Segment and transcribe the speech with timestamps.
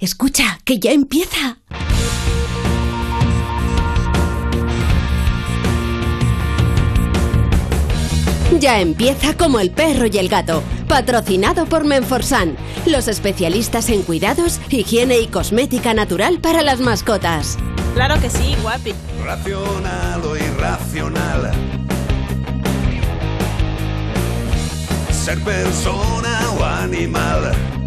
[0.00, 1.58] Escucha, que ya empieza.
[8.60, 12.56] Ya empieza como el perro y el gato, patrocinado por Menforsan,
[12.86, 17.58] los especialistas en cuidados, higiene y cosmética natural para las mascotas.
[17.94, 18.94] Claro que sí, guapi.
[19.24, 21.50] Racional o irracional.
[25.10, 27.77] Ser persona o animal.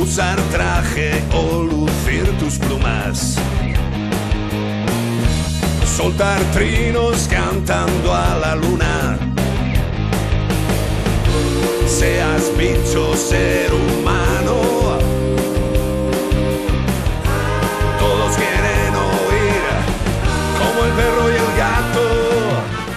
[0.00, 3.36] Usar traje o lucir tus plumas.
[5.84, 9.18] Soltar trinos cantando a la luna.
[11.86, 14.98] Seas bicho, ser humano.
[17.98, 19.62] Todos quieren oír
[20.58, 22.00] como el perro y el gato.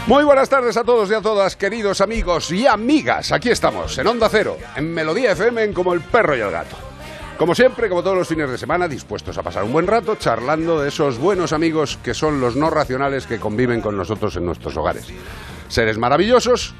[0.07, 3.33] Muy buenas tardes a todos y a todas, queridos amigos y amigas.
[3.33, 6.92] Aquí estamos, en Onda Cero, en Melodía FM, en Como el Perro y el Gato.
[7.37, 10.79] Como siempre, como todos los fines de semana, dispuestos a pasar un buen rato charlando
[10.79, 14.77] de esos buenos amigos que son los no racionales que conviven con nosotros en nuestros
[14.77, 15.07] hogares.
[15.67, 16.75] Seres maravillosos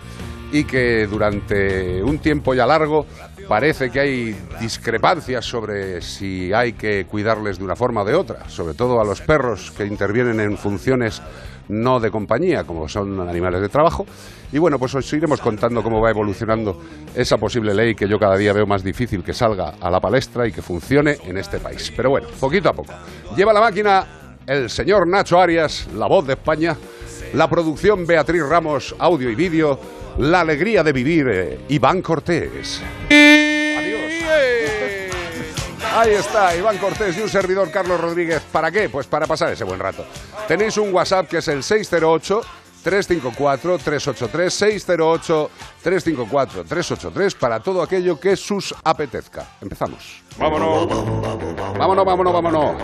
[0.52, 3.08] y que durante un tiempo ya largo
[3.48, 8.48] parece que hay discrepancias sobre si hay que cuidarles de una forma o de otra,
[8.48, 11.22] sobre todo a los perros que intervienen en funciones
[11.82, 14.06] no de compañía, como son animales de trabajo.
[14.52, 16.80] Y bueno, pues os iremos contando cómo va evolucionando
[17.16, 20.48] esa posible ley que yo cada día veo más difícil que salga a la palestra
[20.48, 21.92] y que funcione en este país.
[21.96, 22.94] Pero bueno, poquito a poco.
[23.36, 24.06] Lleva la máquina
[24.46, 26.78] el señor Nacho Arias, la voz de España,
[27.34, 29.80] la producción Beatriz Ramos, audio y vídeo,
[30.18, 32.82] la alegría de vivir eh, Iván Cortés.
[33.10, 34.93] Adiós.
[35.96, 38.42] Ahí está, Iván Cortés y un servidor Carlos Rodríguez.
[38.52, 38.90] ¿Para qué?
[38.90, 40.04] Pues para pasar ese buen rato.
[40.48, 42.42] Tenéis un WhatsApp que es el 608
[42.84, 45.52] 354 383 608
[45.84, 49.46] 354 383 para todo aquello que sus apetezca.
[49.62, 50.24] Empezamos.
[50.40, 50.88] Vámonos.
[51.78, 52.76] Vámonos, vámonos, vámonos.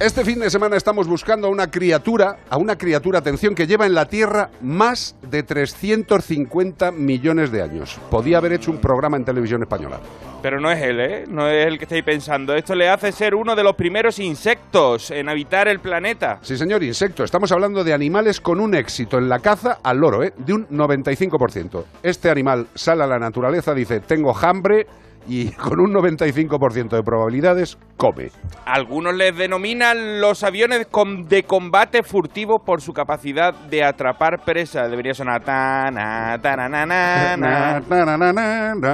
[0.00, 3.84] Este fin de semana estamos buscando a una criatura, a una criatura, atención, que lleva
[3.84, 7.98] en la Tierra más de 350 millones de años.
[8.10, 10.00] Podía haber hecho un programa en televisión española.
[10.42, 11.24] Pero no es él, ¿eh?
[11.28, 12.54] No es el que estáis pensando.
[12.54, 16.40] Esto le hace ser uno de los primeros insectos en habitar el planeta.
[16.42, 17.22] Sí, señor, insecto.
[17.22, 20.32] Estamos hablando de animales con un éxito en la caza al loro, ¿eh?
[20.36, 21.84] De un 95%.
[22.02, 24.86] Este animal sale a la naturaleza, dice, tengo hambre
[25.26, 28.30] y con un 95% de probabilidades come.
[28.64, 30.86] Algunos les denominan los aviones
[31.28, 34.88] de combate furtivo por su capacidad de atrapar presa.
[34.88, 36.38] Debería sonar na.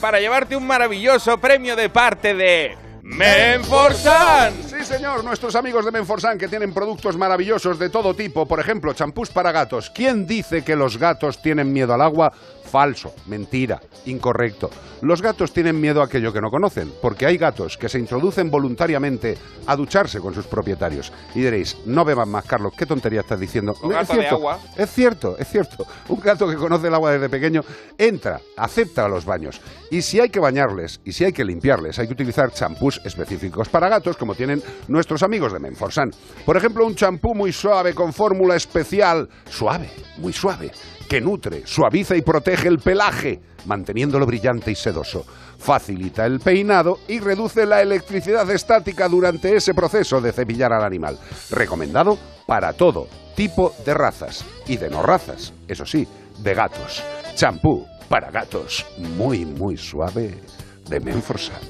[0.00, 4.52] Para llevarte un maravilloso premio de parte de Menforsan.
[4.64, 8.92] Sí, señor, nuestros amigos de Menforsan que tienen productos maravillosos de todo tipo, por ejemplo,
[8.92, 9.90] champús para gatos.
[9.90, 12.30] ¿Quién dice que los gatos tienen miedo al agua?
[12.68, 14.70] Falso, mentira, incorrecto.
[15.00, 18.50] Los gatos tienen miedo a aquello que no conocen, porque hay gatos que se introducen
[18.50, 21.12] voluntariamente a ducharse con sus propietarios.
[21.34, 23.74] Y diréis, no beban más, Carlos, ¿qué tontería estás diciendo?
[23.82, 24.58] Un Es gato de cierto, agua.
[24.76, 25.86] Es cierto, es cierto.
[26.08, 27.62] Un gato que conoce el agua desde pequeño
[27.96, 29.60] entra, acepta los baños.
[29.90, 33.68] Y si hay que bañarles y si hay que limpiarles, hay que utilizar champús específicos
[33.68, 36.10] para gatos, como tienen nuestros amigos de Menforsan.
[36.44, 40.72] Por ejemplo, un champú muy suave con fórmula especial, suave, muy suave,
[41.08, 45.24] que nutre, suaviza y protege el pelaje, manteniéndolo brillante y sedoso.
[45.58, 51.18] Facilita el peinado y reduce la electricidad estática durante ese proceso de cepillar al animal.
[51.50, 56.06] Recomendado para todo tipo de razas y de no razas, eso sí,
[56.38, 57.02] de gatos.
[57.34, 60.40] Champú para gatos muy, muy suave
[60.88, 61.60] de Menforsan.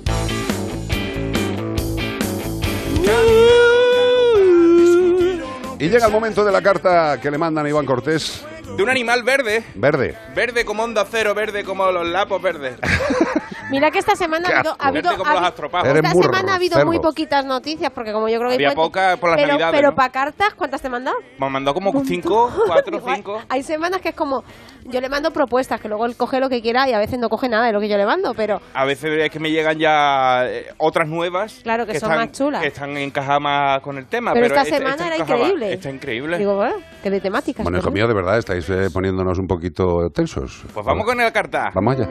[5.81, 8.44] Y llega el momento de la carta que le mandan a Iván Cortés,
[8.77, 9.65] De un animal verde.
[9.75, 10.16] verde.
[10.34, 12.77] Verde como onda cero, verde como los lapos verdes.
[13.70, 15.88] Mira que esta semana ha habido, ha habido, como ha los habi- astropajos.
[15.88, 18.72] Eres esta burro, semana ha habido muy poquitas noticias porque como yo creo que Había
[18.74, 19.94] pocas por las pero, navidades, pero ¿no?
[19.97, 21.16] para cartas ¿cuántas te he mandado?
[21.38, 23.42] Me mandó como cinco, cuatro, Igual, cinco.
[23.48, 24.42] Hay semanas que es como
[24.84, 27.28] yo le mando propuestas que luego él coge lo que quiera y a veces no
[27.28, 29.78] coge nada de lo que yo le mando, pero A veces es que me llegan
[29.78, 31.60] ya eh, otras nuevas.
[31.62, 32.62] Claro, que son más chulas.
[32.62, 34.32] Que están encajadas más con el tema.
[34.32, 35.72] Pero Pero, esta semana era encajaba- increíble.
[35.74, 36.38] Está increíble.
[36.38, 37.65] digo, bueno, que de temáticas.
[37.65, 40.62] Bueno, hijo mío, de verdad, estáis eh, poniéndonos un poquito tensos.
[40.72, 41.70] Pues vamos con el carta.
[41.74, 42.09] Vamos allá.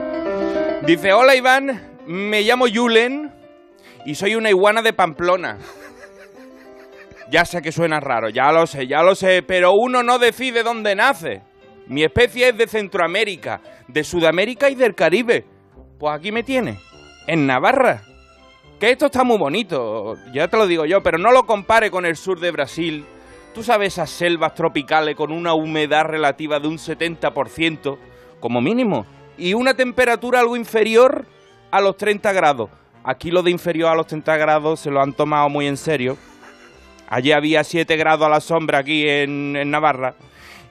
[0.88, 3.30] Dice, hola Iván, me llamo Yulen
[4.06, 5.58] y soy una iguana de Pamplona.
[7.30, 10.62] Ya sé que suena raro, ya lo sé, ya lo sé, pero uno no decide
[10.62, 11.42] dónde nace.
[11.88, 15.44] Mi especie es de Centroamérica, de Sudamérica y del Caribe.
[15.98, 16.78] Pues aquí me tiene,
[17.26, 18.00] en Navarra.
[18.80, 22.06] Que esto está muy bonito, ya te lo digo yo, pero no lo compare con
[22.06, 23.04] el sur de Brasil.
[23.54, 27.98] Tú sabes esas selvas tropicales con una humedad relativa de un 70%,
[28.40, 29.04] como mínimo,
[29.38, 31.26] y una temperatura algo inferior
[31.70, 32.70] a los 30 grados.
[33.04, 36.16] Aquí lo de inferior a los 30 grados se lo han tomado muy en serio.
[37.08, 40.14] Allí había 7 grados a la sombra aquí en, en Navarra.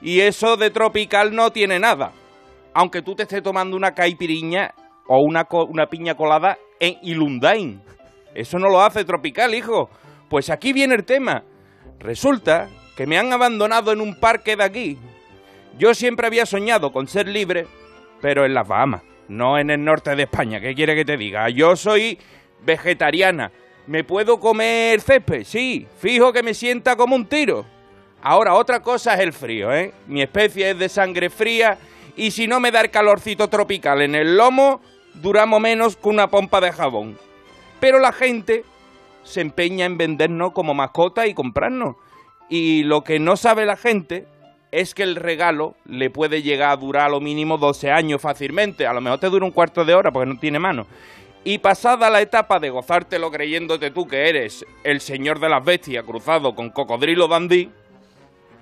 [0.00, 2.12] Y eso de tropical no tiene nada.
[2.74, 4.72] Aunque tú te estés tomando una caipiriña
[5.08, 7.82] o una, una piña colada en Ilundain.
[8.34, 9.88] Eso no lo hace tropical, hijo.
[10.28, 11.42] Pues aquí viene el tema.
[11.98, 14.98] Resulta que me han abandonado en un parque de aquí.
[15.78, 17.66] Yo siempre había soñado con ser libre,
[18.20, 20.60] pero en las Bahamas, no en el norte de España.
[20.60, 21.48] ¿Qué quiere que te diga?
[21.50, 22.18] Yo soy
[22.64, 23.50] vegetariana.
[23.86, 25.44] ¿Me puedo comer césped?
[25.44, 27.64] Sí, fijo que me sienta como un tiro.
[28.20, 29.92] Ahora, otra cosa es el frío, ¿eh?
[30.06, 31.78] Mi especie es de sangre fría
[32.16, 34.80] y si no me da el calorcito tropical en el lomo,
[35.14, 37.16] duramos menos que una pompa de jabón.
[37.80, 38.64] Pero la gente
[39.22, 41.94] se empeña en vendernos como mascota y comprarnos.
[42.48, 44.26] Y lo que no sabe la gente
[44.70, 48.86] es que el regalo le puede llegar a durar a lo mínimo 12 años fácilmente.
[48.86, 50.86] A lo mejor te dura un cuarto de hora porque no tiene mano.
[51.44, 56.04] Y pasada la etapa de gozártelo creyéndote tú que eres el señor de las bestias
[56.04, 57.70] cruzado con cocodrilo dandí,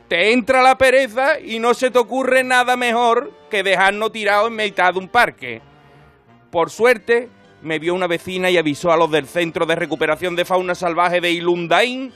[0.09, 4.57] te entra la pereza y no se te ocurre nada mejor que dejarnos tirado en
[4.57, 5.63] mitad de un parque.
[6.53, 7.29] Por suerte,
[7.63, 11.21] me vio una vecina y avisó a los del Centro de Recuperación de Fauna Salvaje
[11.21, 12.13] de Ilundain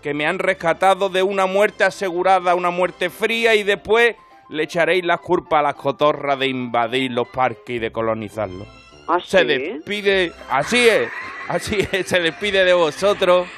[0.00, 4.16] que me han rescatado de una muerte asegurada, una muerte fría, y después
[4.48, 8.66] le echaréis la culpa a las cotorras de invadir los parques y de colonizarlos.
[9.08, 11.08] ¿Ah, Se despide, así es,
[11.48, 13.48] así es, se despide de vosotros,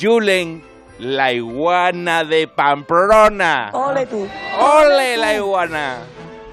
[0.00, 0.62] Julen,
[0.98, 3.70] la iguana de Pamplona.
[3.72, 4.26] Ole tú.
[4.58, 5.98] ¡Ole la iguana!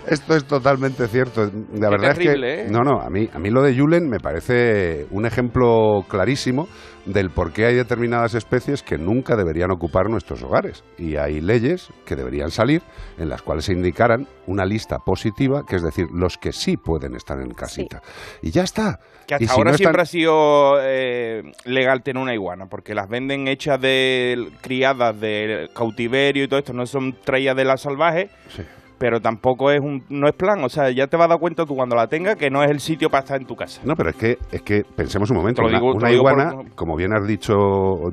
[0.07, 1.49] Esto es totalmente cierto.
[1.73, 2.71] La verdad terrible, es que ¿eh?
[2.71, 6.67] no, no, a mí a mí lo de Julen me parece un ejemplo clarísimo
[7.13, 11.89] del por qué hay determinadas especies que nunca deberían ocupar nuestros hogares y hay leyes
[12.05, 12.81] que deberían salir
[13.17, 17.15] en las cuales se indicaran una lista positiva, que es decir, los que sí pueden
[17.15, 18.01] estar en casita.
[18.41, 18.99] Y ya está.
[19.27, 22.67] Que Y hasta si ahora no están- siempre ha sido eh, legal tener una iguana,
[22.67, 27.65] porque las venden hechas de criadas de cautiverio y todo esto, no son traídas de
[27.65, 28.63] la salvaje, Sí.
[28.99, 31.65] Pero tampoco es un no es plan, o sea, ya te vas a dar cuenta
[31.65, 33.81] tú cuando la tengas que no es el sitio para estar en tu casa.
[33.85, 35.63] No, pero es que, es que pensemos un momento.
[35.63, 37.55] Una, iguana, por- como bien has dicho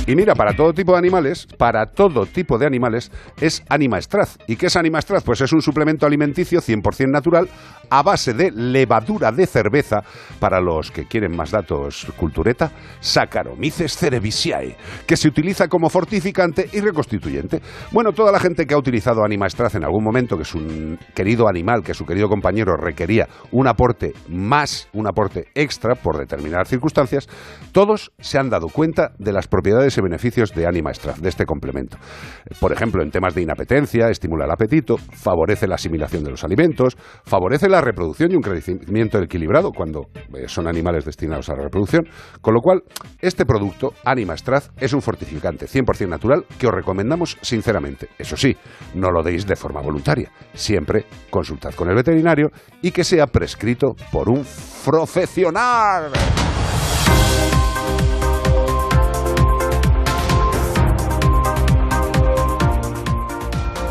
[0.09, 3.13] Y mira, para todo tipo de animales, para todo tipo de animales,
[3.43, 4.39] es Anima Straz.
[4.47, 5.23] ¿Y qué es Anima Straz?
[5.23, 7.47] Pues es un suplemento alimenticio 100% natural
[7.91, 9.99] a base de levadura de cerveza.
[10.41, 16.81] Para los que quieren más datos, cultureta, Saccharomyces cerevisiae, que se utiliza como fortificante y
[16.81, 17.61] reconstituyente.
[17.93, 21.49] Bueno, toda la gente que ha utilizado Anima Straz en algún momento, que su querido
[21.51, 27.29] animal, que su querido compañero requería un aporte más, un aporte extra por determinadas circunstancias,
[27.73, 31.97] todos se han dado cuenta de las propiedades beneficios de Anima Extra, de este complemento.
[32.61, 36.97] Por ejemplo, en temas de inapetencia, estimula el apetito, favorece la asimilación de los alimentos,
[37.25, 42.07] favorece la reproducción y un crecimiento equilibrado cuando eh, son animales destinados a la reproducción.
[42.41, 42.83] Con lo cual,
[43.21, 48.09] este producto, Anima Extra, es un fortificante 100% natural que os recomendamos sinceramente.
[48.19, 48.57] Eso sí,
[48.95, 50.31] no lo deis de forma voluntaria.
[50.55, 52.49] Siempre consultad con el veterinario
[52.83, 54.45] y que sea prescrito por un
[54.85, 56.11] profesional.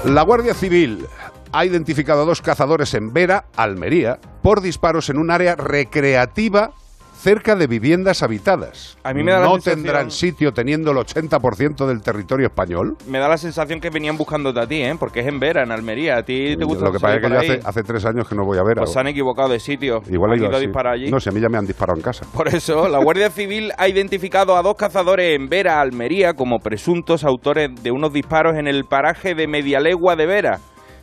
[0.08, 1.06] La Guardia Civil
[1.52, 6.72] ha identificado a dos cazadores en Vera, Almería, por disparos en un área recreativa
[7.18, 8.98] cerca de viviendas habitadas.
[9.04, 12.96] A mí me da la ¿No tendrán sitio teniendo el 80% del territorio español?
[13.08, 14.96] Me da la sensación que venían buscándote a ti, ¿eh?
[15.00, 16.18] Porque es en Vera, en Almería.
[16.18, 18.36] A ti te gusta Lo que pasa es que yo hace, hace tres años que
[18.36, 18.78] no voy a ver.
[18.78, 20.02] Pues se han equivocado de sitio.
[20.10, 20.68] Igual han he ido ido a así.
[20.68, 21.12] disparar allí.
[21.12, 22.26] No, si a mí ya me han disparado en casa.
[22.34, 27.24] Por eso, la Guardia Civil ha identificado a dos cazadores en Vera, Almería, como presuntos
[27.24, 30.60] autores de unos disparos en el paraje de media legua de Vera,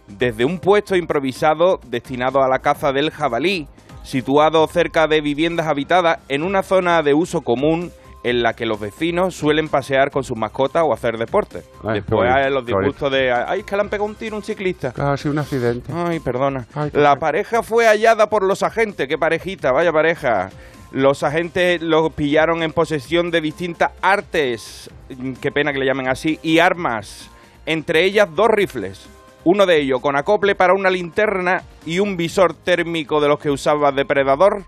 [0.07, 3.67] desde un puesto improvisado destinado a la caza del jabalí,
[4.05, 7.91] situado cerca de viviendas habitadas en una zona de uso común
[8.23, 11.63] en la que los vecinos suelen pasear con sus mascotas o hacer deporte.
[11.83, 14.37] Ay, qué Después hay los disgustos de, ay, es que le han pegado un tiro
[14.37, 14.93] a un ciclista.
[14.93, 15.93] Casi un accidente.
[15.95, 16.67] Ay, perdona.
[16.75, 19.07] Ay, la pareja fue hallada por los agentes.
[19.09, 20.49] Qué parejita, vaya pareja.
[20.91, 26.09] Los agentes los pillaron en posesión de distintas artes, mm, qué pena que le llamen
[26.09, 27.31] así, y armas.
[27.67, 29.07] Entre ellas dos rifles.
[29.45, 33.51] Uno de ellos con acople para una linterna y un visor térmico de los que
[33.51, 34.65] usaba depredador.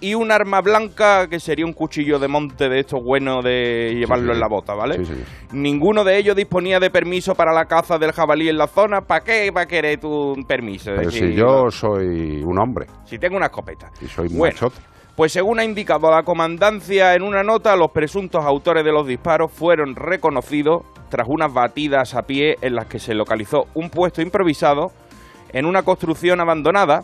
[0.00, 4.26] Y un arma blanca que sería un cuchillo de monte de estos buenos de llevarlo
[4.26, 4.32] sí.
[4.32, 4.96] en la bota, ¿vale?
[4.96, 5.26] Sí, señor.
[5.52, 9.02] Ninguno de ellos disponía de permiso para la caza del jabalí en la zona.
[9.02, 10.90] ¿Para qué va a querer tú un permiso?
[10.90, 13.90] Es Pero decir, si yo soy un hombre si tengo una escopeta.
[14.00, 14.82] y soy Bueno, machote.
[15.14, 19.52] Pues según ha indicado la comandancia en una nota, los presuntos autores de los disparos
[19.52, 24.92] fueron reconocidos tras unas batidas a pie en las que se localizó un puesto improvisado
[25.52, 27.02] en una construcción abandonada,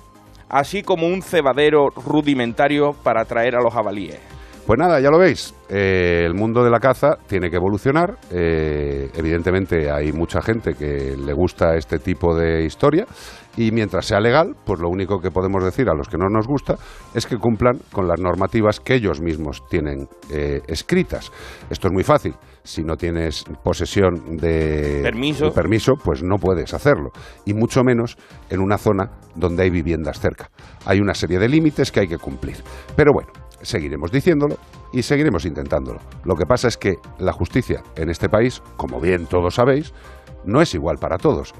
[0.48, 4.18] así como un cebadero rudimentario para atraer a los jabalíes.
[4.66, 5.54] Pues nada, ya lo veis.
[5.68, 8.16] eh, el mundo de la caza tiene que evolucionar.
[8.30, 13.06] eh, evidentemente hay mucha gente que le gusta este tipo de historia.
[13.56, 16.46] Y mientras sea legal, pues lo único que podemos decir a los que no nos
[16.46, 16.76] gusta
[17.14, 21.32] es que cumplan con las normativas que ellos mismos tienen eh, escritas.
[21.68, 22.34] Esto es muy fácil.
[22.68, 25.46] Si no tienes posesión de Permiso.
[25.46, 27.12] de permiso, pues no puedes hacerlo.
[27.46, 28.18] Y mucho menos
[28.50, 30.50] en una zona donde hay viviendas cerca.
[30.84, 32.56] Hay una serie de límites que hay que cumplir.
[32.94, 33.30] Pero bueno,
[33.62, 34.58] seguiremos diciéndolo
[34.92, 36.00] y seguiremos intentándolo.
[36.24, 39.94] Lo que pasa es que la justicia en este país, como bien todos sabéis,
[40.44, 41.54] no es igual para todos.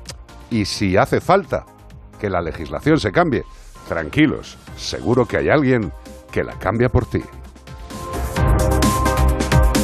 [0.51, 1.65] Y si hace falta
[2.21, 3.45] que la legislación se cambie,
[3.89, 5.91] tranquilos, seguro que hay alguien
[6.31, 7.23] que la cambia por ti.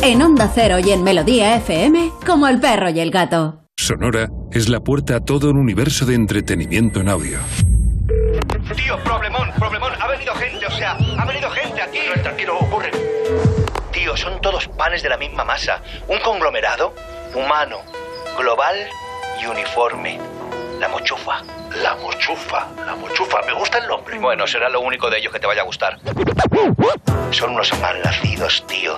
[0.06, 3.62] En Onda Cero y en Melodía FM, como el perro y el gato.
[3.74, 7.38] Sonora es la puerta a todo un universo de entretenimiento en audio.
[8.76, 9.92] Tío, problemón, problemón.
[9.98, 12.00] Ha venido gente, o sea, ha venido gente aquí.
[12.22, 12.90] Tranquilo, ocurre.
[13.92, 15.80] Tío, son todos panes de la misma masa.
[16.06, 16.94] Un conglomerado
[17.34, 17.78] humano,
[18.38, 18.76] global
[19.42, 20.20] y uniforme.
[20.80, 21.42] La mochufa.
[21.82, 23.40] La mochufa, la mochufa.
[23.46, 24.18] Me gusta el nombre.
[24.18, 25.98] Bueno, será lo único de ellos que te vaya a gustar.
[27.30, 28.96] Son unos malnacidos, tío.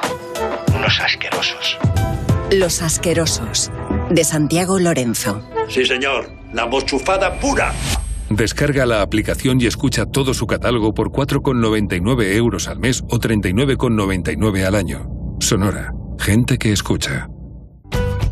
[0.75, 1.79] Unos asquerosos.
[2.53, 3.71] Los asquerosos,
[4.11, 5.43] de Santiago Lorenzo.
[5.69, 6.31] Sí, señor.
[6.53, 7.73] La mochufada pura.
[8.31, 14.65] Descarga la aplicación y escucha todo su catálogo por 4,99 euros al mes o 39,99
[14.65, 15.09] al año.
[15.41, 15.93] Sonora.
[16.19, 17.29] Gente que escucha.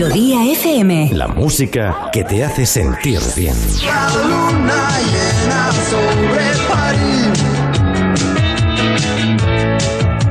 [0.00, 1.10] Melodía FM.
[1.12, 3.54] La música que te hace sentir bien.
[3.84, 6.40] La luna llena sobre
[6.70, 7.44] París.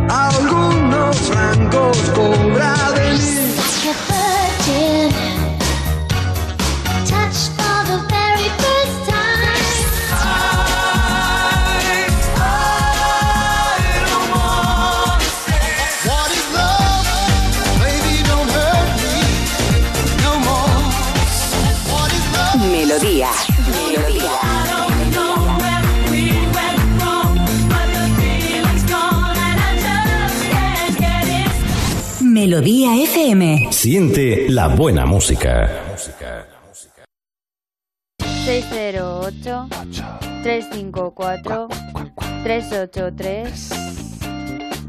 [0.09, 1.97] Algunos francos
[22.57, 23.29] Melodía.
[23.69, 24.31] Melodía.
[32.21, 33.67] Melodía FM.
[33.71, 35.69] Siente la buena música.
[38.17, 39.67] 608
[40.41, 41.67] 354
[42.43, 43.69] 383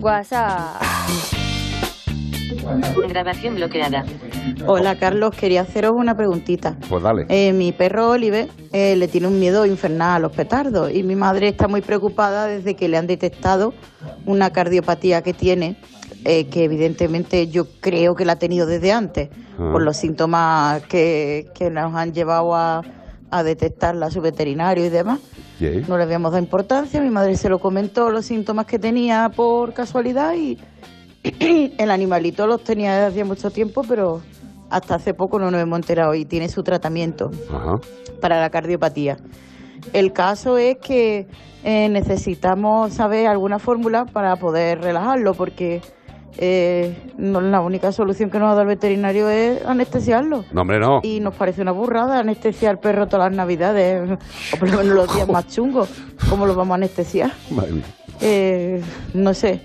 [0.00, 0.80] WhatsApp.
[3.08, 4.06] Grabación bloqueada.
[4.66, 6.76] Hola Carlos, quería haceros una preguntita.
[6.88, 7.26] Pues dale.
[7.28, 11.16] Eh, mi perro Oliver eh, le tiene un miedo infernal a los petardos y mi
[11.16, 13.74] madre está muy preocupada desde que le han detectado
[14.26, 15.76] una cardiopatía que tiene,
[16.24, 19.28] eh, que evidentemente yo creo que la ha tenido desde antes,
[19.58, 19.72] Ah.
[19.72, 22.82] por los síntomas que, que nos han llevado a,
[23.30, 25.20] a detectarla a su veterinario y demás.
[25.58, 25.84] Yeah.
[25.86, 29.74] No le habíamos dado importancia, mi madre se lo comentó, los síntomas que tenía por
[29.74, 30.56] casualidad y
[31.22, 34.22] el animalito los tenía desde hacía mucho tiempo, pero
[34.70, 37.80] hasta hace poco no nos hemos enterado y tiene su tratamiento Ajá.
[38.20, 39.18] para la cardiopatía.
[39.92, 41.26] El caso es que
[41.64, 45.82] eh, necesitamos saber alguna fórmula para poder relajarlo, porque
[46.38, 50.44] eh, no, la única solución que nos ha dado el veterinario es anestesiarlo.
[50.52, 51.00] No, hombre, no.
[51.02, 54.18] Y nos parece una burrada anestesiar al perro todas las navidades,
[54.54, 55.88] o por lo menos los días más chungos.
[56.28, 57.32] ¿Cómo lo vamos a anestesiar?
[58.20, 58.82] Eh,
[59.14, 59.62] no sé,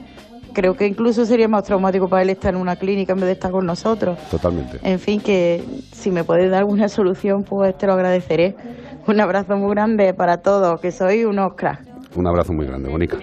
[0.55, 3.33] creo que incluso sería más traumático para él estar en una clínica en vez de
[3.33, 4.17] estar con nosotros.
[4.31, 4.79] Totalmente.
[4.81, 8.55] En fin, que si me puedes dar alguna solución, pues te lo agradeceré.
[9.05, 11.85] Un abrazo muy grande para todos, que sois unos cracks.
[12.15, 13.17] Un abrazo muy grande, Bonica.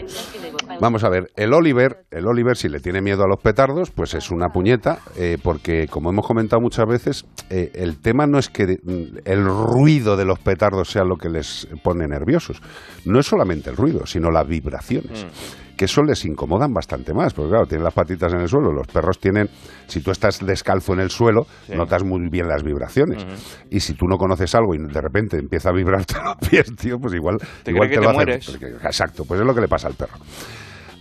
[0.81, 4.15] Vamos a ver, el Oliver, el Oliver, si le tiene miedo a los petardos, pues
[4.15, 8.49] es una puñeta, eh, porque como hemos comentado muchas veces, eh, el tema no es
[8.49, 12.61] que mm, el ruido de los petardos sea lo que les pone nerviosos.
[13.07, 15.27] No es solamente el ruido, sino las vibraciones.
[15.77, 18.73] Que eso les incomodan bastante más, porque claro, tienen las patitas en el suelo.
[18.73, 19.49] Los perros tienen,
[19.87, 23.25] si tú estás descalzo en el suelo, notas muy bien las vibraciones.
[23.71, 26.99] Y si tú no conoces algo y de repente empieza a vibrarte los pies, tío,
[26.99, 28.51] pues igual, Te igual que lo te hace- mueres.
[28.51, 30.19] porque- Exacto, pues es lo que le pasa al perro.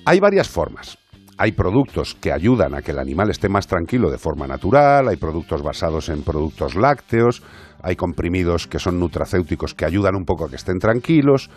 [0.05, 0.97] Hay varias formas.
[1.37, 5.17] Hay productos que ayudan a que el animal esté más tranquilo de forma natural, hay
[5.17, 7.41] productos basados en productos lácteos,
[7.81, 11.49] hay comprimidos que son nutracéuticos que ayudan un poco a que estén tranquilos.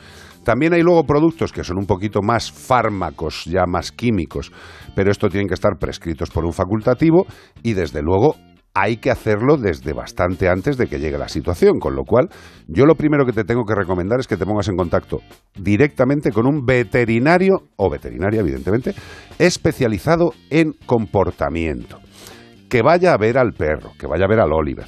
[0.44, 4.52] También hay luego productos que son un poquito más fármacos, ya más químicos,
[4.94, 7.26] pero esto tienen que estar prescritos por un facultativo
[7.62, 8.36] y desde luego
[8.74, 12.28] hay que hacerlo desde bastante antes de que llegue la situación, con lo cual
[12.66, 15.20] yo lo primero que te tengo que recomendar es que te pongas en contacto
[15.54, 18.92] directamente con un veterinario o veterinaria, evidentemente,
[19.38, 22.00] especializado en comportamiento.
[22.68, 24.86] Que vaya a ver al perro, que vaya a ver al Oliver,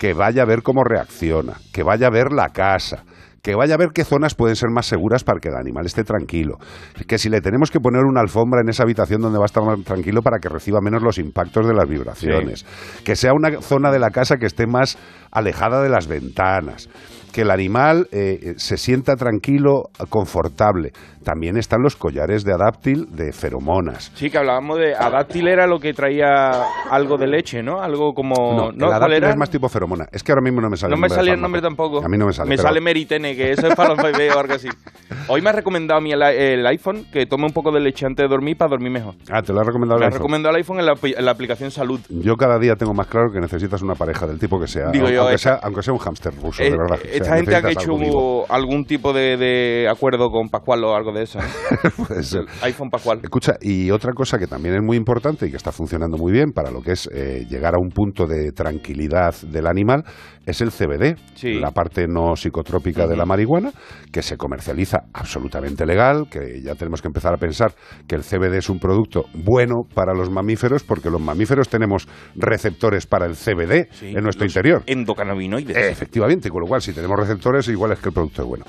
[0.00, 3.04] que vaya a ver cómo reacciona, que vaya a ver la casa,
[3.48, 6.04] que vaya a ver qué zonas pueden ser más seguras para que el animal esté
[6.04, 6.58] tranquilo,
[7.06, 9.64] que si le tenemos que poner una alfombra en esa habitación donde va a estar
[9.64, 12.66] más tranquilo para que reciba menos los impactos de las vibraciones,
[13.06, 14.98] que sea una zona de la casa que esté más
[15.32, 16.90] alejada de las ventanas,
[17.32, 20.92] que el animal eh, se sienta tranquilo, confortable.
[21.24, 24.10] También están los collares de adáptil de feromonas.
[24.14, 26.50] Sí, que hablábamos de adáctil era lo que traía
[26.90, 27.80] algo de leche, ¿no?
[27.80, 28.34] Algo como...
[28.34, 28.68] No, ¿no?
[28.70, 29.30] el ¿Cuál adáptil era?
[29.30, 30.06] es más tipo feromona.
[30.12, 31.60] Es que ahora mismo no me sale No el me nombre salía del el nombre
[31.62, 32.04] tampoco.
[32.04, 32.48] A mí no me sale.
[32.48, 34.68] Me pero- sale Meritene, que eso es para los bebés o algo así.
[35.28, 38.06] Hoy me ha recomendado a mí el, el iPhone que tome un poco de leche
[38.06, 39.14] antes de dormir para dormir mejor.
[39.30, 40.18] Ah, te lo ha recomendado Me el ha iPhone.
[40.18, 42.00] recomendado el iPhone en la, apli- en la aplicación Salud.
[42.08, 44.90] Yo cada día tengo más claro que necesitas una pareja del tipo que sea.
[44.90, 46.98] Digo yo, aunque, esta- sea aunque sea un hámster ruso, Eh, de verdad.
[46.98, 47.92] O sea, Esta gente ha hecho
[48.52, 51.38] algún tipo de, de acuerdo con Pascual o algo de eso.
[51.40, 52.06] ¿no?
[52.06, 52.44] Puede ser.
[52.62, 53.20] iPhone Pascual.
[53.22, 56.52] Escucha, y otra cosa que también es muy importante y que está funcionando muy bien
[56.52, 60.04] para lo que es eh, llegar a un punto de tranquilidad del animal
[60.46, 61.54] es el CBD, Sí.
[61.60, 63.70] la parte no psicotrópica de la marihuana,
[64.10, 67.74] que se comercializa absolutamente legal, que ya tenemos que empezar a pensar
[68.06, 73.06] que el CBD es un producto bueno para los mamíferos, porque los mamíferos tenemos receptores
[73.06, 74.82] para el CBD Sí, en nuestro interior.
[74.86, 75.76] Endocannabinoides.
[75.76, 78.64] Efectivamente, con lo cual, si tenemos receptores, igual es que el producto es bueno.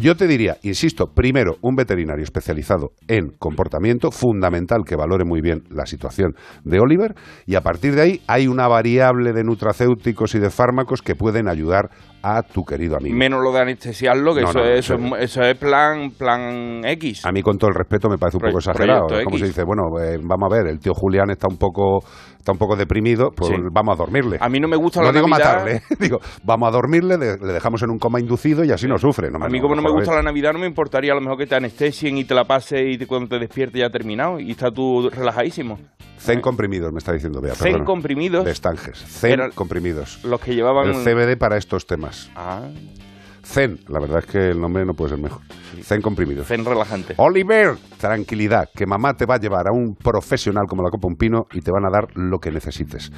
[0.00, 5.64] Yo te diría, insisto, primero, un veterinario especializado en comportamiento, fundamental que valore muy bien
[5.70, 7.14] la situación de Oliver,
[7.46, 11.48] y a partir de ahí hay una variable de nutracéuticos y de fármacos que pueden
[11.48, 11.90] ayudar
[12.22, 13.16] a tu querido amigo.
[13.16, 16.10] Menos lo de anestesiarlo, que No, eso, no, es, eso- eso, es, eso es plan,
[16.12, 17.24] plan X.
[17.26, 19.06] A mí, con todo el respeto, me parece un poco exagerado.
[19.24, 22.04] Como se dice, bueno, eh, vamos a ver, el tío Julián está un poco,
[22.38, 23.56] está un poco deprimido, pues Sí.
[23.72, 24.38] vamos a dormirle.
[24.40, 25.54] A mí no me gusta no la digo Navidad.
[25.54, 29.30] matarle, digo, vamos a dormirle, le, dejamos en un coma inducido y así no sufre.
[29.30, 31.38] No, A mí como no me gusta la Navidad no me importaría a lo mejor
[31.38, 34.38] que te anestesien y te la pases y te- cuando te despiertes ya ha terminado
[34.38, 35.78] y estás tú relajadísimo.
[36.18, 37.54] Zen comprimidos, me está diciendo Bea.
[37.54, 37.84] Zen perdona.
[37.84, 38.44] comprimidos.
[38.44, 38.96] De estanjes.
[39.08, 40.22] Zen comprimidos.
[40.24, 40.88] Los que llevaban...
[40.90, 42.11] El CBD para estos temas.
[42.36, 42.68] Ah,
[43.44, 45.42] Zen, la verdad es que el nombre no puede ser mejor.
[45.82, 46.46] Zen comprimidos.
[46.46, 47.14] zen relajante.
[47.16, 51.16] Oliver, tranquilidad, que mamá te va a llevar a un profesional como la Copa Un
[51.16, 53.10] Pino y te van a dar lo que necesites.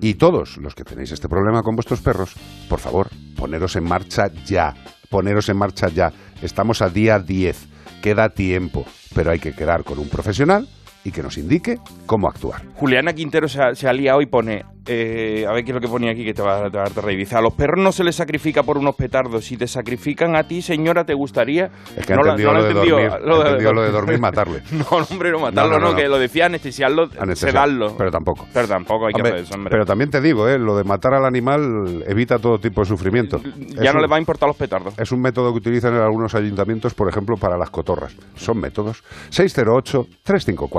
[0.00, 2.34] Y todos los que tenéis este problema con vuestros perros,
[2.68, 4.74] por favor, poneros en marcha ya,
[5.10, 6.12] poneros en marcha ya.
[6.42, 7.68] Estamos a día 10,
[8.02, 8.84] queda tiempo,
[9.14, 10.68] pero hay que quedar con un profesional
[11.04, 12.62] y que nos indique cómo actuar.
[12.74, 15.80] Juliana Quintero se ha, se ha liado y pone, eh, a ver qué es lo
[15.80, 18.16] que ponía aquí que te va, a- te va a los perros no se les
[18.16, 19.44] sacrifica por unos petardos.
[19.44, 21.70] Si te sacrifican a ti, señora, ¿te gustaría?
[21.96, 24.62] Es que No no lo, la de entendió, dormir, lo de- lo de dormir, matarle.
[24.72, 25.96] No, hombre, no matarlo, No, no, no, no.
[25.96, 27.94] que lo decía anestesiarlo, Anestesiar, sedarlo.
[27.96, 28.46] Pero tampoco.
[28.52, 29.70] Pero tampoco hay que hacer eso, hombre.
[29.70, 30.58] pero también te digo, ¿eh?
[30.58, 33.40] lo de matar al animal evita todo tipo de sufrimiento.
[33.42, 34.94] ya Es no un- le va a importar los petardos.
[34.98, 38.14] Es un método que utilizan en algunos ayuntamientos, por ejemplo, para las cotorras.
[38.36, 39.02] Son métodos.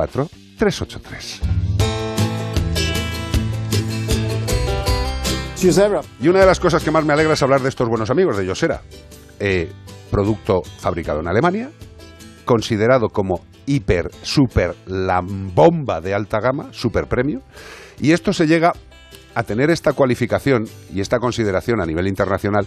[0.09, 1.59] 608-354-383.
[6.21, 8.37] Y una de las cosas que más me alegra es hablar de estos buenos amigos
[8.37, 8.81] de Yosera.
[9.39, 9.69] Eh,
[10.09, 11.69] producto fabricado en Alemania,
[12.45, 17.41] considerado como hiper, super, la bomba de alta gama, super premio.
[17.99, 18.71] Y esto se llega
[19.35, 22.65] a tener esta cualificación y esta consideración a nivel internacional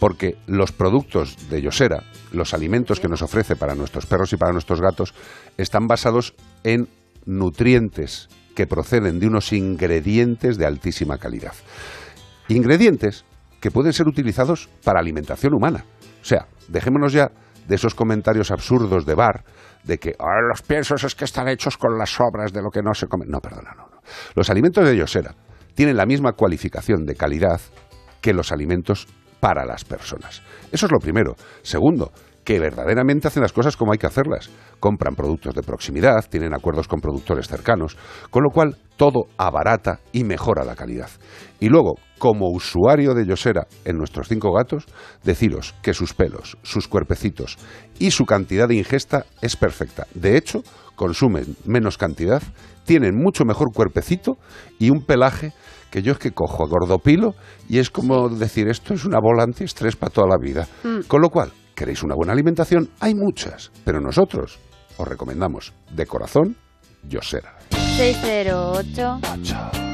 [0.00, 2.02] porque los productos de Yosera,
[2.32, 5.14] los alimentos que nos ofrece para nuestros perros y para nuestros gatos,
[5.56, 6.88] están basados en
[7.26, 11.54] nutrientes que proceden de unos ingredientes de altísima calidad.
[12.48, 13.24] Ingredientes
[13.60, 15.84] que pueden ser utilizados para alimentación humana.
[16.20, 17.30] O sea, dejémonos ya
[17.66, 19.44] de esos comentarios absurdos de bar,
[19.84, 22.82] de que "Ah, los piensos es que están hechos con las sobras de lo que
[22.82, 23.24] no se come.
[23.26, 24.00] No, perdona, no, no.
[24.34, 25.34] Los alimentos de Yosera
[25.74, 27.60] tienen la misma cualificación de calidad
[28.20, 29.06] que los alimentos
[29.44, 30.40] para las personas.
[30.72, 31.34] Eso es lo primero.
[31.60, 32.10] Segundo,
[32.44, 34.48] que verdaderamente hacen las cosas como hay que hacerlas.
[34.80, 37.94] Compran productos de proximidad, tienen acuerdos con productores cercanos,
[38.30, 41.10] con lo cual todo abarata y mejora la calidad.
[41.60, 44.86] Y luego, como usuario de Yosera en nuestros cinco gatos,
[45.24, 47.58] deciros que sus pelos, sus cuerpecitos
[47.98, 50.06] y su cantidad de ingesta es perfecta.
[50.14, 50.62] De hecho,
[50.96, 52.42] consumen menos cantidad,
[52.86, 54.38] tienen mucho mejor cuerpecito
[54.78, 55.52] y un pelaje
[55.94, 57.36] que yo es que cojo a gordopilo
[57.68, 60.66] y es como decir esto es una bola antiestrés para toda la vida.
[60.82, 61.02] Mm.
[61.06, 62.90] Con lo cual, ¿queréis una buena alimentación?
[62.98, 64.58] Hay muchas, pero nosotros
[64.96, 66.56] os recomendamos de corazón
[67.08, 67.54] Yosera.
[67.70, 69.20] 608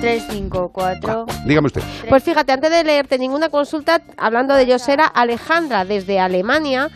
[0.00, 1.82] 354 Dígame usted.
[2.08, 6.88] Pues fíjate, antes de leerte ninguna consulta, hablando de Yosera, Alejandra desde Alemania.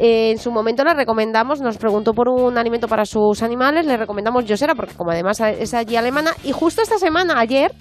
[0.00, 3.96] eh, en su momento le recomendamos, nos preguntó por un alimento para sus animales, le
[3.96, 7.72] recomendamos Yosera, porque como además es allí alemana, y justo esta semana, ayer,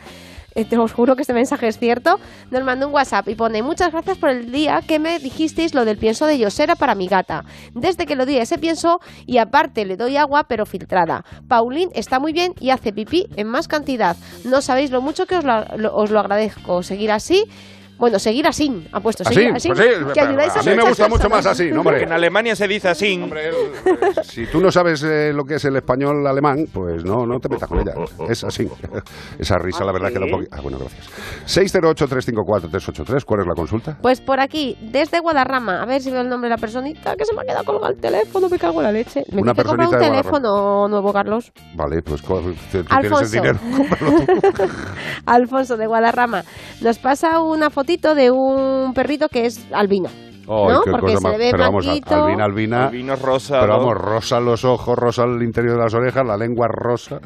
[0.58, 3.62] eh, te os juro que este mensaje es cierto, nos mandó un WhatsApp y pone,
[3.62, 7.08] muchas gracias por el día que me dijisteis lo del pienso de Yosera para mi
[7.08, 7.46] gata.
[7.76, 11.24] Desde que lo di ese pienso y aparte le doy agua pero filtrada.
[11.48, 14.18] Paulín está muy bien y hace pipí en más cantidad.
[14.46, 16.82] No sabéis lo mucho que os lo agradezco.
[16.82, 17.46] Seguir así.
[17.98, 20.84] Bueno, seguir así, ha puesto, Así, seguir así, pues sí, que ayudáis a mí me
[20.88, 22.04] gusta mucho más así, ¿no, Porque hombre?
[22.04, 23.20] en Alemania se dice así.
[24.24, 27.50] Si tú no sabes eh, lo que es el español alemán, pues no, no te
[27.50, 27.94] metas con ella.
[28.30, 28.68] Es así.
[29.40, 30.56] Esa risa, la verdad, que da un poquito.
[30.56, 31.08] Ah, bueno, gracias.
[31.48, 33.98] 608-354-383, ¿cuál es la consulta?
[34.02, 37.26] Pues por aquí, desde Guadarrama, a ver si veo el nombre de la personita que
[37.26, 39.24] se me ha quedado colgado el teléfono, me cago en la leche.
[39.32, 41.52] Me Una comprar un personita de teléfono nuevo, Carlos.
[41.76, 43.24] Vale, pues tú tienes Alfonso.
[43.26, 44.64] el dinero, cómpralo tú.
[45.26, 46.44] Alfonso de Guadarrama
[46.82, 50.10] nos pasa una fotito de un perrito que es albino.
[50.10, 50.82] Ay, ¿no?
[50.84, 52.16] Porque cosa se más- le ve pero vamos, blanquito.
[52.26, 52.88] Albina, Albina.
[52.88, 53.80] Albino rosa, Pero ¿no?
[53.80, 57.20] vamos, rosa los ojos, rosa el interior de las orejas, la lengua rosa,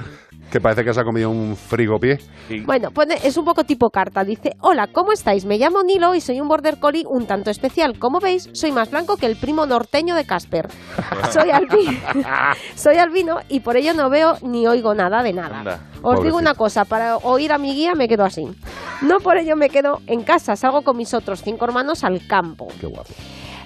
[0.52, 2.20] que parece que se ha comido un frigopié.
[2.66, 4.24] Bueno, pone- es un poco tipo carta.
[4.26, 5.46] Dice, hola, ¿cómo estáis?
[5.46, 7.98] Me llamo Nilo y soy un border collie un tanto especial.
[7.98, 10.68] Como veis, soy más blanco que el primo norteño de Casper.
[11.32, 11.98] soy, albino,
[12.76, 15.60] soy albino y por ello no veo ni oigo nada de nada.
[15.60, 15.80] Anda.
[15.96, 16.24] Os Pobrecito.
[16.26, 18.48] digo una cosa, para oír a mi guía me quedo así.
[19.02, 22.68] No por ello me quedo en casa, salgo con mis otros cinco hermanos al campo.
[22.80, 23.14] Qué guapo.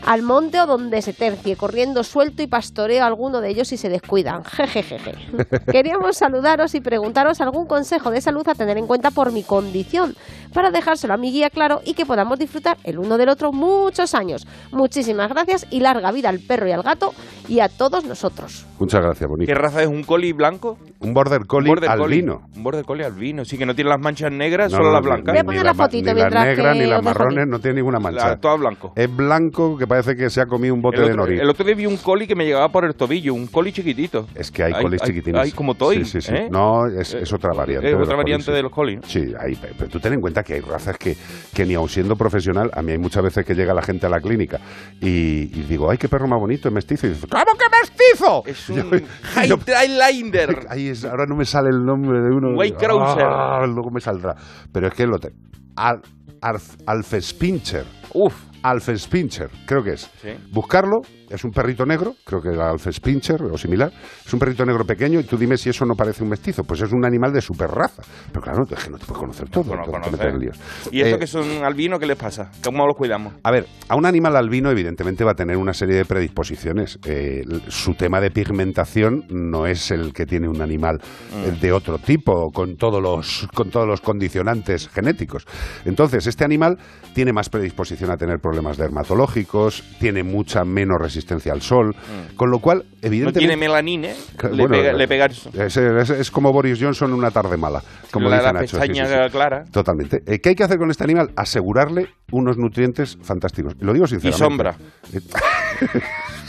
[0.05, 3.77] Al monte o donde se tercie, corriendo suelto y pastoreo a alguno de ellos si
[3.77, 4.43] se descuidan.
[4.43, 5.13] Jejejeje.
[5.71, 10.15] Queríamos saludaros y preguntaros algún consejo de salud a tener en cuenta por mi condición,
[10.53, 14.13] para dejárselo a mi guía claro y que podamos disfrutar el uno del otro muchos
[14.13, 14.47] años.
[14.71, 17.13] Muchísimas gracias y larga vida al perro y al gato
[17.47, 18.65] y a todos nosotros.
[18.79, 19.47] Muchas gracias, bonito.
[19.51, 20.77] ¿Qué raza es un collie blanco?
[20.99, 22.03] Un border collie border collie.
[22.19, 22.41] albino.
[22.55, 25.03] Un border collie albino, sí, que no tiene las manchas negras, No, solo no, las
[25.03, 25.34] blancas.
[25.34, 27.47] Voy a poner ni la ma- fotito ni las mientras negras que ni las marrones
[27.47, 28.27] no tiene ninguna mancha.
[28.29, 28.93] La- todo blanco.
[28.95, 31.39] Es blanco que parece que se ha comido un bote de nori.
[31.39, 34.27] el otro día vi un collie que me llegaba por el tobillo, un collie chiquitito.
[34.36, 35.41] Es que hay colis hay- chiquitines.
[35.41, 36.03] Hay como toy.
[36.03, 36.34] Sí, sí, sí.
[36.36, 36.47] ¿eh?
[36.51, 37.88] No, es, Eh, es otra variante.
[37.89, 38.99] Es otra colis, variante de los collie.
[39.05, 41.15] Sí, hay, pe- pero tú ten en cuenta que hay razas que,
[41.53, 44.10] que ni aun siendo profesional, a mí hay muchas veces que llega la gente a
[44.10, 44.60] la clínica
[45.01, 47.08] y, y digo, ay, qué perro más bonito, es mestizo.
[47.08, 48.43] Y dices, ¿cómo que mestizo?
[48.45, 48.67] Es
[49.47, 50.65] Yo- un Highlander.
[50.69, 52.55] Ahí es, ahora no me sale el nombre de uno.
[52.58, 53.25] White Crouser.
[53.27, 54.36] Ah, luego me saldrá.
[54.71, 55.31] Pero es que lo te...
[55.75, 56.01] Al,
[56.41, 57.86] Alf- Alfespincher.
[58.13, 58.34] Uf.
[58.69, 60.10] Alfenspincher, creo que es.
[60.21, 60.30] Sí.
[60.51, 63.91] Buscarlo, es un perrito negro, creo que el Alfenspincher o similar.
[64.25, 66.63] Es un perrito negro pequeño y tú dime si eso no parece un mestizo.
[66.63, 68.03] Pues es un animal de super raza.
[68.31, 69.63] Pero claro, es que no te puedes conocer todo.
[69.65, 70.33] Bueno, entonces te conocer.
[70.33, 70.91] metes en líos.
[70.91, 72.51] ¿Y esto Eh, que son albinos qué les pasa?
[72.63, 73.33] ¿Cómo los cuidamos?
[73.43, 76.99] a ver, a un animal albino evidentemente va a tener una serie de predisposiciones.
[77.05, 80.99] Eh, su tema de pigmentación no es el que tiene un animal
[81.33, 85.45] eh, de otro tipo, con todos los con todos los condicionantes genéticos.
[85.85, 86.77] Entonces, este animal
[87.13, 91.14] tiene más predisposición a tener problemas dermatológicos, tiene mucha menos resistencia
[91.51, 91.95] al sol,
[92.36, 93.39] con lo cual, No evidentemente...
[93.39, 94.10] tiene melanina,
[94.43, 95.49] le, bueno, pega, le pega eso.
[95.54, 98.67] es, es- es como Boris Johnson una tarde mala, como la, dice la Nacho.
[98.67, 99.32] sí, pestaña sí, sí.
[99.32, 99.63] clara.
[99.71, 100.21] Totalmente.
[100.25, 101.32] Eh, ¿Qué hay que hacer con este animal?
[101.36, 103.75] Asegurarle unos nutrientes fantásticos.
[103.80, 104.38] Lo digo Y sinceramente.
[104.43, 104.78] sombra.
[105.13, 105.19] Eh.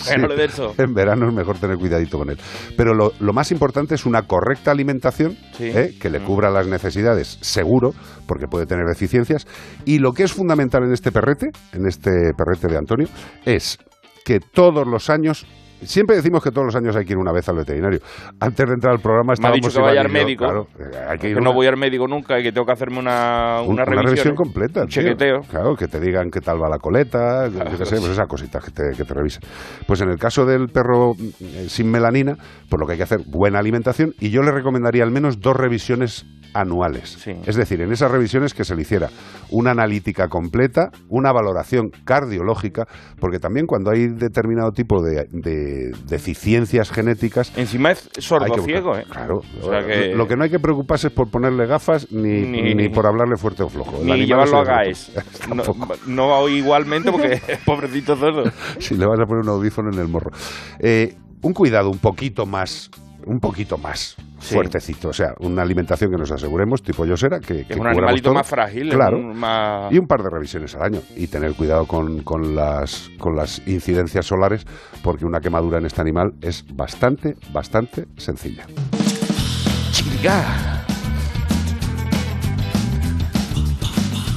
[0.78, 2.38] En verano es mejor tener cuidadito con él.
[2.76, 5.36] Pero lo, lo más importante es una correcta alimentación.
[5.58, 5.94] ¿eh?
[6.00, 6.24] que le Mm.
[6.24, 7.92] cubra las necesidades, seguro,
[8.26, 9.46] porque puede tener deficiencias.
[9.84, 13.08] Y lo que es fundamental en este perrete, en este perrete de Antonio,
[13.44, 13.78] es
[14.26, 15.46] que todos los años.
[15.82, 18.00] Siempre decimos que todos los años hay que ir una vez al veterinario.
[18.40, 20.44] Antes de entrar al programa Me ha estábamos dicho que vaya al yo, médico.
[20.44, 22.72] claro, eh, hay que ir no una- voy al médico nunca y que tengo que
[22.72, 24.36] hacerme una, un- una, revisión, ¿eh?
[24.36, 24.82] completa.
[24.82, 25.02] Un tío.
[25.02, 25.40] chequeteo.
[25.50, 28.60] Claro, que te digan qué tal va la coleta, yo qué sé, pues esa cosita
[28.60, 29.42] que te, que te revisen.
[29.86, 32.36] Pues en el caso del perro eh, sin melanina,
[32.68, 35.56] pues lo que hay que hacer, buena alimentación, y yo le recomendaría al menos dos
[35.56, 37.26] revisiones anuales.
[37.44, 39.10] Es decir, en esas revisiones que se le hiciera
[39.50, 42.86] una analítica completa, una valoración cardiológica,
[43.20, 45.65] porque también cuando hay determinado tipo de, de
[46.06, 47.52] deficiencias genéticas...
[47.56, 49.04] Encima es sordo hay que buscar- ciego, ¿eh?
[49.10, 49.42] Claro.
[49.62, 52.74] O sea que- Lo que no hay que preocuparse es por ponerle gafas ni, Ni-
[52.74, 54.00] ni por hablarle fuerte o flojo.
[54.00, 55.12] El Ni llevarlo a GAES.
[55.54, 55.62] No,
[56.06, 58.44] no igualmente porque pobrecito sordo.
[58.78, 60.30] si le vas a poner un audífono en el morro.
[60.78, 62.90] Eh, un cuidado un poquito más,
[63.26, 64.54] un poquito más Sí.
[64.54, 65.08] fuertecito.
[65.08, 68.34] O sea, una alimentación que nos aseguremos, tipo Yosera, que, que Es un animalito todo.
[68.34, 68.90] más frágil.
[68.90, 69.18] Claro.
[69.18, 71.00] un- más- Y un par de revisiones al año.
[71.16, 74.64] Y tener cuidado con, con las, con las incidencias solares,
[75.02, 78.66] porque una quemadura en este animal es bastante, bastante sencilla.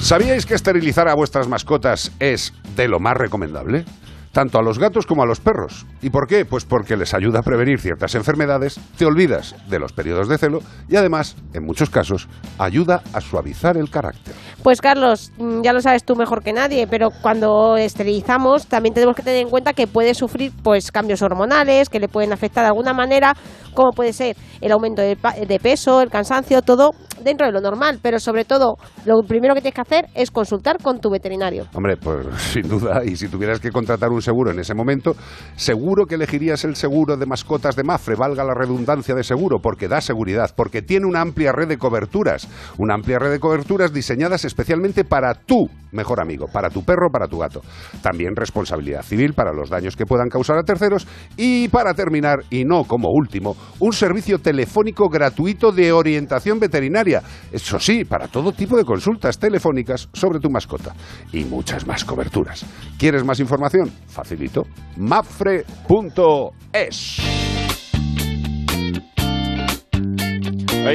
[0.01, 3.85] ¿Sabíais que esterilizar a vuestras mascotas es de lo más recomendable?
[4.31, 5.85] Tanto a los gatos como a los perros.
[6.01, 6.45] ¿Y por qué?
[6.45, 10.59] Pues porque les ayuda a prevenir ciertas enfermedades, te olvidas de los periodos de celo
[10.87, 14.35] y además, en muchos casos, ayuda a suavizar el carácter.
[14.63, 19.15] Pues Carlos, mm, ya lo sabes tú mejor que nadie, pero cuando esterilizamos también tenemos
[19.15, 22.69] que tener en cuenta que puede sufrir pues cambios hormonales que le pueden afectar de
[22.69, 23.35] alguna manera,
[23.73, 26.91] como puede ser el aumento de, de peso, el cansancio, todo
[27.23, 30.77] dentro de lo normal, pero sobre todo lo primero que tienes que hacer es consultar
[30.81, 31.65] con tu veterinario.
[31.73, 35.15] Hombre, pues sin duda, y si tuvieras que contratar un seguro en ese momento,
[35.55, 39.87] seguro que elegirías el seguro de mascotas de Mafre, valga la redundancia de seguro, porque
[39.87, 44.45] da seguridad, porque tiene una amplia red de coberturas, una amplia red de coberturas diseñadas
[44.45, 47.61] especialmente para tu mejor amigo, para tu perro, para tu gato.
[48.03, 52.65] También responsabilidad civil para los daños que puedan causar a terceros y para terminar, y
[52.65, 57.23] no como último, un servicio telefónico gratuito de orientación veterinaria.
[57.51, 60.93] Eso sí, para todo tipo de consultas telefónicas sobre tu mascota
[61.33, 62.63] y muchas más coberturas.
[62.99, 63.91] ¿Quieres más información?
[64.09, 64.67] Facilito.
[64.97, 65.69] mafre.es.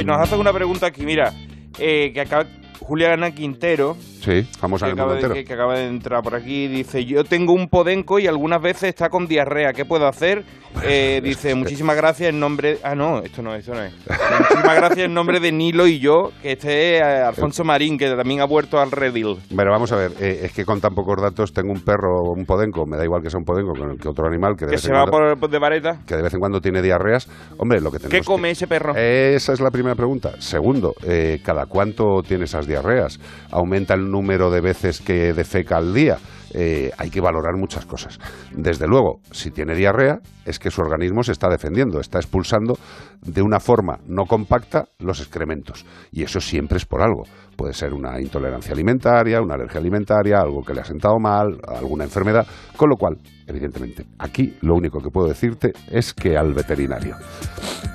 [0.05, 1.33] Nos hacen una pregunta aquí, mira,
[1.79, 2.45] eh, que acaba
[2.79, 3.95] Juliana Quintero,
[4.25, 5.33] Sí, famosa que en el mundo acaba, de, entero.
[5.35, 8.89] que- que acaba de entrar por aquí, dice, yo tengo un podenco y algunas veces
[8.89, 10.43] está con diarrea, ¿qué puedo hacer?
[10.83, 12.79] Eh, dice, muchísimas gracias en nombre...
[12.83, 13.93] Ah, no, esto no, esto no es.
[14.39, 18.09] muchísimas gracias en nombre de Nilo y yo, que este es eh, Alfonso Marín, que
[18.09, 19.37] también ha vuelto al redil.
[19.51, 22.45] Bueno, vamos a ver, eh, es que con tan pocos datos tengo un perro un
[22.45, 24.75] podenco, me da igual que sea un podenco con que otro animal que de, Que
[24.75, 25.99] vez se en va cuando, por, de vareta.
[26.05, 27.29] que de vez en cuando tiene diarreas.
[27.57, 28.93] Hombre, lo que ¿Qué tenemos come ese perro?
[28.95, 30.31] Esa es la primera pregunta.
[30.39, 33.19] Segundo, eh, ¿cada cuánto tiene esas diarreas?
[33.51, 36.17] ¿Aumenta el número de veces que defeca al día?
[36.57, 38.17] Eh, hay que valorar muchas cosas.
[38.53, 42.77] Desde luego, si tiene diarrea, es que su organismo se está defendiendo, está expulsando
[43.21, 45.85] de una forma no compacta los excrementos.
[46.13, 47.23] Y eso siempre es por algo.
[47.57, 52.05] Puede ser una intolerancia alimentaria, una alergia alimentaria, algo que le ha sentado mal, alguna
[52.05, 52.47] enfermedad.
[52.77, 57.17] Con lo cual, evidentemente, aquí lo único que puedo decirte es que al veterinario.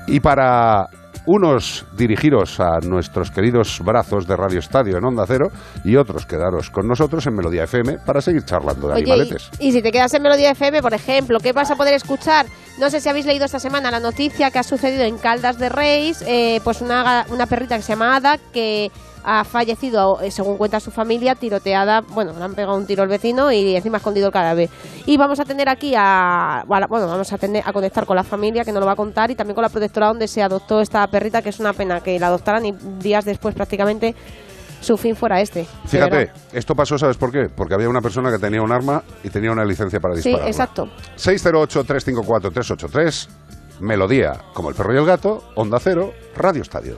[0.07, 0.87] Y para
[1.27, 5.49] unos dirigiros a nuestros queridos brazos de Radio Estadio en Onda Cero
[5.85, 9.51] y otros quedaros con nosotros en Melodía FM para seguir charlando de Oye, animaletes.
[9.59, 12.47] y, y si te quedas en Melodía FM, por ejemplo, ¿qué vas a poder escuchar?
[12.79, 15.69] No sé si habéis leído esta semana la noticia que ha sucedido en Caldas de
[15.69, 18.91] Reis, eh, pues una, una perrita que se llama Ada, que
[19.25, 23.09] ha fallecido, eh, según cuenta su familia, tiroteada, bueno, le han pegado un tiro al
[23.09, 24.69] vecino y encima ha escondido el cadáver.
[25.07, 28.65] Y vamos a tener aquí a, bueno, vamos a, tener, a conectar con la familia,
[28.65, 31.07] que nos lo va a contar, y también con la protectora donde se adoptó esta
[31.09, 34.15] perrita, que es una pena que la adoptaran y días después prácticamente
[34.81, 35.67] su fin fuera este.
[35.87, 37.49] Fíjate, esto pasó, ¿sabes por qué?
[37.55, 40.49] Porque había una persona que tenía un arma y tenía una licencia para Sí, disparar.
[40.49, 40.89] exacto.
[41.19, 43.29] 608-354-383,
[43.81, 46.97] Melodía, como el perro y el gato, Onda Cero, Radio Estadio.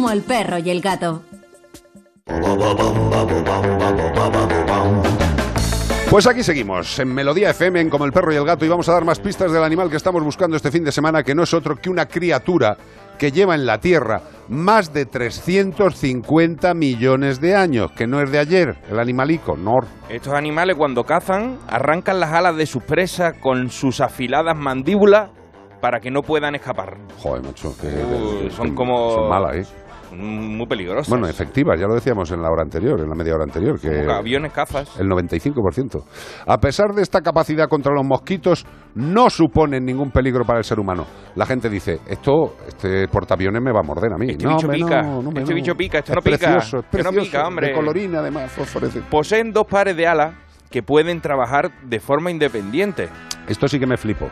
[0.00, 1.20] Como el perro y el gato.
[6.08, 8.88] Pues aquí seguimos, en Melodía FM, en Como el perro y el gato, y vamos
[8.88, 11.42] a dar más pistas del animal que estamos buscando este fin de semana, que no
[11.42, 12.78] es otro que una criatura
[13.18, 18.38] que lleva en la Tierra más de 350 millones de años, que no es de
[18.38, 19.80] ayer, el animalico, no.
[20.08, 25.28] Estos animales cuando cazan arrancan las alas de sus presas con sus afiladas mandíbulas
[25.82, 26.96] para que no puedan escapar.
[27.18, 29.66] Joder, macho, que, Uh, son como- Son malas, ¿eh?
[30.12, 31.08] Mm, Muy peligrosas.
[31.08, 33.88] Bueno, efectivas, ya lo decíamos en la hora anterior, en la media hora anterior, que
[34.04, 34.98] Como aviones cazas.
[34.98, 36.02] el 95%.
[36.46, 40.80] A pesar de esta capacidad contra los mosquitos, no suponen ningún peligro para el ser
[40.80, 41.06] humano.
[41.36, 44.30] La gente dice, esto, este portaaviones me va a morder a mí.
[44.30, 45.54] Este no, bicho pica, no, no, este no.
[45.56, 47.68] bicho pica, esto Es no pica, Precioso, es que no precioso, pica, hombre.
[47.68, 49.08] De colorina, además, fosforescente.
[49.10, 50.34] Poseen dos pares de alas
[50.70, 53.08] que pueden trabajar de forma independiente.
[53.48, 54.28] Esto sí que me flipo.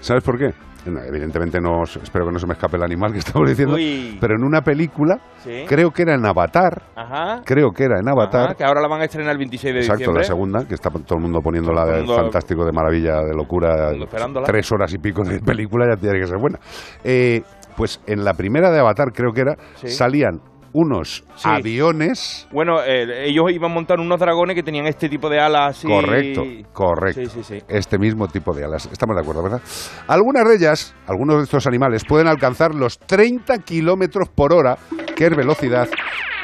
[0.00, 0.52] ¿Sabes por qué?
[0.86, 4.16] Evidentemente no, espero que no se me escape el animal que estamos diciendo, Uy.
[4.20, 5.64] pero en una película, Sí.
[5.66, 7.42] creo que era en Avatar, Ajá.
[7.44, 9.80] creo que era en Avatar, Ajá, que ahora la van a estrenar el 26 de
[9.80, 10.22] Exacto, diciembre.
[10.22, 12.72] la segunda, que está todo el mundo poniendo la Todo el de mundo- fantástico, de
[12.72, 14.46] maravilla, de locura, mundo esperándola.
[14.46, 16.58] tres horas y pico de película, ya tiene que ser buena.
[17.04, 17.42] Eh,
[17.76, 19.88] pues en la primera de Avatar, creo que era, Sí.
[19.88, 20.40] salían
[20.78, 21.48] unos Sí.
[21.48, 22.46] aviones.
[22.52, 25.88] Bueno, eh, ellos iban a montar unos dragones que tenían este tipo de alas así.
[25.88, 26.42] Correcto,
[26.74, 27.22] correcto.
[27.22, 27.62] Sí, sí, sí.
[27.66, 28.86] Este mismo tipo de alas.
[28.92, 29.62] Estamos de acuerdo, ¿verdad?
[30.06, 34.76] Algunas de ellas, algunos de estos animales, pueden alcanzar los 30 kilómetros por hora,
[35.16, 35.88] que es velocidad.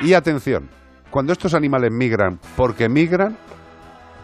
[0.03, 0.71] Y atención,
[1.11, 3.37] cuando estos animales migran, porque migran,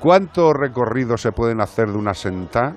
[0.00, 2.74] ¿cuántos recorridos se pueden hacer de una sentada?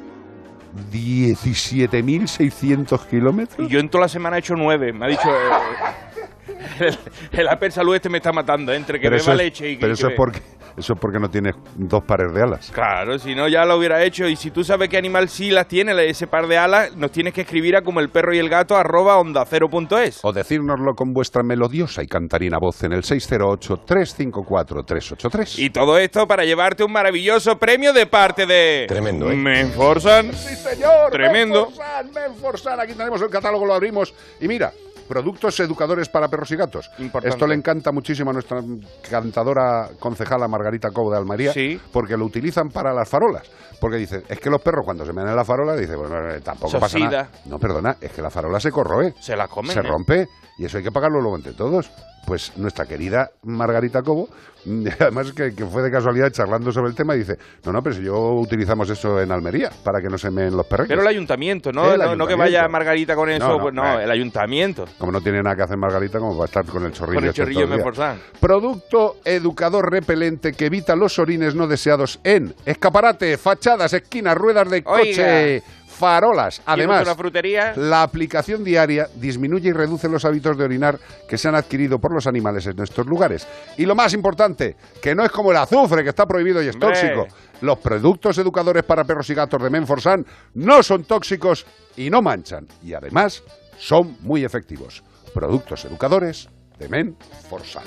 [0.91, 3.67] 17.600 kilómetros.
[3.67, 4.93] Y yo en toda la semana he hecho nueve.
[4.93, 5.29] Me ha dicho.
[5.29, 6.10] eh,
[6.79, 6.97] el,
[7.31, 8.75] el Aper Salud este me está matando, ¿eh?
[8.75, 9.81] entre que Pero beba es- leche y que.
[9.81, 10.39] pero eso que- es porque
[10.77, 12.71] eso es porque no tienes dos pares de alas.
[12.73, 14.25] Claro, si no ya lo hubiera hecho.
[14.25, 17.33] Y si tú sabes qué animal sí las tiene, ese par de alas, nos tienes
[17.33, 20.21] que escribir a como el perro y el gato arroba onda cero punto es.
[20.23, 25.59] O decírnoslo con vuestra melodiosa y cantarina voz en el 608-354-383.
[25.59, 28.85] Y todo esto para llevarte un maravilloso premio de parte de.
[28.87, 29.35] Tremendo, ¿eh?
[29.35, 30.33] Menforsan.
[30.33, 31.11] Sí, señor.
[31.11, 31.67] Tremendo.
[31.67, 32.79] Menforsan, Menforsan.
[32.79, 34.13] Aquí tenemos el catálogo, lo abrimos.
[34.39, 34.71] Y mira,
[35.11, 36.89] productos educadores para perros y gatos.
[36.99, 37.35] Importante.
[37.35, 38.61] Esto le encanta muchísimo a nuestra
[39.09, 41.77] cantadora concejala Margarita Cobo de Almería, Sí.
[41.91, 43.43] porque lo utilizan para las farolas.
[43.81, 46.39] Porque dicen, es que los perros cuando se ven en la farola, dicen, bueno, eh,
[46.39, 47.29] tampoco pasa nada.
[47.45, 49.13] No, perdona, es que la farola se corroe.
[49.19, 49.73] Se la comen.
[49.73, 49.83] se ¿eh?
[49.83, 51.91] rompe y eso hay que pagarlo luego entre todos.
[52.25, 54.29] Pues nuestra querida Margarita Cobo,
[54.99, 58.03] además que, que fue de casualidad charlando sobre el tema, dice, no, no, pero si
[58.03, 60.87] yo utilizamos eso en Almería para que no se meen los perros.
[60.87, 61.91] Pero el ayuntamiento, ¿no?
[61.91, 63.99] El no, no que vaya Margarita con eso, No, no, pues no, bueno.
[63.99, 64.85] el ayuntamiento.
[64.97, 67.15] Como no tiene nada que hacer Margarita, como va a estar con el chorrillo.
[67.15, 67.75] Con el este chorrillo día.
[67.75, 68.19] Menforsan.
[68.39, 74.83] Producto educador repelente que evita los orines no deseados en escaparate, fachadas, esquinas, ruedas de
[74.83, 75.63] coche,
[76.01, 76.61] farolas.
[76.65, 77.73] Además, una frutería?
[77.75, 80.99] la aplicación diaria disminuye y reduce los hábitos de orinar
[81.29, 83.47] que se han adquirido por los animales en estos lugares.
[83.77, 86.79] Y lo más importante, que no es como el azufre, que está prohibido y es
[86.79, 87.27] tóxico.
[87.61, 90.25] Los productos educadores para perros y gatos de Menforsan
[90.55, 92.67] no son tóxicos y no manchan.
[92.83, 93.43] Y además,
[93.77, 95.03] son muy efectivos.
[95.33, 96.49] Productos educadores
[96.79, 97.83] de Menforsan.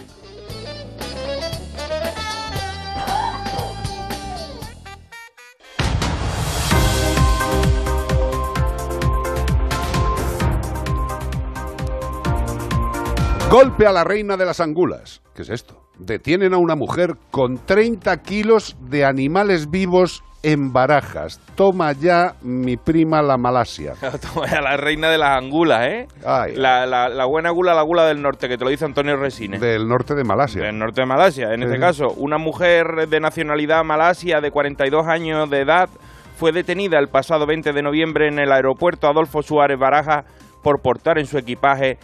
[13.50, 15.22] Golpe a la reina de las angulas.
[15.34, 15.76] ¿Qué es esto?
[15.98, 21.40] Detienen a una mujer con 30 kilos de animales vivos en barajas.
[21.54, 23.94] Toma ya mi prima la Malasia.
[24.34, 26.08] Toma ya, la reina de las angulas, ¿eh?
[26.26, 26.56] Ay.
[26.56, 29.60] La, la- la buena gula, la gula del norte, que te lo dice Antonio Resines.
[29.60, 30.62] Del norte de Malasia.
[30.62, 31.52] Del norte de Malasia.
[31.52, 35.88] En Sí, este caso, una mujer de nacionalidad malasia de 42 años de edad
[36.36, 40.24] fue detenida el pasado 20 de noviembre en el aeropuerto Adolfo Suárez Baraja
[40.62, 41.98] por portar en su equipaje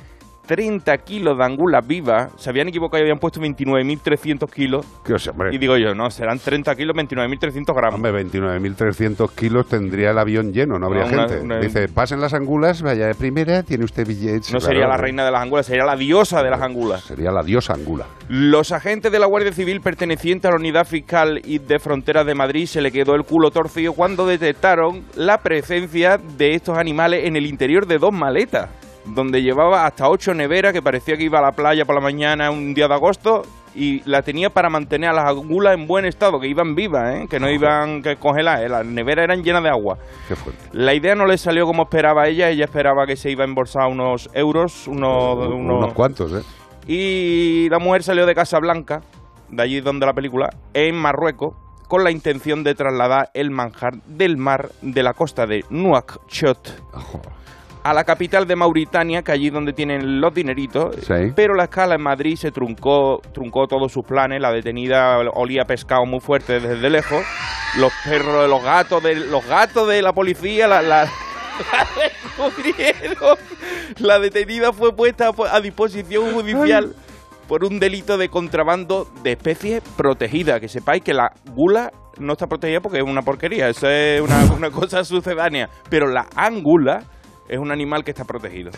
[0.54, 2.32] 30 kilos de angulas vivas.
[2.36, 4.84] Se habían equivocado y habían puesto 29.300 kilos.
[5.04, 5.54] ¿Qué os- hombre?
[5.54, 7.94] Y digo yo, no, serán 30 kilos, 29.300 gramos.
[7.94, 11.40] Hombre, 29.300 kilos tendría el avión lleno, no habría Una- gente.
[11.44, 14.52] una- Dice, pasen las angulas, vaya de primera, tiene usted billetes.
[14.52, 17.02] No Claro, sería la reina de las angulas, sería la diosa de las angulas.
[17.04, 18.06] Sería la diosa angula.
[18.28, 22.34] Los agentes de la Guardia Civil pertenecientes a la Unidad Fiscal y de Fronteras de
[22.34, 27.36] Madrid se le quedó el culo torcido cuando detectaron la presencia de estos animales en
[27.36, 28.68] el interior de dos maletas,
[29.04, 32.50] donde llevaba hasta ocho neveras que parecía que iba a la playa por la mañana
[32.50, 33.42] un día de agosto
[33.74, 37.26] y la tenía para mantener a las angulas en buen estado, que iban vivas, ¿eh?
[37.30, 38.68] que no iban que congeladas, ¿eh?
[38.68, 39.96] las neveras eran llenas de agua.
[40.26, 40.60] Qué fuerte.
[40.72, 43.86] La idea no le salió como esperaba ella, ella esperaba que se iba a embolsar
[43.88, 46.42] unos euros, unos, Unos, unos- cuantos, ¿eh?
[46.86, 49.02] y la mujer salió de Casablanca,
[49.50, 51.54] de allí donde la película, en Marruecos,
[51.86, 56.82] con la intención de trasladar el manjar del mar de la costa de Nuakchot
[57.82, 60.96] a la capital de Mauritania, que allí donde tienen los dineritos.
[60.96, 61.32] Sí.
[61.34, 64.40] Pero la escala en Madrid se truncó, truncó todos sus planes.
[64.40, 67.24] La detenida olía pescado muy fuerte desde lejos.
[67.78, 71.88] Los perros, los gatos de, los gatos de la policía, la, la, la
[72.48, 73.38] descubrieron.
[73.98, 76.94] La detenida fue puesta a disposición judicial
[77.48, 80.60] por un delito de contrabando de especies protegidas.
[80.60, 84.44] Que sepáis que la gula no está protegida porque es una porquería, eso es una,
[84.56, 85.68] una cosa sucedánea.
[85.88, 87.04] Pero la angula
[87.50, 88.70] es un animal que está protegido.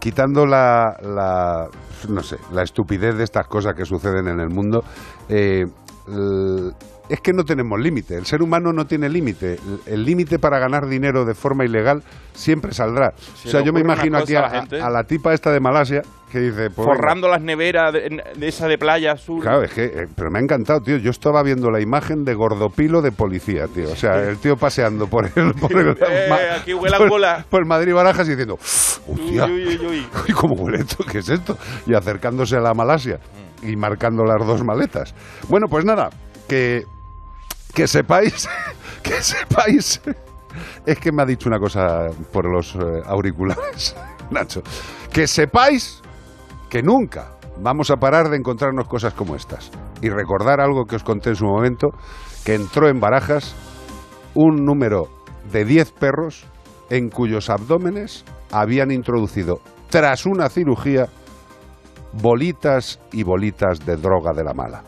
[0.00, 1.68] quitando la, la-
[2.08, 4.82] no sé, la estupidez de estas cosas que suceden en el mundo,
[5.28, 5.66] eh,
[7.08, 8.16] es que no tenemos límite.
[8.16, 9.58] El ser humano no tiene límite.
[9.86, 12.02] El- límite para ganar dinero de forma ilegal
[12.32, 13.12] siempre saldrá.
[13.44, 14.80] O sea, yo me imagino aquí a, a gente.
[14.80, 16.02] a la tipa esta de Malasia
[16.32, 16.68] que dice...
[16.70, 19.40] pues venga, Forrando las neveras de, de esa de playa azul.
[19.40, 20.96] Claro, es que, eh, pero me ha encantado, tío.
[20.96, 23.90] Yo estaba viendo la imagen de Gordopilo de policía, tío.
[23.92, 27.44] O sea, el tío paseando por el, por el, Eh, ma- aquí huele por- Angola.
[27.48, 30.06] por Madrid Barajas y diciendo, hostia, uy, uy, uy.
[30.28, 31.04] Uy, ¿cómo huele esto?
[31.04, 31.56] ¿Qué es esto?
[31.86, 33.20] Y acercándose a la Malasia
[33.62, 35.14] y marcando las dos maletas.
[35.48, 36.10] Bueno, pues nada,
[36.48, 36.82] que,
[37.74, 38.48] que sepáis,
[39.02, 40.00] que sepáis.
[40.86, 43.96] Es que me ha dicho una cosa por los eh, auriculares,
[44.30, 44.62] Nacho.
[45.12, 46.00] Que sepáis
[46.70, 49.70] que nunca vamos a parar de encontrarnos cosas como estas.
[50.00, 51.88] Y recordar algo que os conté en su momento,
[52.44, 53.54] que entró en barajas
[54.34, 55.08] un número
[55.52, 56.46] de 10 perros
[56.90, 61.08] en cuyos abdómenes habían introducido, tras una cirugía,
[62.12, 64.82] bolitas y bolitas de droga de la mala.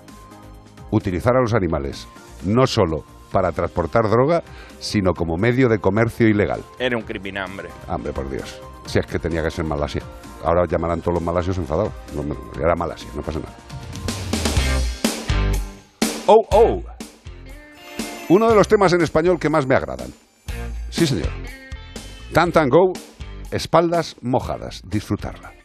[0.90, 2.06] Utilizar a los animales
[2.44, 4.42] no solo para transportar droga,
[4.78, 6.62] sino como medio de comercio ilegal.
[6.78, 7.68] Era un criminal, hombre.
[7.88, 8.60] Hombre, por Dios.
[8.86, 10.02] Si es que tenía que ser Malasia.
[10.44, 11.92] Ahora llamarán todos los malasios enfadados.
[12.14, 13.54] No, no, era Malasia, no pasa nada.
[16.26, 16.82] Oh, oh.
[18.28, 20.12] Uno de los temas en español que más me agradan.
[20.90, 21.28] Sí, señor.
[22.32, 22.92] Tan Tan Go,
[23.50, 24.82] espaldas mojadas.
[24.84, 25.55] Disfrutarla.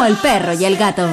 [0.00, 1.06] Como el perro y el gato.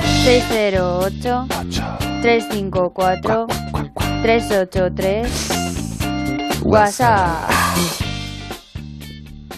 [4.23, 5.27] 608-354-383.
[6.63, 7.49] WhatsApp.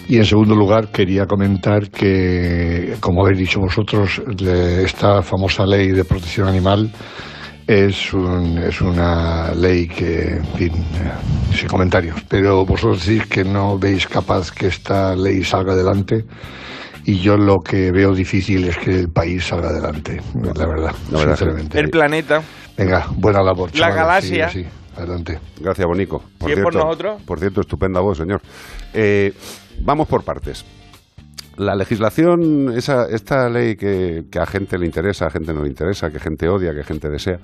[0.08, 4.20] Y en segundo lugar, quería comentar que, como habéis dicho vosotros,
[4.84, 6.90] esta famosa ley de protección animal
[7.68, 11.12] es, un- es una ley que, en fin, eh,
[11.56, 12.16] sin comentarios.
[12.28, 16.24] Pero vosotros decís que no veis capaz que esta ley salga adelante.
[17.10, 21.34] Y yo lo que veo difícil es que el país salga adelante, la verdad, verdad.
[21.34, 21.80] sinceramente.
[21.80, 22.40] El planeta.
[22.78, 23.68] Venga, buena labor.
[23.74, 24.48] La chavales, galaxia.
[24.48, 25.40] sí, sí, adelante.
[25.60, 26.22] Gracias, Bonico.
[26.46, 27.20] ¿Sí es por nosotros?
[27.26, 28.40] Por cierto, estupenda voz, señor.
[28.94, 29.32] Eh,
[29.80, 30.64] vamos por partes.
[31.56, 35.68] La legislación, esa, esta ley que, que a gente le interesa, a gente no le
[35.68, 37.40] interesa, que gente odia, que gente desea,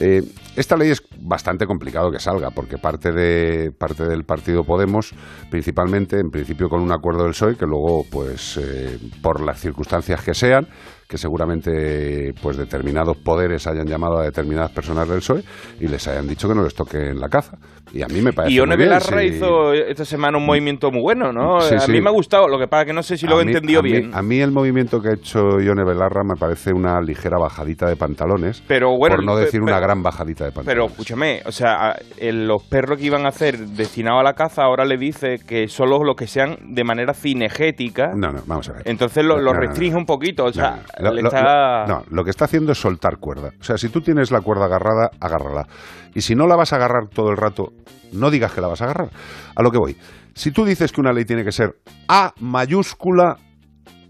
[0.00, 0.22] eh,
[0.56, 5.12] esta ley es bastante complicado que salga, porque parte, de, parte del partido Podemos,
[5.50, 10.22] principalmente, en principio con un acuerdo del PSOE, que luego, pues, eh, por las circunstancias
[10.22, 10.68] que sean,
[11.08, 15.42] que seguramente pues determinados poderes hayan llamado a determinadas personas del PSOE
[15.80, 17.56] y les hayan dicho que no les toquen la caza.
[17.92, 19.26] Y a mí me parece Y One Belarra sí.
[19.26, 21.60] hizo esta semana un movimiento muy bueno, ¿no?
[21.60, 21.92] Sí, a sí.
[21.92, 23.92] mí me ha gustado, lo que pasa que no sé si lo he entendido mí-
[23.92, 24.10] bien.
[24.14, 27.94] A mí el movimiento que ha hecho Ione Belarra me parece una ligera bajadita de
[27.96, 30.90] pantalones, Pero bueno, por no decir pe- una gran bajadita de Pero pantalones.
[30.92, 34.96] escúchame, o sea, los perros que iban a hacer destinados a la caza ahora le
[34.96, 38.12] dice que solo los que sean de manera cinegética.
[38.16, 38.82] No, no, vamos a ver.
[38.86, 39.60] Entonces lo, lo No, no, no.
[39.60, 41.86] restringe un poquito, o sea, Lo- le lo- está...
[41.86, 43.50] lo- no, lo que está haciendo es soltar cuerda.
[43.60, 45.66] O sea, si tú tienes la cuerda agarrada, agárrala.
[46.14, 47.72] Y si no la vas a agarrar todo el rato,
[48.12, 49.10] no digas que la vas a agarrar.
[49.56, 49.96] A lo que voy.
[50.34, 51.76] Si tú dices que una ley tiene que ser
[52.08, 53.36] A mayúscula,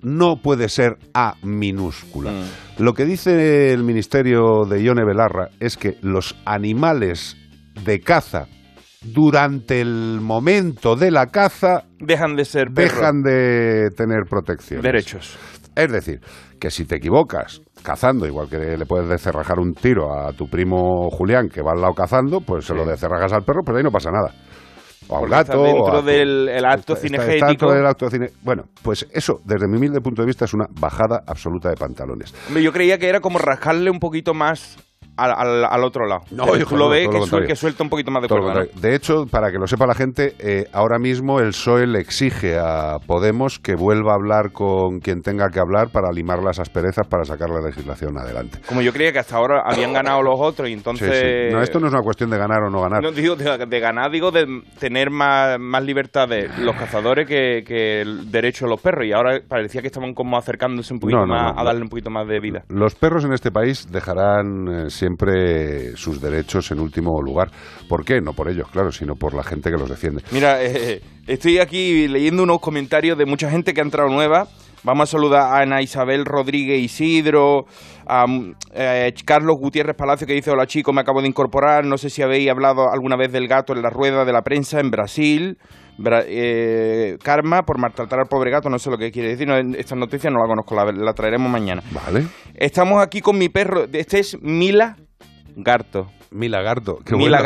[0.02, 2.32] no puede ser A minúscula.
[2.78, 7.36] Lo que dice el ministerio de Ione Belarra es que los animales
[7.84, 8.46] de caza
[9.02, 14.80] durante el momento de la caza Dejan de ser dejan de tener protección.
[14.82, 15.36] Derechos.
[15.76, 16.20] Es decir,
[16.64, 21.10] que si te equivocas cazando, igual que le puedes decerrajar un tiro a tu primo
[21.10, 23.90] Julián que va al lado cazando, pues se lo decerrajas al perro, pero ahí no
[23.90, 24.32] pasa nada.
[25.08, 25.52] O al gato.
[25.52, 29.34] está o dentro a del el acto Está- dentro del acto cine- Bueno, pues eso,
[29.44, 32.34] desde mi humilde punto de vista, es una bajada absoluta de pantalones.
[32.58, 34.78] Yo creía que era como rascarle un poquito más
[35.16, 36.22] al, al- al otro lado.
[36.30, 38.64] No, Pero hijo, tú lo no, ves que, suel- suelta un poquito más de cuerda.
[38.74, 42.58] De hecho, para que lo sepa la gente, eh, ahora mismo el PSOE le exige
[42.58, 47.06] a Podemos que vuelva a hablar con quien tenga que hablar para limar las asperezas
[47.06, 48.58] para sacar la legislación adelante.
[48.66, 51.10] Como yo creía que hasta ahora habían ganado los otros y entonces...
[51.48, 51.54] sí.
[51.54, 53.02] No, esto no es una cuestión de ganar o no ganar.
[53.02, 57.62] No digo de, de ganar, digo de tener más, más libertad de los cazadores que,
[57.66, 59.04] que el derecho de los perros.
[59.06, 62.26] Y ahora parecía que estaban como acercándose un poquito más a darle un poquito más
[62.26, 62.64] de vida.
[62.68, 67.50] Los perros en este país dejarán eh, siempre sus derechos en último lugar.
[67.88, 68.20] ¿Por qué?
[68.20, 70.22] No por ellos, claro, sino por la gente que los defiende.
[70.32, 74.48] Mira, eh, estoy aquí leyendo unos comentarios de mucha gente que ha entrado nueva.
[74.82, 77.64] Vamos a saludar a Ana Isabel Rodríguez Isidro,
[78.06, 81.96] a mm, eh, Carlos Gutiérrez Palacio que dice, hola chicos, me acabo de incorporar, no
[81.96, 84.90] sé si habéis hablado alguna vez del gato en la rueda de la prensa en
[84.90, 85.58] Brasil.
[86.26, 89.94] Eh, karma por maltratar al pobre gato, no sé lo que quiere decir, no, esta
[89.94, 91.82] noticia no la conozco, la, la traeremos mañana.
[91.92, 92.26] Vale.
[92.54, 94.96] Estamos aquí con mi perro, este es Mila
[95.56, 96.10] Garto.
[96.30, 97.44] Mila Garto, qué Mila bueno.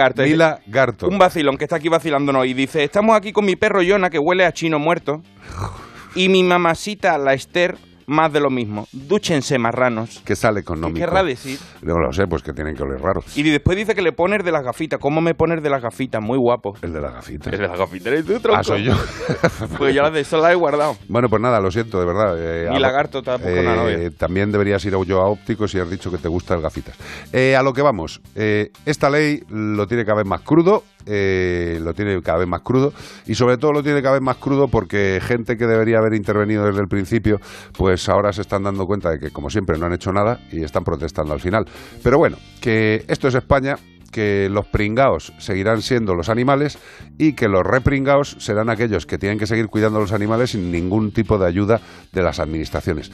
[1.08, 4.18] Un vacilón que está aquí vacilándonos y dice, estamos aquí con mi perro Yona que
[4.18, 5.22] huele a chino muerto
[6.14, 7.76] y mi mamacita la Esther
[8.08, 8.88] más de lo mismo.
[8.92, 10.20] Dúchense marranos.
[10.24, 10.98] Que sale ¿Qué económico.
[10.98, 11.58] querrá decir?
[11.82, 13.22] No lo sé, pues que tienen que oler raro.
[13.36, 14.98] Y después dice que le pones de las gafitas.
[14.98, 16.20] ¿Cómo me pones de las gafitas?
[16.20, 16.74] Muy guapo.
[16.82, 17.52] El de las gafitas.
[17.52, 18.06] El de las gafitas.
[18.08, 18.58] ¿Eres tú, tronco?
[18.60, 18.94] Ah, soy yo.
[19.78, 20.96] Pues yo las de eso las he guardado.
[21.08, 22.36] Bueno, pues nada, lo siento, de verdad.
[22.38, 24.10] eh, lagarto una novia.
[24.16, 26.96] También deberías ir yo a ópticos y has dicho que te gustan gafitas.
[27.32, 28.20] Eh, a lo que vamos.
[28.34, 32.60] eh, esta ley lo tiene cada vez más crudo, eh, lo tiene cada vez más
[32.62, 32.92] crudo
[33.26, 36.64] y sobre todo lo tiene cada vez más crudo porque gente que debería haber intervenido
[36.66, 37.38] desde el principio,
[37.76, 40.62] pues ahora se están dando cuenta de que, como siempre, no han hecho nada y
[40.62, 41.64] están protestando al final.
[42.02, 43.76] Pero bueno, que esto es España
[44.10, 46.78] que los pringaos seguirán siendo los animales
[47.18, 50.70] y que los repringaos serán aquellos que tienen que seguir cuidando a los animales sin
[50.70, 51.80] ningún tipo de ayuda
[52.12, 53.10] de las administraciones.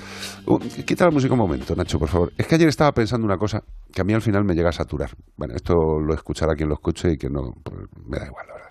[0.47, 2.33] Uh, quita la música un momento, Nacho, por favor.
[2.37, 4.73] Es que ayer estaba pensando una cosa que a mí al final me llega a
[4.73, 5.11] saturar.
[5.37, 8.55] Bueno, esto lo escuchará quien lo escuche y que no, pues, me da igual, la
[8.55, 8.71] verdad.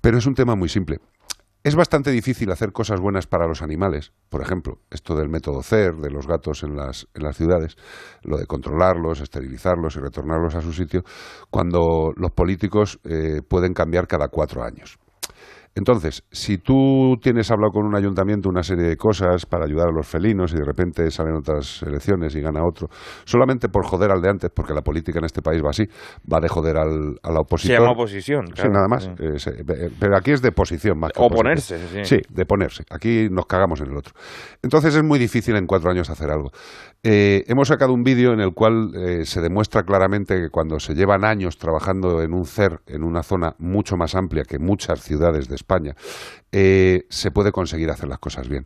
[0.00, 0.98] Pero es un tema muy simple.
[1.64, 5.94] Es bastante difícil hacer cosas buenas para los animales, por ejemplo, esto del método CER,
[5.96, 7.76] de los gatos en las, en las ciudades,
[8.22, 11.04] lo de controlarlos, esterilizarlos y retornarlos a su sitio,
[11.48, 14.98] cuando los políticos eh, pueden cambiar cada cuatro años.
[15.76, 19.92] Entonces, si tú tienes hablado con un ayuntamiento una serie de cosas para ayudar a
[19.92, 22.88] los felinos y de repente salen otras elecciones y gana otro,
[23.24, 25.84] solamente por joder al de antes, porque la política en este país va así,
[26.32, 27.78] va de joder al, a la Se oposición.
[27.80, 28.46] llama oposición.
[28.48, 28.70] Sí, claro.
[28.72, 29.04] nada más.
[29.04, 29.10] Sí.
[29.18, 32.04] Eh, se- eh, pero aquí es de posición más que Oponerse, oposición.
[32.04, 32.16] sí.
[32.18, 32.84] Sí, de ponerse.
[32.90, 34.14] Aquí nos cagamos en el otro.
[34.62, 36.50] Entonces es muy difícil en cuatro años hacer algo.
[37.02, 40.94] Eh, hemos sacado un vídeo en el cual eh, se demuestra claramente que cuando se
[40.94, 45.48] llevan años trabajando en un CER, en una zona mucho más amplia que muchas ciudades
[45.48, 45.94] de España,
[46.52, 48.64] eh, se puede conseguir hacer las cosas bien.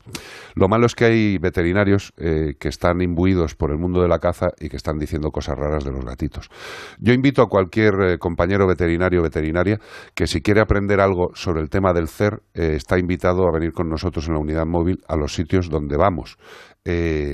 [0.54, 4.18] Lo malo es que hay veterinarios eh, que están imbuidos por el mundo de la
[4.18, 6.50] caza y que están diciendo cosas raras de los gatitos.
[6.98, 9.78] Yo invito a cualquier eh, compañero veterinario o veterinaria
[10.14, 13.88] que si quiere aprender algo sobre el tema del CER, está invitado a venir con
[13.88, 16.36] nosotros en la unidad móvil a los sitios donde vamos.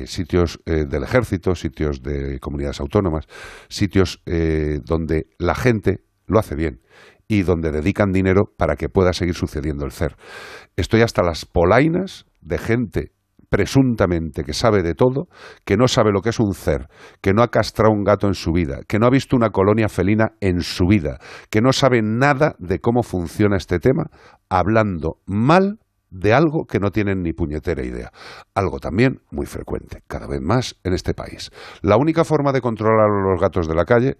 [0.06, 3.26] Sitios del ejército, sitios de comunidades autónomas,
[3.68, 4.20] sitios
[4.84, 6.83] donde la gente lo hace bien
[7.28, 10.16] y donde dedican dinero para que pueda seguir sucediendo el CER.
[10.76, 13.12] Estoy hasta las polainas de gente
[13.48, 15.28] presuntamente que sabe de todo,
[15.64, 16.88] que no sabe lo que es un CER,
[17.20, 19.88] que no ha castrado un gato en su vida, que no ha visto una colonia
[19.88, 21.18] felina en su vida,
[21.50, 24.06] que no sabe nada de cómo funciona este tema,
[24.48, 25.78] hablando mal
[26.10, 28.10] de algo que no tienen ni puñetera idea.
[28.54, 31.50] Algo también muy frecuente, cada vez más en este país.
[31.82, 34.16] La única forma de controlar a los gatos de la calle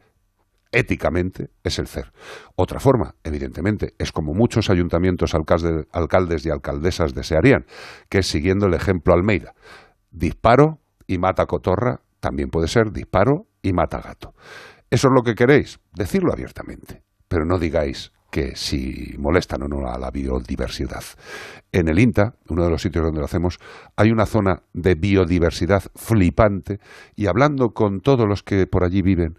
[0.75, 2.13] éticamente es el CER.
[2.57, 7.67] Otra forma, evidentemente, es como muchos ayuntamientos, alcalde- alcaldes y alcaldesas desearían,
[8.09, 9.55] que es siguiendo el ejemplo Almeida.
[10.11, 14.35] Disparo y mata cotorra, también puede ser disparo y mata gato.
[14.91, 15.81] ¿Eso es lo que queréis?
[15.93, 21.05] Decirlo abiertamente, pero no digáis que si molestan o no a la biodiversidad.
[21.71, 23.59] En el INTA, uno de los sitios donde lo hacemos,
[23.97, 26.81] hay una zona de biodiversidad flipante
[27.15, 29.39] y hablando con todos los que por allí viven,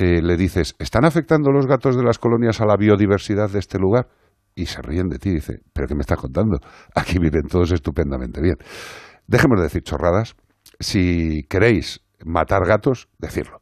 [0.00, 3.78] eh, le dices, ¿están afectando los gatos de las colonias a la biodiversidad de este
[3.78, 4.08] lugar?
[4.54, 6.58] Y se ríen de ti dice, ¿pero qué me estás contando?
[6.94, 8.56] Aquí viven todos estupendamente bien.
[9.26, 10.36] dejemos de decir chorradas.
[10.78, 13.60] Si queréis matar gatos, decirlo.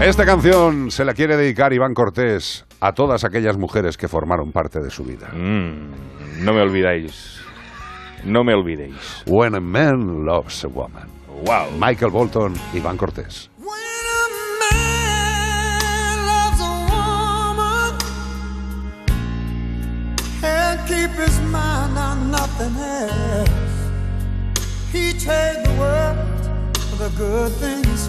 [0.00, 4.78] Esta canción se la quiere dedicar Iván Cortés a todas aquellas mujeres que formaron parte
[4.78, 5.28] de su vida.
[5.34, 7.40] Mm, no me olvidáis.
[8.24, 9.24] No me olvidéis.
[9.26, 11.08] When a man loves a woman.
[11.44, 11.72] Wow.
[11.78, 13.50] Michael Bolton, Iván Cortés.
[16.26, 17.98] loves a woman
[20.44, 23.50] and keep his mind on nothing else.
[24.92, 26.18] He trade the world
[26.88, 28.08] for the good things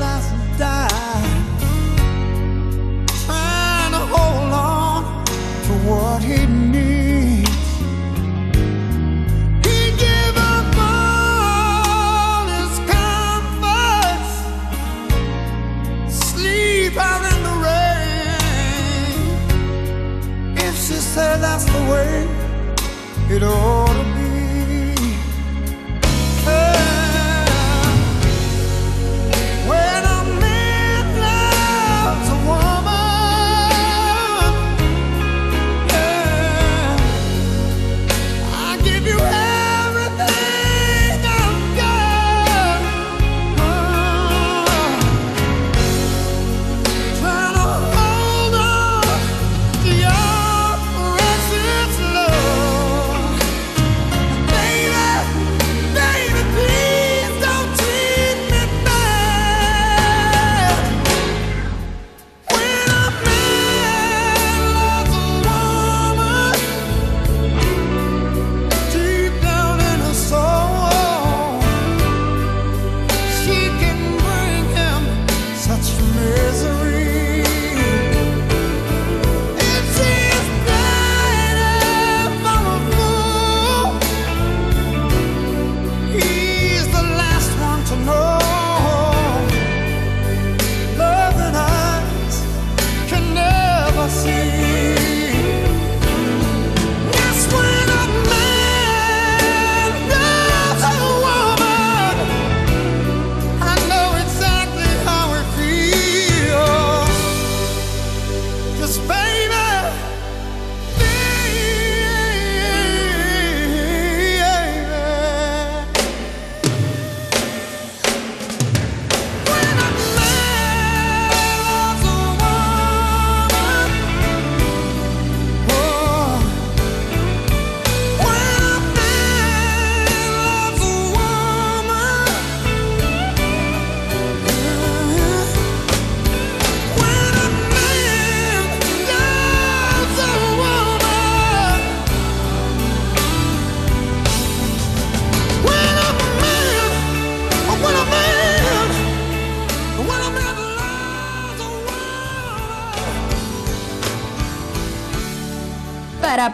[21.37, 22.27] that's the way
[23.29, 24.20] it ought to be.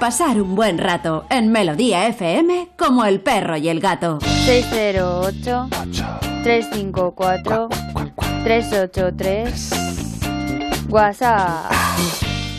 [0.07, 4.19] Pasar un buen rato en Melodía FM como el perro y el gato.
[4.21, 5.67] 608
[6.43, 7.67] 354
[8.45, 11.73] 383 WhatsApp.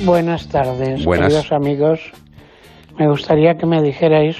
[0.04, 1.28] Buenas tardes, Buenas.
[1.28, 2.00] queridos amigos.
[2.98, 4.36] Me gustaría que me dijerais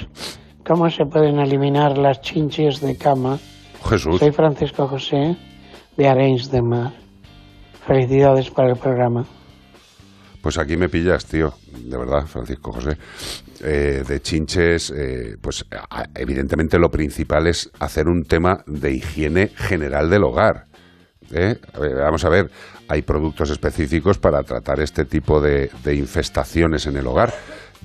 [0.63, 3.39] cómo se pueden eliminar las chinches de cama.
[3.89, 4.19] Jesús.
[4.19, 5.35] Soy Francisco José
[5.97, 6.91] de Arenys de Mar.
[7.87, 9.25] Felicidades para el programa.
[10.41, 12.97] Pues aquí me pillas, tío, de verdad, Francisco José.
[13.61, 15.65] Eh, de chinches, eh, pues
[16.15, 20.67] evidentemente lo principal es hacer un tema de higiene general del hogar.
[21.31, 21.59] ¿eh?
[21.97, 22.49] Vamos a ver,
[22.87, 27.33] hay productos específicos para tratar este tipo de, de infestaciones en el hogar.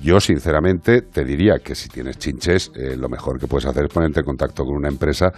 [0.01, 3.93] Yo, sinceramente, te diría que si tienes chinches, eh, lo mejor que puedes hacer es
[3.93, 5.31] ponerte en contacto con una empresa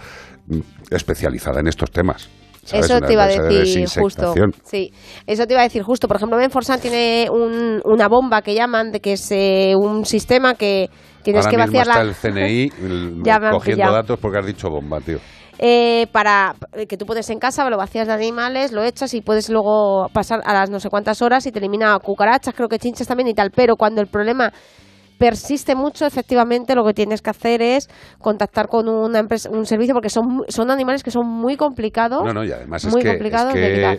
[0.46, 0.58] mm,
[0.90, 2.28] especializada en estos temas.
[2.68, 2.86] ¿Sabes?
[2.90, 4.34] Eso te iba a empresa de decir justo.
[4.64, 4.92] Sí,
[5.26, 6.06] eso te iba a decir justo.
[6.08, 10.54] Por ejemplo, Menforsan tiene un- una bomba que llaman, de que es eh, un sistema
[10.54, 10.88] que
[11.22, 12.08] tienes Ahora que mismo vaciar está la...
[12.10, 15.18] el CNI el- Ya cogiendo datos porque has dicho bomba, tío.
[15.58, 16.54] eh, para
[16.88, 20.40] que tú puedes en casa, lo vacías de animales, lo echas y puedes luego pasar
[20.44, 23.34] a las no sé cuántas horas y te elimina cucarachas, creo que chinches también y
[23.34, 23.50] tal.
[23.50, 24.52] Pero cuando el problema
[25.18, 27.88] persiste mucho, efectivamente lo que tienes que hacer es
[28.18, 32.24] contactar con una empresa, un servicio, porque son, son animales que son muy complicados.
[32.24, 33.18] No, no, y además es que, es de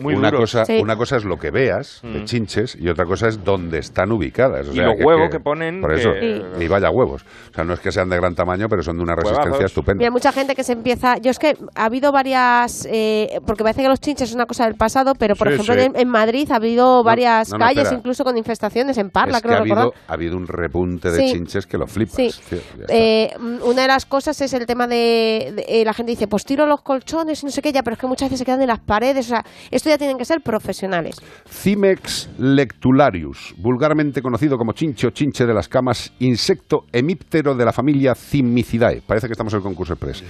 [0.04, 0.80] una, cosa, Sí.
[0.82, 2.24] una cosa es lo que veas de Mm.
[2.24, 4.68] chinches y otra cosa es dónde están ubicadas.
[4.68, 6.64] O Y los huevos que ponen Por que- eso, Sí.
[6.64, 7.24] y vaya huevos.
[7.50, 9.64] O sea, no es que sean de gran tamaño, pero son de una resistencia Huevazos.
[9.70, 9.98] estupenda.
[9.98, 11.18] Mira, mucha gente que se empieza.
[11.18, 12.86] Yo es que ha habido varias.
[12.90, 15.74] eh, porque parece que los chinches es una cosa del pasado, pero por Sí, ejemplo
[15.74, 15.80] sí.
[15.80, 17.98] en, en Madrid ha habido varias no, no, calles, espera.
[17.98, 21.18] incluso con infestaciones en Parla, es que creo ha habido, ha habido un repunte de
[21.26, 21.32] Sí.
[21.32, 22.14] chinches que lo flipas.
[22.16, 22.30] Sí.
[22.48, 22.58] tío.
[22.88, 26.26] Eh, mm, una de las cosas es el tema de, de- eh, la gente dice
[26.28, 28.44] pues tiro los colchones y no sé qué ya pero es que muchas veces se
[28.44, 31.16] quedan en las paredes o sea esto ya tienen que ser profesionales
[31.48, 37.72] Cimex lectularius, vulgarmente conocido como chinche o chinche de las camas, insecto hemíptero de la
[37.72, 39.02] familia Cimicidae.
[39.06, 40.22] Parece que estamos en el concurso express.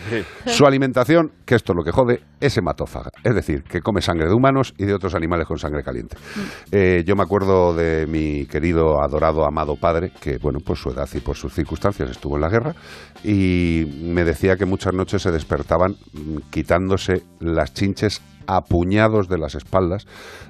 [0.46, 3.10] Su alimentación, que esto es lo que jode, es hematófaga.
[3.22, 6.16] Es decir, que come sangre de humanos y de otros animales con sangre caliente.
[6.72, 11.08] Eh, yo me acuerdo de mi querido, adorado, amado padre, que, bueno, por su edad
[11.14, 12.74] y por sus circunstancias estuvo en la guerra,
[13.24, 19.38] y me decía que muchas noches se despertaban mm, quitándose las chinches a puñados de
[19.38, 20.06] las espaldas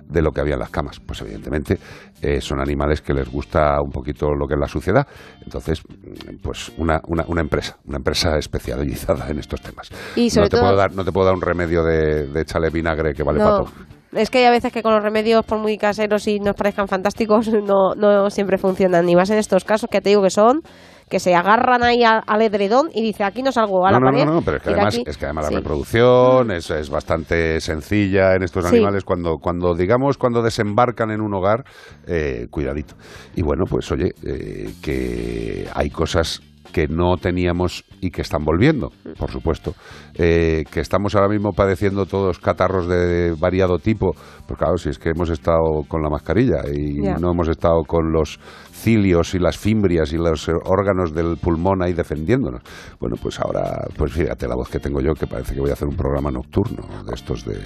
[0.09, 1.01] de lo que había en las camas.
[1.01, 1.79] Pues evidentemente
[2.21, 5.07] eh, son animales que les gusta un poquito lo que es la suciedad.
[5.43, 9.89] Entonces, mm, pues una, una, una empresa, una empresa especializada en estos temas.
[10.17, 12.41] Y sobre no, te todo- puedo dar, no te puedo dar un remedio de, de
[12.43, 13.71] échale vinagre que vale no para todo.
[14.13, 16.89] Es que hay a veces que con los remedios por muy caseros y nos parezcan
[16.89, 20.61] fantásticos no, no siempre funcionan y más en estos casos que te digo que son
[21.09, 24.07] que se agarran ahí al edredón y dice aquí no salgo a No, la no,
[24.13, 25.55] pared no, no, pero es que además, es que además sí.
[25.55, 28.77] la reproducción es, es bastante sencilla en estos Sí.
[28.77, 29.03] animales.
[29.03, 31.65] Cuando, cuando digamos, cuando desembarcan en un hogar,
[32.07, 32.95] eh, cuidadito.
[33.35, 36.41] Y bueno, pues oye, eh, que hay cosas
[36.73, 39.75] que no teníamos y que están volviendo, por supuesto.
[40.15, 44.13] Eh, que estamos ahora mismo padeciendo todos catarros de variado tipo,
[44.47, 48.13] pues claro, si es que hemos estado con la mascarilla y no hemos estado con
[48.13, 48.39] los
[48.81, 52.63] cilios y las fimbrias y los eh, órganos del pulmón ahí defendiéndonos.
[52.99, 55.75] Bueno, pues ahora, pues fíjate la voz que tengo yo, que parece que voy a
[55.75, 57.59] hacer un programa nocturno de estos de...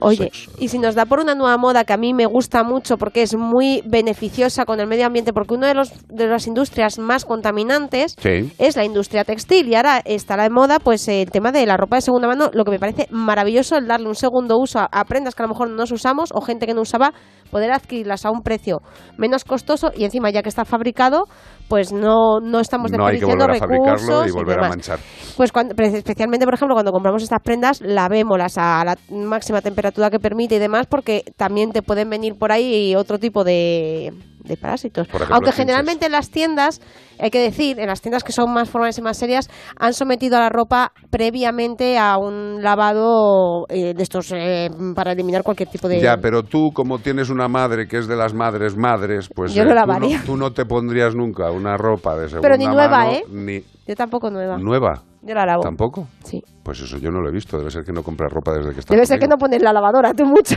[0.00, 2.96] Oye, y si nos da por una nueva moda que a mí me gusta mucho
[2.96, 6.98] porque es muy beneficiosa con el medio ambiente, porque una de, los, de las industrias
[6.98, 8.52] más contaminantes Sí.
[8.58, 11.96] es la industria textil y ahora estará de moda pues el tema de la ropa
[11.96, 15.04] de segunda mano, lo que me parece maravilloso el darle un segundo uso a, a
[15.04, 17.12] prendas que a lo mejor no nos usamos o gente que no usaba,
[17.52, 18.80] poder adquirirlas a un precio
[19.18, 21.28] menos costoso y encima ya que está fabricado,
[21.72, 24.68] pues no, no estamos No hay que desperdiciando volver a fabricarlo recursos y volver a
[24.68, 24.98] manchar.
[25.38, 30.18] Pues cuando, especialmente, por ejemplo, cuando compramos estas prendas, lavémoslas a la máxima temperatura que
[30.18, 34.12] permite y demás, porque también te pueden venir por ahí otro tipo de,
[34.44, 35.06] de parásitos.
[35.06, 36.80] Por ejemplo, Aunque generalmente en las tiendas,
[37.18, 39.48] hay que decir, en las tiendas que son más formales y más serias,
[39.78, 45.42] han sometido a la ropa previamente a un lavado eh, de estos eh, para eliminar
[45.42, 46.00] cualquier tipo de...
[46.00, 49.62] Ya, pero tú, como tienes una madre que es de las madres madres, pues Yo
[49.62, 50.18] eh, lo tú, lavaría.
[50.18, 53.24] no, tú no te pondrías nunca una ropa de segunda Pero ni nueva, mano, ¿eh?
[53.30, 54.58] Ni Yo tampoco nueva.
[54.58, 55.02] nueva.
[55.22, 55.62] Yo la lavo.
[55.62, 56.08] ¿Tampoco?
[56.24, 56.42] Sí.
[56.62, 57.56] Pues eso yo no lo he visto.
[57.56, 59.72] Debe ser que no compras ropa desde que estás Debe ser que no pones la
[59.72, 60.56] lavadora, tú mucho.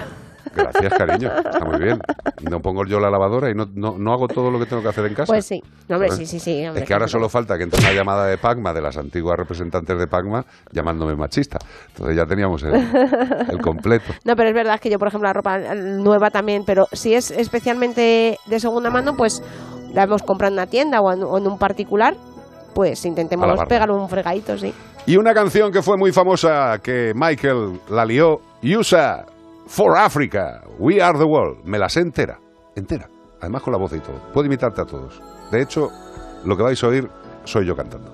[0.55, 1.31] Gracias, cariño.
[1.37, 1.99] Está muy bien.
[2.49, 4.89] No pongo yo la lavadora y no, no, no hago todo lo que tengo que
[4.89, 5.31] hacer en casa.
[5.31, 5.61] Pues sí.
[5.87, 6.65] No, hombre, sí, sí, sí.
[6.65, 6.81] hombre.
[6.83, 9.97] Es que ahora solo falta que entre una llamada de Pacma, de las antiguas representantes
[9.97, 11.57] de Pacma, llamándome machista.
[11.89, 12.73] Entonces ya teníamos el,
[13.49, 14.13] el completo.
[14.23, 17.31] No, pero es verdad que yo, por ejemplo, la ropa nueva también, pero si es
[17.31, 19.41] especialmente de segunda mano, pues
[19.95, 22.15] la hemos comprado en una tienda o en, o en un particular,
[22.73, 24.73] pues intentemos pegar un fregadito, sí.
[25.07, 29.25] Y una canción que fue muy famosa, que Michael la lió, Yusa,
[29.67, 31.63] For Africa, We Are the World.
[31.63, 32.39] Me la sé entera,
[32.75, 33.07] entera.
[33.39, 34.19] Además con la voz y todo.
[34.33, 35.21] Puedo imitarte a todos.
[35.51, 35.89] De hecho,
[36.43, 37.09] lo que vais a oír
[37.45, 38.11] soy yo cantando.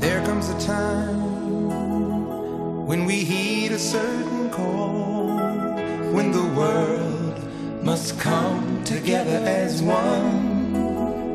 [0.00, 1.18] There comes a time
[2.86, 5.36] when we heed a certain call,
[6.12, 7.37] when the world
[7.90, 11.32] must come together as one.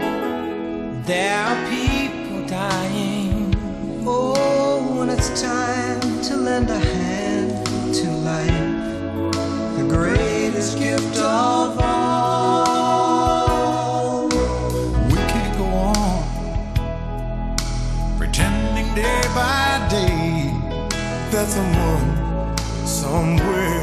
[1.04, 3.56] There are people dying.
[4.06, 8.70] Oh, when it's time to lend a hand to life,
[9.78, 12.70] the greatest gift of all.
[15.10, 15.66] We can't go
[15.98, 16.24] on
[18.20, 20.54] pretending day by day
[21.32, 22.08] that someone
[22.86, 23.83] somewhere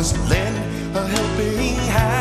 [0.00, 0.56] must lend
[0.96, 2.19] a helping hand.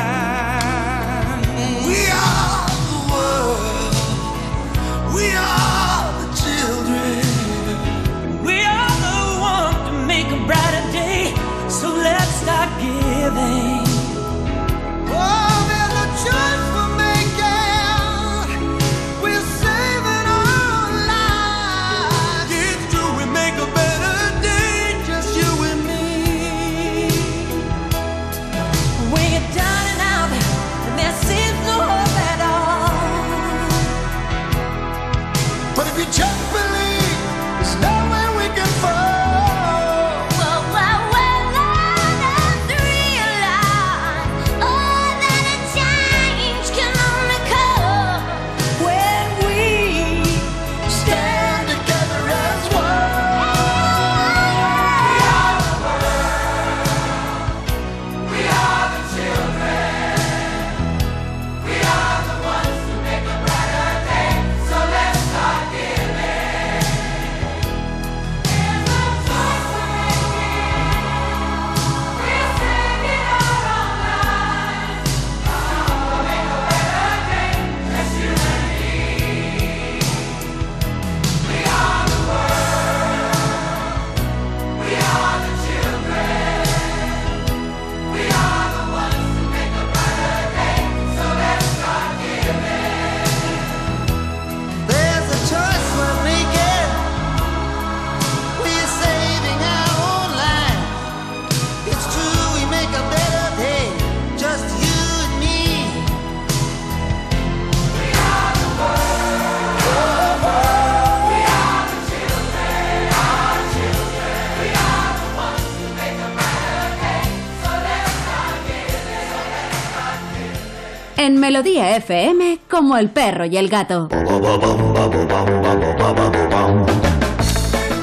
[121.50, 124.08] Melodía FM, como el perro y el gato.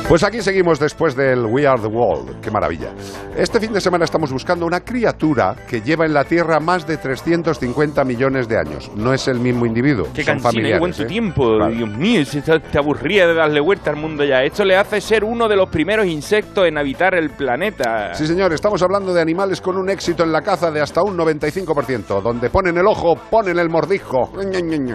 [0.08, 2.40] Pues aquí seguimos después del We Are the World.
[2.40, 2.88] Qué maravilla.
[3.36, 6.96] Este fin de semana estamos buscando una criatura que lleva en la Tierra más de
[6.96, 8.90] 350 millones de años.
[8.96, 10.08] No es el mismo individuo.
[10.14, 10.76] Qué son familiares.
[10.76, 11.04] qué cuánto ¿eh?
[11.04, 11.68] tiempo.
[11.68, 14.42] Dios mío, si te, aburría de darle vuelta al mundo ya.
[14.42, 18.14] Esto le hace ser uno de los primeros insectos en habitar el planeta.
[18.14, 21.14] Sí, señor, estamos hablando de animales con un éxito en la caza de hasta un
[21.18, 22.22] 95%.
[22.22, 24.30] Donde ponen el ojo, ponen el mordisco.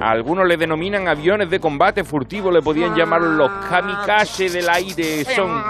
[0.01, 5.25] Algunos le denominan aviones de combate furtivo, le podían llamar los kamikaze del aire.
[5.25, 5.61] Son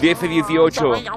[0.00, 1.02] 10-18.
[1.02, 1.08] ¿Y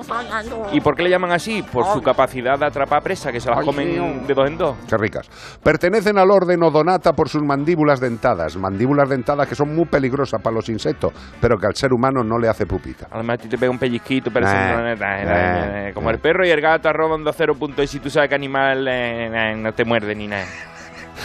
[0.82, 1.64] por qué le llaman así?
[1.64, 4.76] Por su capacidad de atrapar presa, que se las comen de dos en dos.
[4.88, 5.30] Qué ricas.
[5.64, 8.58] Pertenecen al orden Odonata por sus mandíbulas dentadas.
[8.58, 12.38] Mandíbulas dentadas que son muy peligrosas para los insectos, pero que al ser humano no
[12.38, 13.08] le hace pupita.
[13.12, 16.90] Además, a ti te pega un pellizquito, pero Nah, como el perro y el gato
[16.90, 20.28] arroba onda cero punto y si tú sabes que animal eh, no te muerde ni
[20.28, 20.46] nada.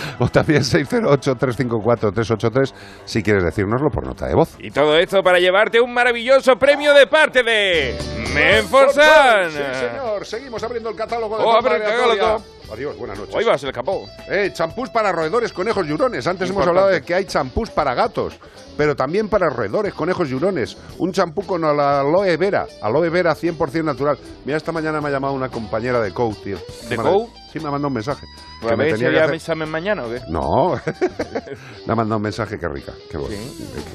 [0.19, 2.73] O también 608-354-383
[3.05, 4.57] si quieres decírnoslo por nota de voz.
[4.59, 7.97] Y todo esto para llevarte un maravilloso premio de parte de
[8.35, 9.51] Menforsan.
[9.51, 10.27] Sí, señor.
[10.27, 12.43] Seguimos abriendo el catálogo de Oh, abre el catálogo.
[12.73, 13.35] Adiós, buenas noches.
[13.35, 14.09] Hoy va, se le escapó.
[14.31, 16.27] Eh, champús para roedores, conejos y hurones.
[16.27, 18.39] Antes hemos hablado de que hay champús para gatos,
[18.79, 20.79] pero también para roedores, conejos y hurones.
[20.97, 24.17] Un champú con aloe vera, aloe vera 100% natural.
[24.47, 26.59] Mira, esta mañana me ha llamado una compañera de COU, tío.
[26.89, 27.29] ¿De COU?
[27.53, 28.27] Sí, me ha mandado un mensaje.
[28.61, 30.21] Pues me tenía que hacer- examen mañana o qué.
[30.29, 30.75] No,
[31.87, 33.35] me ha mandado un mensaje que rica, qué bueno,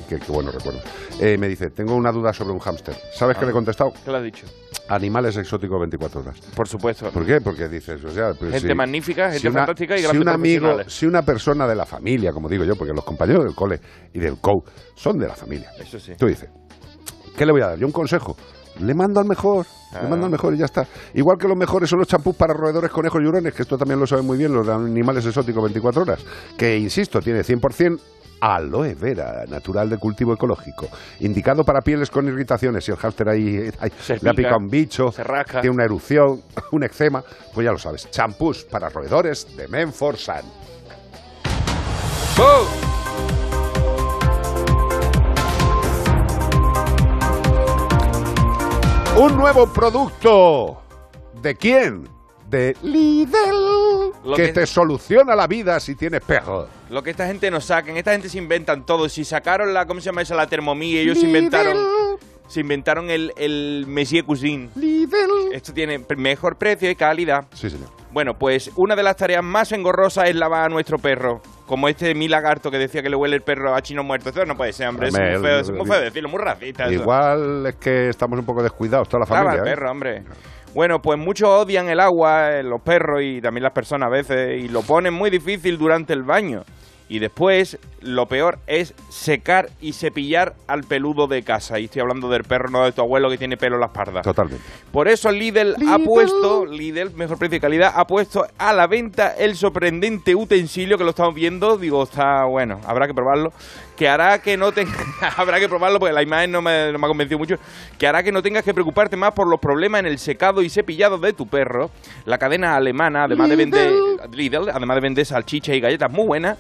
[0.08, 0.80] qué, qué- qué bueno recuerdo.
[1.20, 2.95] Eh, me dice, tengo una duda sobre un hámster.
[3.14, 3.91] ¿Sabes qué le he contestado?
[4.05, 4.45] ¿Qué le has dicho?
[4.89, 6.39] Animales exóticos 24 horas.
[6.55, 7.10] Por supuesto.
[7.12, 7.41] ¿Por qué?
[7.41, 10.30] Porque dices, o sea, pues, Gente si- magnífica, gente si una- fantástica y si un
[10.30, 13.80] amigo, si una persona de la familia, como digo yo, porque los compañeros del cole
[14.14, 14.64] y del COU
[14.95, 15.72] son de la familia.
[15.80, 16.14] Eso sí.
[16.18, 16.49] Tú dices,
[17.36, 17.80] ¿qué le voy a dar?
[17.80, 18.38] Yo un consejo.
[18.82, 20.07] Le mando al mejor, le Ah.
[20.09, 20.86] mando al mejor y ya está.
[21.13, 23.99] Igual que los mejores son los champús para roedores, conejos y hurones, que esto también
[23.99, 26.23] lo saben muy bien los animales exóticos 24 horas,
[26.57, 27.99] que insisto, tiene 100%
[28.39, 30.88] aloe vera, natural de cultivo ecológico,
[31.21, 32.86] indicado para pieles con irritaciones.
[32.86, 35.61] Si el hámster ahí ay, le ha pica, picado un bicho, se rasca.
[35.61, 37.23] tiene una erupción, un eczema,
[37.53, 38.09] pues ya lo sabes.
[38.11, 40.43] Champús para roedores de Menforsan.
[49.18, 50.82] Un nuevo producto.
[51.41, 52.07] ¿De quién?
[52.49, 54.13] De Lidl.
[54.24, 56.68] Lo que, que- te soluciona la vida si tienes perro.
[56.89, 59.09] Lo que esta gente no sacan, esta gente se inventan todo.
[59.09, 60.36] Si sacaron la, ¿cómo se llama esa?
[60.36, 61.28] La termomía, ellos Lidl.
[61.28, 61.78] inventaron
[62.47, 64.70] se inventaron el, el Messier Cuisine.
[65.51, 67.45] Esto tiene mejor precio y calidad.
[67.53, 67.89] Sí, señor.
[68.18, 71.39] Bueno, pues una de las tareas más engorrosas es lavar a nuestro perro.
[71.68, 74.32] Como este mi lagarto que decía que le huele el perro a chino muerto.
[74.32, 75.09] Eso no puede ser, hombre.
[75.09, 76.86] Es muy feo, el- es muy feo decirlo, muy racista.
[76.86, 76.93] eso.
[76.93, 79.61] Igual es que estamos un poco descuidados, toda la Lava familia.
[79.61, 79.72] el ¿eh?
[79.76, 80.24] perro, hombre.
[80.74, 84.63] Bueno, pues muchos odian el agua, eh, los perros y también las personas a veces,
[84.63, 86.63] y lo ponen muy difícil durante el baño.
[87.10, 91.80] Y después, lo peor es secar y cepillar al peludo de casa.
[91.80, 94.22] Y estoy hablando del perro, no de tu abuelo que tiene pelo en la espalda.
[94.22, 94.64] Totalmente.
[94.91, 99.34] Por eso Lidl, ha puesto, Lidl, mejor precio y calidad, ha puesto a la venta
[99.38, 101.78] el sorprendente utensilio que lo estamos viendo.
[101.78, 103.51] Digo, está bueno, habrá que probarlo.
[103.95, 104.95] Que hará que no tengas,
[105.38, 107.55] habrá que probarlo porque la imagen no me, no me ha convencido mucho.
[107.97, 110.70] Que hará que no tengas que preocuparte más por los problemas en el secado y
[110.70, 111.89] cepillado de tu perro.
[112.26, 113.93] La cadena alemana, además de vender,
[114.32, 116.58] Lidl, además de vender salchichas y galletas muy buenas.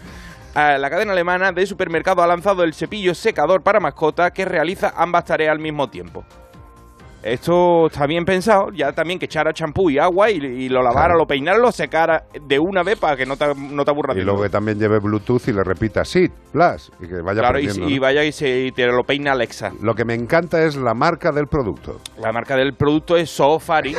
[0.57, 5.25] La cadena alemana de supermercado ha lanzado el cepillo secador para mascota que realiza ambas
[5.25, 6.25] tareas al mismo tiempo.
[7.21, 11.07] Esto está bien pensado, ya también que echara champú y agua y, y lo lavara,
[11.07, 11.17] Claro.
[11.19, 14.21] lo peinara, lo secara de una vez para que no te, no te aburras Y
[14.21, 17.63] luego que también lleve Bluetooth y le repita sí, plus, y que vaya Claro, y,
[17.67, 18.01] aprendiendo, y ¿no?
[18.01, 19.73] vaya y, se, y te lo peina Alexa.
[19.81, 21.99] Lo que me encanta es la marca del producto.
[22.19, 23.95] La marca del producto es Zoofari,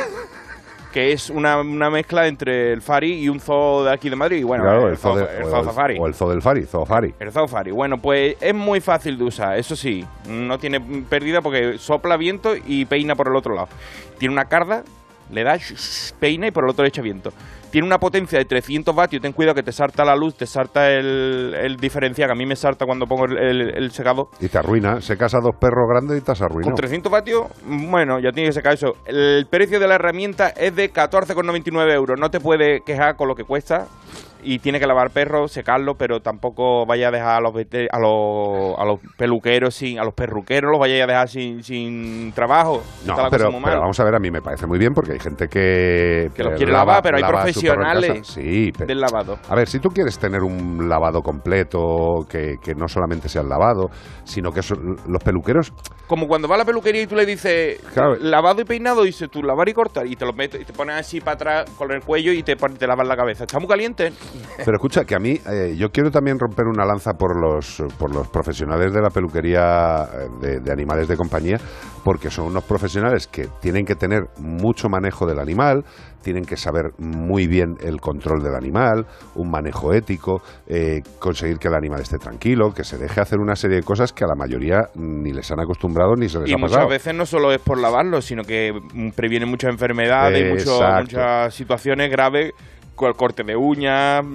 [0.93, 4.43] que es una, una mezcla entre el Fari y un zoo de aquí de Madrid.
[4.45, 6.65] Bueno, Claro, el, el zoo, zoo, de- el zoo el- o el zoo del Fari,
[6.65, 7.13] Zoofari.
[7.19, 7.71] El Zoofari.
[7.71, 10.05] Bueno, pues es muy fácil de usar, eso sí.
[10.27, 13.69] No tiene pérdida porque sopla viento y peina por el otro lado.
[14.17, 14.83] Tiene una carda,
[15.31, 15.57] le da,
[16.19, 17.31] peina y por el otro le echa viento.
[17.71, 19.21] Tiene una potencia de 300 vatios.
[19.21, 22.45] Ten cuidado que te salta la luz, te salta el, el diferencial, que a mí
[22.45, 24.27] me salta cuando pongo el, el, el secador.
[24.39, 25.01] Y te arruina.
[25.01, 26.71] Se casa dos perros grandes y te has arruinado.
[26.71, 28.93] Con 300 vatios, bueno, ya tiene que sacar eso.
[29.05, 32.19] El precio de la herramienta es de 14,99 euros.
[32.19, 33.87] No te puede quejar con lo que cuesta.
[34.41, 38.79] Y tiene que lavar perros, secarlo, pero tampoco vaya a dejar a los, a los,
[38.79, 42.81] a los peluqueros, sin, a los perruqueros, los vaya a dejar sin, sin trabajo.
[43.05, 45.47] No, pero, pero vamos a ver, a mí me parece muy bien porque hay gente
[45.47, 46.29] que...
[46.33, 49.37] Que los quiere lavar, pero hay profesionales Sí, pero- del lavado.
[49.49, 53.49] A ver, si tú quieres tener un lavado completo, que, que no solamente sea el
[53.49, 53.89] lavado,
[54.23, 55.73] sino que son- los peluqueros...
[56.07, 58.15] Como cuando va a la peluquería y tú le dices Claro.
[58.15, 60.95] lavado y peinado, dice tú lavar y cortar, y te lo metes y te pones
[60.95, 63.43] así para atrás con el cuello y te, te lavas la cabeza.
[63.43, 64.11] Está muy caliente.
[64.57, 68.13] Pero escucha, que a mí, eh, yo quiero también romper una lanza por los, por
[68.13, 71.57] los profesionales de la peluquería eh, de, de animales de compañía,
[72.03, 75.83] porque son unos profesionales que tienen que tener mucho manejo del animal,
[76.21, 79.05] tienen que saber muy bien el control del animal,
[79.35, 83.55] un manejo ético, eh, conseguir que el animal esté tranquilo, que se deje hacer una
[83.55, 86.53] serie de cosas que a la mayoría ni les han acostumbrado ni se les Y
[86.53, 86.89] ha muchas pasado.
[86.89, 91.53] veces no solo es por lavarlo, sino que mm, previene muchas enfermedades y mucho- muchas
[91.53, 92.51] situaciones graves,
[93.15, 94.27] corte de uñas, mm,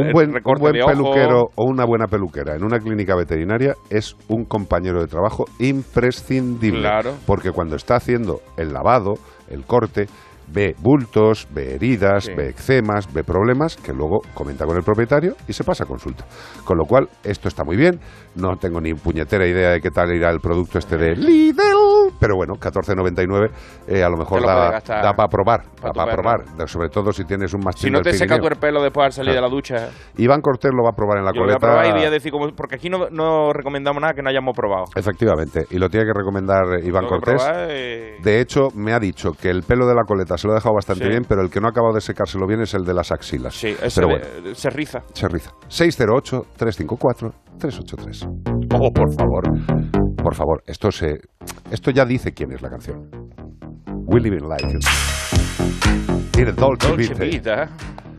[0.00, 0.90] un buen, un buen de ojo.
[0.90, 6.80] peluquero o una buena peluquera en una clínica veterinaria es un compañero de trabajo imprescindible.
[6.80, 7.14] Claro.
[7.26, 9.14] Porque cuando está haciendo el lavado,
[9.48, 10.06] el corte,
[10.48, 12.32] ve bultos, ve heridas, Sí.
[12.36, 16.24] ve eczemas, ve problemas que luego comenta con el propietario y se pasa a consulta.
[16.64, 18.00] Con lo cual, esto está muy bien.
[18.34, 22.14] No tengo ni puñetera idea de qué tal irá el producto este de Lidl.
[22.18, 23.50] Pero bueno, 14.99
[23.88, 25.62] eh, a lo mejor lo da, da para probar.
[25.80, 26.22] pa' para perro.
[26.22, 26.68] probar.
[26.68, 29.12] Sobre todo si tienes un mastín Si no te seca tu el pelo después al
[29.12, 29.46] salir Claro.
[29.46, 29.88] de la ducha.
[30.16, 31.66] Iván Cortés lo va a probar en la Yo lo voy a coleta.
[31.80, 32.32] probar y voy a decir.
[32.56, 34.84] Porque aquí no, no recomendamos nada que no hayamos probado.
[34.94, 37.42] Efectivamente, y lo tiene que recomendar eh, Iván Cortés.
[37.68, 40.56] eh, De hecho, me ha dicho que el pelo de la coleta se lo ha
[40.56, 41.10] dejado bastante Sí.
[41.10, 43.54] bien, pero el que no ha acabado de secárselo bien es el de las axilas.
[43.54, 45.00] Sí, ese pero de- bueno, se riza.
[45.12, 45.50] se riza.
[47.62, 48.68] 608-354-383.
[48.74, 49.42] Oh, por favor.
[50.16, 51.20] Por favor, esto se
[51.70, 53.08] esto ya dice quién es la canción.
[54.06, 54.78] We Live in Life.
[56.32, 57.24] Tiene Dolce, Dolce Vita.
[57.24, 57.68] Vita,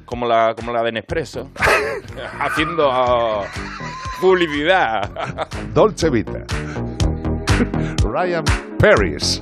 [0.06, 1.50] como la, como la de Nespresso,
[2.40, 3.46] haciendo ah,
[4.20, 5.48] publicidad.
[5.74, 6.46] Dolce Vita.
[8.04, 8.44] Ryan
[8.80, 9.42] Paris.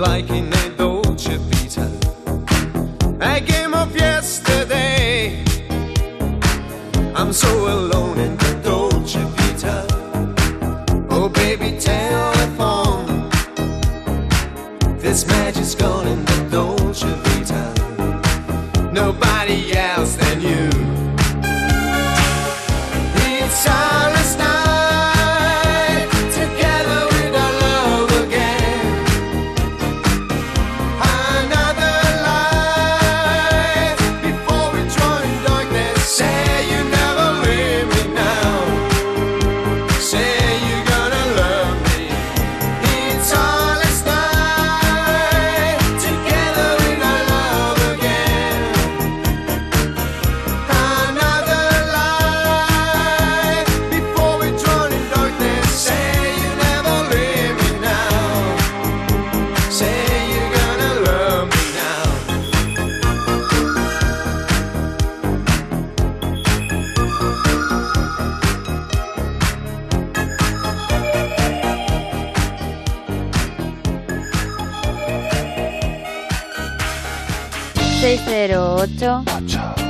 [0.00, 0.59] Like in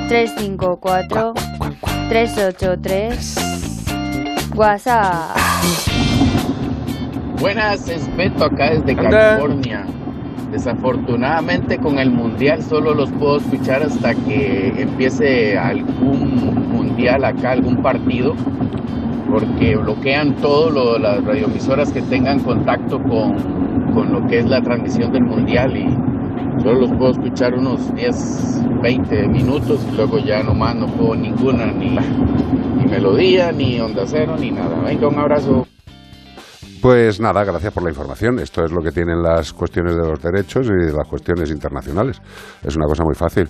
[0.08, 1.34] ...354...
[2.10, 3.50] ...383...
[4.56, 5.36] WhatsApp...
[7.40, 9.86] Buenas, es Beto acá desde California.
[10.52, 17.82] Desafortunadamente con el mundial solo los puedo escuchar hasta que empiece algún mundial acá, algún
[17.82, 18.34] partido,
[19.30, 23.36] porque bloquean todo lo, las radioemisoras que tengan contacto con,
[23.94, 25.86] con lo que es la transmisión del mundial y
[26.62, 31.66] solo los puedo escuchar unos 10, 20 minutos y luego ya nomás no puedo ninguna,
[31.66, 31.96] ni,
[32.76, 34.80] ni melodía, ni onda cero, ni nada.
[34.84, 35.69] Venga, un abrazo.
[36.82, 38.38] Pues nada, gracias por la información.
[38.38, 42.20] Esto es lo que tienen las cuestiones de los derechos y de las cuestiones internacionales.
[42.62, 43.48] Es una cosa muy fácil.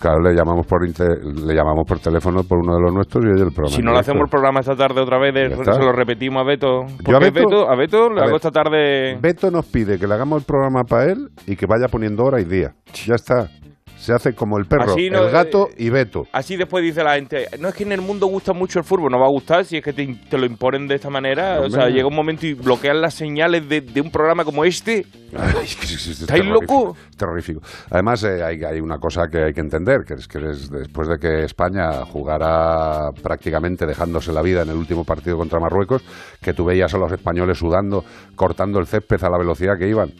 [0.00, 3.28] Claro, le llamamos por inter- le llamamos por teléfono por uno de los nuestros y
[3.28, 3.76] oye el programa.
[3.76, 5.74] Si no le hacemos el programa esta tarde otra vez, de- está.
[5.74, 6.86] se lo repetimos a Beto.
[7.06, 9.18] Yo a Beto- a Beto le A hago esta tarde...
[9.20, 12.40] Beto nos pide que le hagamos el programa para él y que vaya poniendo hora
[12.40, 12.72] y día.
[13.06, 13.48] Ya está.
[13.96, 16.22] Se hace como el perro, Así no- el gato y Beto.
[16.32, 19.10] Así después dice la gente, no es que en el mundo gusta mucho el fútbol,
[19.12, 21.60] no va a gustar si es que te, te lo imponen de esta manera.
[21.60, 25.04] O sea, llega un momento y bloquean las señales de, de un programa como este.
[25.36, 26.96] Ay, ¿Estáis locos?
[27.16, 27.60] terrorífico.
[27.90, 31.06] Además, eh, hay, hay una cosa que hay que entender, que es que es después
[31.08, 36.02] de que España jugara prácticamente dejándose la vida en el último partido contra Marruecos,
[36.40, 38.04] que tú veías a los españoles sudando,
[38.34, 40.10] cortando el césped a la velocidad que iban,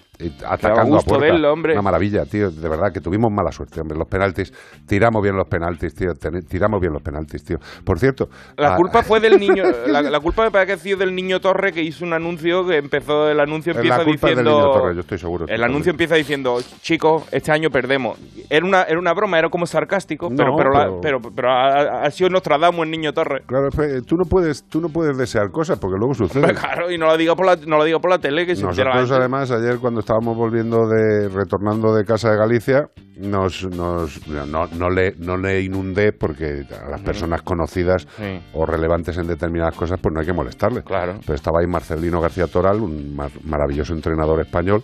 [0.47, 1.33] atacando gusto a puerta.
[1.33, 1.73] verlo, hombre.
[1.75, 2.51] Una maravilla, tío.
[2.51, 3.99] De verdad que tuvimos mala suerte, hombre.
[3.99, 4.53] Los penaltis,
[4.87, 6.15] tiramos bien los penaltis, tío.
[6.15, 7.59] ten- tiramos bien los penaltis, tío.
[7.85, 8.29] Por cierto...
[8.57, 11.41] La culpa fue del niño, la, la culpa me parece que ha sido del niño
[11.41, 14.51] Torre que hizo un anuncio que empezó, el anuncio La empieza culpa es del diciendo...
[14.69, 15.45] niño Torre, yo estoy seguro.
[15.49, 18.19] El anuncio empieza diciendo, chicos, este año perdemos.
[18.49, 20.91] Era una, era una broma, era como sarcástico, pero, pero, la-
[21.35, 23.43] pero- ha, ha sido Nostradamus el niño Torre.
[23.47, 23.69] Claro,
[24.07, 26.41] tú no puedes, tú no puedes desear cosas porque luego sucede.
[26.45, 28.55] Hombre, claro, y no lo diga por la, no lo diga por la tele, que
[28.57, 29.15] se la Nosotros gente.
[29.15, 34.91] además ayer cuando estábamos volviendo de retornando de casa de Galicia nos, nos no, no
[34.91, 38.41] le no le inundé porque a las personas conocidas Sí.
[38.55, 40.83] o relevantes en determinadas cosas pues no hay que molestarles.
[40.83, 41.21] Claro.
[41.21, 44.83] Pero estaba ahí Marcelino García Toral, un mar- maravilloso entrenador español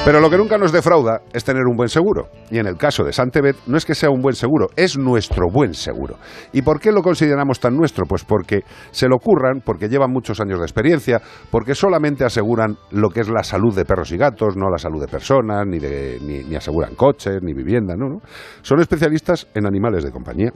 [0.08, 2.30] Pero lo que nunca nos defrauda es tener un buen seguro.
[2.50, 5.50] Y en el caso de Santebet no es que sea un buen seguro, es nuestro
[5.52, 6.16] buen seguro.
[6.54, 8.06] ¿Y por qué lo consideramos tan nuestro?
[8.06, 8.62] Pues porque
[8.92, 11.22] se lo curran, porque llevan muchos años de experiencia,
[11.52, 15.02] porque solamente aseguran lo que es la salud de perros y gatos, no la salud
[15.02, 18.22] de personas, ni, de, ni, ni aseguran coches, ni vivienda, no, no.
[18.62, 20.52] Son especialistas en animales de compañía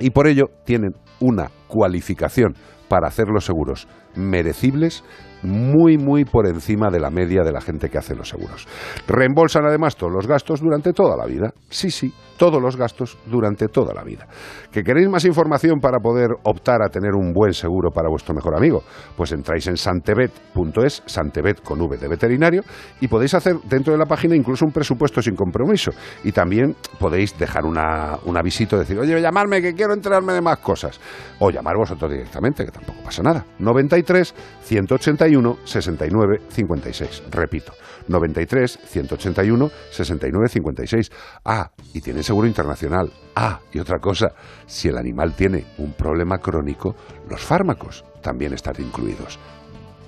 [0.00, 2.54] y por ello tienen una cualificación
[2.88, 3.86] para hacer los seguros
[4.16, 5.04] merecibles
[5.42, 8.66] muy, muy por encima de la media de la gente que hace los seguros.
[9.06, 11.52] Reembolsan además todos los gastos durante toda la vida.
[11.68, 14.26] Sí, sí, todos los gastos durante toda la vida.
[14.70, 18.56] ¿Que queréis más información para poder optar a tener un buen seguro para vuestro mejor
[18.56, 18.82] amigo?
[19.16, 22.62] Pues entráis en santebet.es, santebet con V de veterinario,
[23.00, 25.92] y podéis hacer dentro de la página incluso un presupuesto sin compromiso.
[26.24, 30.58] Y también podéis dejar una, un avisito, decir, oye, llamarme que quiero enterarme de más
[30.58, 31.00] cosas.
[31.38, 33.44] O llamar vosotros directamente, que tampoco pasa nada.
[33.58, 35.31] 93 181
[35.64, 37.22] 69 56.
[37.30, 37.72] Repito,
[38.08, 41.10] 93 181 69 56.
[41.44, 43.10] Ah, y tienen seguro internacional.
[43.34, 44.32] Ah, y otra cosa,
[44.66, 46.94] si el animal tiene un problema crónico,
[47.28, 49.38] los fármacos también están incluidos.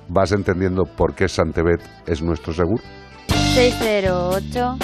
[0.09, 2.83] ¿Vas entendiendo por qué Santebet es nuestro seguro?
[3.55, 4.77] 608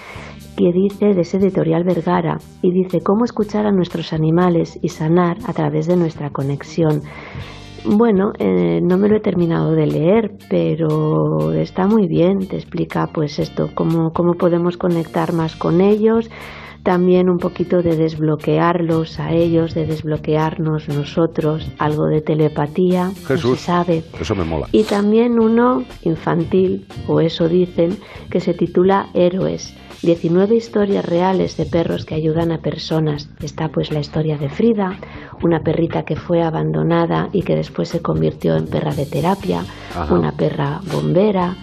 [0.57, 5.37] que dice de ese editorial Vergara, y dice cómo escuchar a nuestros animales y sanar
[5.47, 7.01] a través de nuestra conexión.
[7.85, 12.47] Bueno, eh, no me lo he terminado de leer, pero está muy bien.
[12.47, 16.29] Te explica, pues esto, cómo, cómo podemos conectar más con ellos.
[16.83, 23.59] También un poquito de desbloquearlos a ellos, de desbloquearnos nosotros, algo de telepatía, no Jesús,
[23.59, 24.03] se sabe.
[24.19, 24.67] eso me mola.
[24.73, 27.97] Y también uno infantil, o eso dicen,
[28.29, 29.73] que se titula Héroes.
[30.01, 33.29] 19 historias reales de perros que ayudan a personas.
[33.41, 34.99] Está pues la historia de Frida,
[35.41, 39.63] una perrita que fue abandonada y que después se convirtió en perra de terapia,
[39.95, 40.13] Ajá.
[40.13, 41.55] una perra bombera,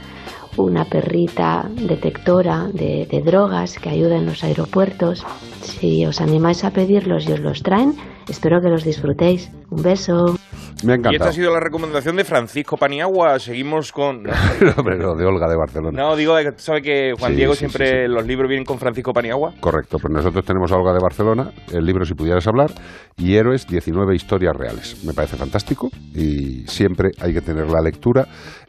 [0.56, 5.24] una perrita detectora de, drogas que ayuda en los aeropuertos.
[5.62, 7.94] Si os animáis a pedirlos y os los traen,
[8.28, 9.50] espero que los disfrutéis.
[9.70, 10.39] Un beso.
[10.84, 13.38] Me ha Y esta ha sido la recomendación de Francisco Paniagua.
[13.38, 14.24] Seguimos con...
[14.76, 16.00] Hombre, lo de Olga de Barcelona.
[16.00, 18.78] No, digo, que tú sabes que Juan Sí, Diego sí, siempre los libros vienen con
[18.78, 19.54] Francisco Paniagua.
[19.60, 22.70] Correcto, pues nosotros tenemos a Olga de Barcelona, el libro Si pudieras hablar,
[23.16, 25.04] y Héroes, 19 historias reales.
[25.04, 28.26] Me parece fantástico y siempre hay que tener la lectura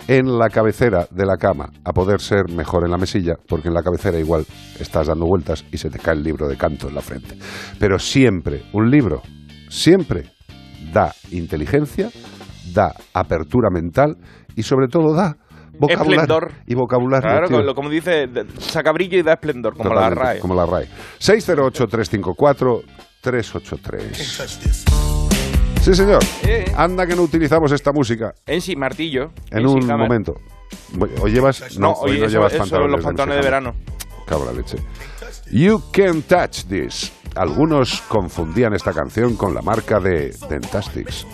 [0.08, 3.74] en la cabecera de la cama, a poder ser mejor en la mesilla, porque en
[3.74, 4.46] la cabecera igual
[4.80, 7.38] estás dando vueltas y se te cae el libro de canto en la frente.
[7.80, 9.22] Pero siempre, un libro,
[9.70, 10.26] siempre
[10.94, 12.10] da inteligencia,
[12.74, 14.18] da apertura mental
[14.56, 15.36] y sobre todo da
[15.80, 16.22] vocabulario.
[16.22, 16.52] Esplendor.
[16.68, 17.48] Y vocabulario.
[17.48, 20.40] Claro, como dice, de- saca brillo y da esplendor, como la RAE.
[20.40, 20.88] Como la RAE.
[23.24, 24.86] 608-354-383.
[25.82, 26.20] Sí, señor.
[26.76, 29.32] Anda que no utilizamos esta música En sí, martillo.
[29.50, 29.98] en un Hammer.
[30.08, 30.36] momento.
[31.22, 31.78] Hoy llevas...
[31.80, 32.92] No, hoy hoy no eso- llevas eso, pantalones.
[32.98, 33.74] los pantalones de MC verano.
[34.28, 34.78] Cabra la leche.
[35.52, 37.12] You Can Touch This.
[37.36, 41.26] Algunos confundían esta canción con la marca de Dentastics.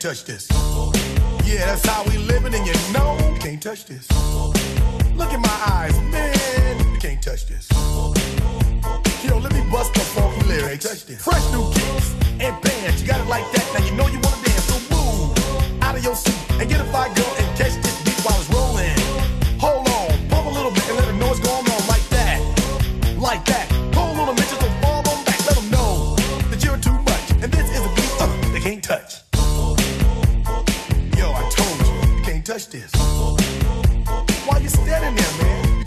[0.00, 0.24] touch.
[0.24, 0.46] This.
[1.44, 4.08] Yeah, that's how we living, and you know you can't touch this.
[5.14, 7.68] Look in my eyes, man, you can't touch this.
[9.22, 10.86] Yo, let me bust the funky lyrics.
[11.22, 13.64] Fresh new kicks and bands, you got it like that.
[13.74, 16.84] Now you know you wanna dance, so move out of your seat and get a
[16.84, 18.96] fly girl and catch this beat while it's rolling.
[19.60, 22.40] Hold on, pump a little bit and let her know what's going on like that,
[23.18, 23.70] like that.
[23.70, 25.38] A minute, just don't fall on back.
[25.46, 26.16] Let them know
[26.50, 29.22] that you're too much, and this is a beat uh, they can't touch.
[31.18, 32.90] Yo, I told you, you can't touch this.
[34.46, 35.39] Why you standing there,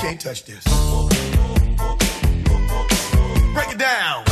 [0.00, 0.62] Can't touch this.
[3.52, 4.24] Break it down.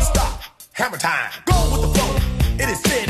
[0.00, 0.40] Stop.
[0.72, 1.30] Hammer time.
[1.44, 2.16] Go with the flow.
[2.54, 3.09] It is said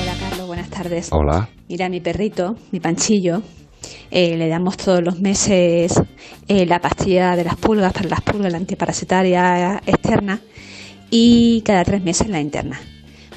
[0.00, 1.08] Hola Carlos, buenas tardes.
[1.12, 1.50] Hola.
[1.68, 3.42] Mira, mi perrito, mi panchillo,
[4.10, 5.92] eh, le damos todos los meses
[6.48, 10.40] eh, la pastilla de las pulgas para las pulgas, la antiparasitaria externa,
[11.10, 12.80] y cada tres meses la interna.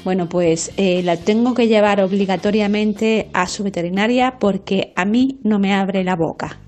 [0.04, 5.58] Bueno, pues eh, la tengo que llevar obligatoriamente a su veterinaria porque a mí no
[5.58, 6.58] me abre la boca.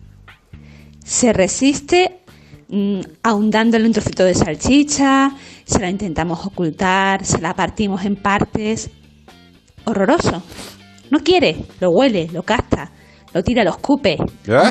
[1.05, 2.21] Se resiste
[2.69, 5.33] mm, aun dándole un trocito de salchicha,
[5.65, 8.91] se la intentamos ocultar, se la partimos en partes.
[9.85, 10.43] Horroroso.
[11.11, 12.91] No quiere, lo huele, lo casta,
[13.33, 14.17] lo tira, lo escupe,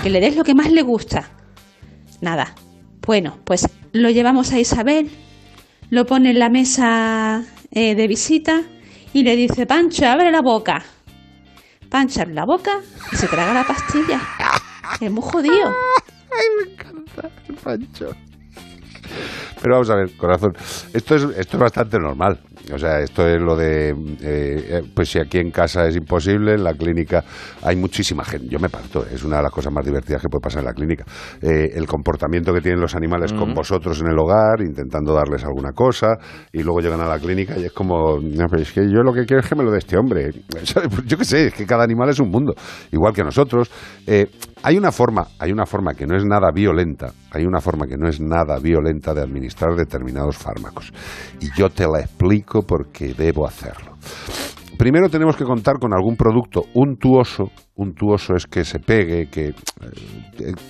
[0.03, 1.29] que le des lo que más le gusta.
[2.19, 2.55] Nada.
[3.05, 5.09] Bueno, pues lo llevamos a Isabel,
[5.89, 8.61] lo pone en la mesa eh, de visita
[9.13, 10.83] y le dice, Pancho, abre la boca.
[11.89, 12.81] Pancho abre la boca
[13.11, 14.19] y se traga la pastilla.
[14.99, 15.73] Es muy jodido.
[16.31, 18.09] Ay, me encanta el Pancho.
[19.61, 20.53] Pero vamos a ver, corazón,
[20.93, 22.39] esto es, esto es bastante normal.
[22.73, 26.53] O sea, esto es lo de, eh, eh, pues si aquí en casa es imposible,
[26.53, 27.23] en la clínica
[27.61, 28.47] hay muchísima gente.
[28.49, 30.73] Yo me parto, es una de las cosas más divertidas que puede pasar en la
[30.73, 31.05] clínica.
[31.41, 35.71] Eh, el comportamiento que tienen los animales con vosotros en el hogar, intentando darles alguna
[35.71, 36.17] cosa,
[36.51, 39.13] y luego llegan a la clínica y es como, no, pero es que yo lo
[39.13, 40.31] que quiero es que me lo dé este hombre.
[41.05, 42.53] Yo qué sé, es que cada animal es un mundo,
[42.91, 43.69] igual que nosotros.
[44.07, 44.27] Eh,
[44.65, 47.97] hay una forma, hay una forma que no es nada violenta, hay una forma que
[47.97, 50.91] no es nada violenta de administrar determinados fármacos.
[51.39, 53.91] Y yo te la explico porque debo hacerlo.
[54.75, 57.51] Primero tenemos que contar con algún producto untuoso.
[57.77, 59.47] Untuoso es que se pegue, que...
[59.49, 59.53] eh,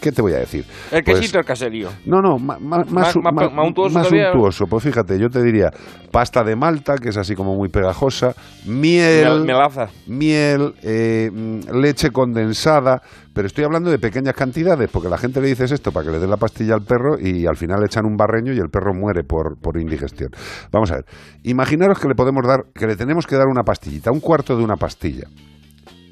[0.01, 0.65] ¿Qué te voy a decir?
[0.91, 1.89] El Pues- quesito, el caserío.
[2.07, 4.65] no, no, ma- ma- más, ma- untuoso más untuoso.
[4.65, 5.69] Pues fíjate, yo te diría
[6.11, 8.33] pasta de malta, que es así como muy pegajosa,
[8.65, 9.89] miel, Mel- melaza.
[10.07, 11.29] miel, eh,
[11.71, 13.03] leche condensada,
[13.35, 16.17] pero estoy hablando de pequeñas cantidades, porque la gente le dices esto para que le
[16.19, 18.95] dé la pastilla al perro y al final le echan un barreño y el perro
[18.95, 20.31] muere por, por indigestión.
[20.71, 21.05] Vamos a ver,
[21.43, 24.63] imaginaros que le podemos dar, que le tenemos que dar una pastillita, un cuarto de
[24.63, 25.27] una pastilla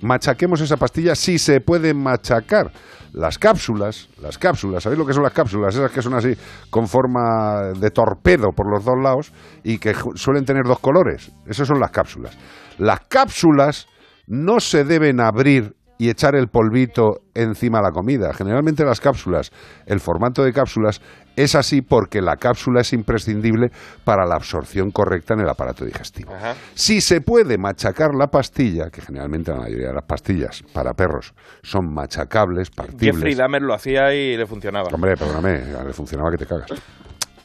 [0.03, 2.71] machaquemos esa pastilla si se pueden machacar.
[3.13, 5.75] Las cápsulas, las cápsulas, ¿sabéis lo que son las cápsulas?
[5.75, 6.35] Esas que son así
[6.71, 9.31] con forma de torpedo por los dos lados
[9.63, 11.31] y que suelen tener dos colores.
[11.45, 12.35] Esas son las cápsulas.
[12.79, 13.87] Las cápsulas
[14.25, 18.33] no se deben abrir y echar el polvito encima de la comida.
[18.33, 19.51] Generalmente las cápsulas,
[19.85, 20.99] el formato de cápsulas
[21.35, 23.69] es así porque la cápsula es imprescindible
[24.03, 26.33] para la absorción correcta en el aparato digestivo.
[26.73, 31.33] Si se puede machacar la pastilla, que generalmente la mayoría de las pastillas para perros
[31.61, 33.37] son machacables, Jeffrey partibles.
[33.37, 34.89] Dahmer lo hacía y le funcionaba.
[34.93, 36.69] Hombre, perdóname, le funcionaba que te cagas.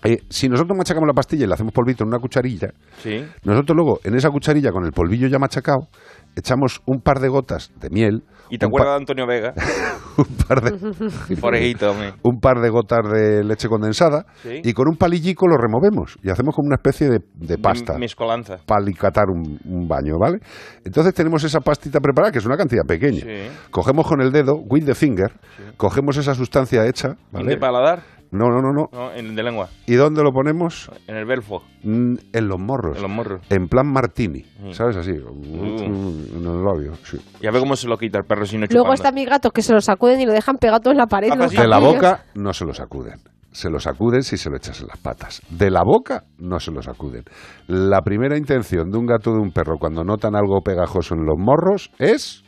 [0.04, 2.68] Eh, si nosotros machacamos la pastilla y le hacemos polvito en una cucharilla,
[3.02, 3.24] Sí.
[3.42, 5.88] nosotros luego en esa cucharilla con el polvillo ya machacado
[6.36, 9.52] echamos un par de gotas de miel, ¿Y te acuerdas de Antonio Vega?
[10.16, 12.14] un par de Porejito, hombre.
[12.22, 14.60] un par de gotas de leche condensada Sí.
[14.64, 17.94] y con un palillico lo removemos y hacemos como una especie de, de pasta.
[17.94, 18.56] Mi- Miscolanza.
[18.66, 20.38] para alicatar un, un baño, ¿vale?
[20.84, 23.20] Entonces tenemos esa pastita preparada, que es una cantidad pequeña.
[23.20, 23.50] Sí.
[23.70, 25.32] Cogemos con el dedo, with the finger,
[25.76, 27.50] cogemos esa sustancia hecha, ¿vale?
[27.50, 28.02] ¿De paladar?
[28.30, 28.88] No, no, no, no.
[28.92, 29.68] No, en el de lengua.
[29.86, 30.90] ¿Y dónde lo ponemos?
[31.06, 31.62] En el belfo.
[31.82, 32.96] Mm, En los morros.
[32.96, 33.40] En los morros.
[33.50, 34.44] En plan martini.
[34.72, 34.96] ¿sabes?
[34.96, 36.36] Así, Mm.
[36.36, 37.18] en el labio, sí.
[37.40, 38.94] Ya ve cómo se lo quita el perro si no Luego chupando.
[38.94, 41.32] están mis gatos que se los sacuden y lo dejan pegado en la pared.
[41.34, 43.20] los De la boca no se lo sacuden.
[43.50, 45.40] Se lo sacuden si se lo echas en las patas.
[45.48, 47.24] De la boca no se lo sacuden.
[47.66, 51.24] La primera intención de un gato o de un perro cuando notan algo pegajoso en
[51.24, 52.44] los morros es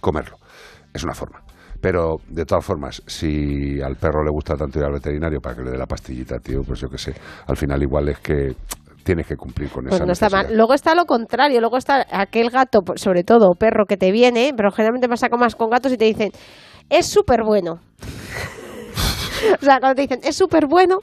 [0.00, 0.36] comerlo.
[0.92, 1.40] Es una forma.
[1.84, 5.64] Pero, de todas formas, si al perro le gusta tanto ir al veterinario para que
[5.64, 7.12] le dé la pastillita, tío, pues yo qué sé.
[7.46, 8.54] Al final igual es que
[9.04, 10.48] tienes que cumplir con Pues esa no está necesidad.
[10.48, 10.56] mal.
[10.56, 14.52] Luego está lo contrario, luego está aquel gato, sobre todo o perro que te viene,
[14.56, 16.30] pero generalmente pasa con más con gatos y te dicen,
[16.88, 17.80] es súper bueno.
[19.60, 21.00] o sea, cuando te dicen, es súper bueno,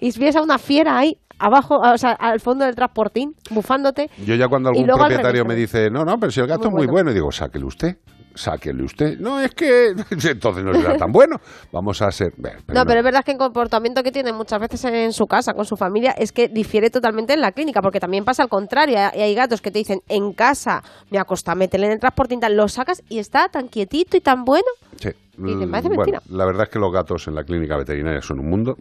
[0.00, 4.08] y ves a una fiera ahí, abajo, o sea, al fondo del transportín, bufándote.
[4.24, 6.72] Yo ya cuando algún propietario me dice, no, no, pero si el gato Muy es
[6.72, 6.92] muy bueno.
[6.92, 7.96] bueno, y digo, sáquele usted,
[8.36, 9.18] sáquele usted.
[9.18, 9.88] No, es que
[10.30, 11.36] entonces no será tan bueno.
[11.72, 12.32] Vamos a ser...
[12.36, 15.26] Bueno, pero no, pero es verdad que el comportamiento que tiene muchas veces en su
[15.26, 18.48] casa, con su familia, es que difiere totalmente en la clínica, porque también pasa al
[18.48, 18.98] contrario.
[18.98, 22.56] Hay, hay gatos que te dicen, en casa me acosta, métele en el transportín, tal,
[22.56, 24.66] lo sacas y está tan quietito y tan bueno.
[25.00, 25.08] Sí.
[25.38, 26.22] Y te Mm, parece bueno, mentira.
[26.30, 28.76] la verdad es que los gatos en la clínica veterinaria son un mundo.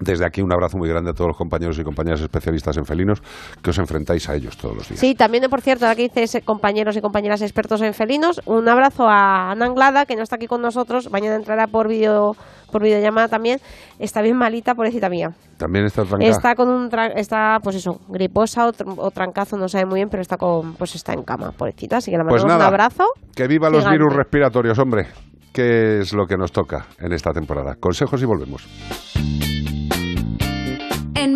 [0.00, 3.22] Desde aquí un abrazo muy grande a todos los compañeros y compañeras especialistas en felinos
[3.62, 4.98] que os enfrentáis a ellos todos los días.
[4.98, 9.50] Sí, también, por cierto, aquí dices compañeros y compañeras expertos en felinos, un abrazo a
[9.50, 12.34] Ana Anglada, que no está aquí con nosotros, mañana entrará por video
[12.72, 13.58] por videollamada también,
[13.98, 15.32] está bien malita, pobrecita mía.
[15.58, 16.30] También está trancada.
[16.30, 19.96] Está con un tra- está pues eso, griposa o, tr- o trancazo, no sabe muy
[19.96, 22.68] bien, pero está con pues está en cama, pobrecita, así que le Pues mandamos nada,
[22.68, 23.04] un abrazo.
[23.34, 25.08] Que viva los virus respiratorios, hombre.
[25.52, 27.74] Que es lo que nos toca en esta temporada.
[27.74, 28.68] Consejos y volvemos.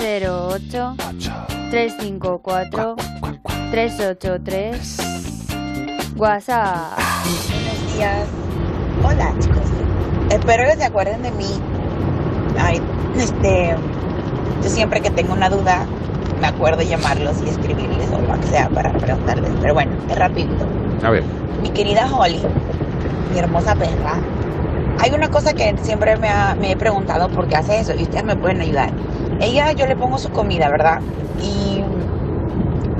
[0.00, 0.96] 608
[1.70, 2.96] 354
[3.70, 4.96] 383
[6.16, 6.98] WhatsApp.
[7.50, 8.26] Buenos días.
[9.04, 9.60] Hola, chicos.
[10.30, 11.44] Espero que se acuerden de mí.
[12.58, 12.80] Ay,
[13.18, 13.74] este,
[14.62, 15.84] yo siempre que tengo una duda,
[16.40, 19.50] me acuerdo llamarlos y escribirles o lo que sea para preguntarles.
[19.60, 20.64] Pero bueno, es rapidito.
[21.04, 21.24] A ver.
[21.62, 22.40] Mi querida Holly,
[23.32, 24.14] mi hermosa perra,
[25.02, 28.02] Hay una cosa que siempre me, ha- me he preguntado por qué hace eso y
[28.02, 28.90] ustedes me pueden ayudar.
[29.40, 31.00] Ella, yo le pongo su comida, ¿verdad?
[31.42, 31.82] Y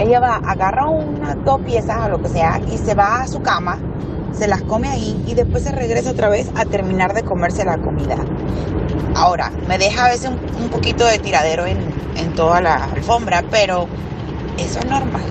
[0.03, 3.43] ella va, agarra unas dos piezas o lo que sea y se va a su
[3.43, 3.79] cama,
[4.33, 7.79] se las come ahí y después se regresa otra vez a terminar de comerse la
[7.79, 8.17] comida.
[9.15, 11.79] Ahora, me deja a veces un, un poquito de tiradero en,
[12.17, 13.87] en toda la alfombra, pero
[14.57, 15.23] eso es normal.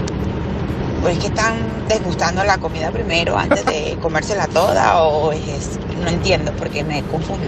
[1.04, 1.56] ¿O es que están
[1.88, 7.48] desgustando la comida primero antes de comérsela toda o es no entiendo porque me confunde.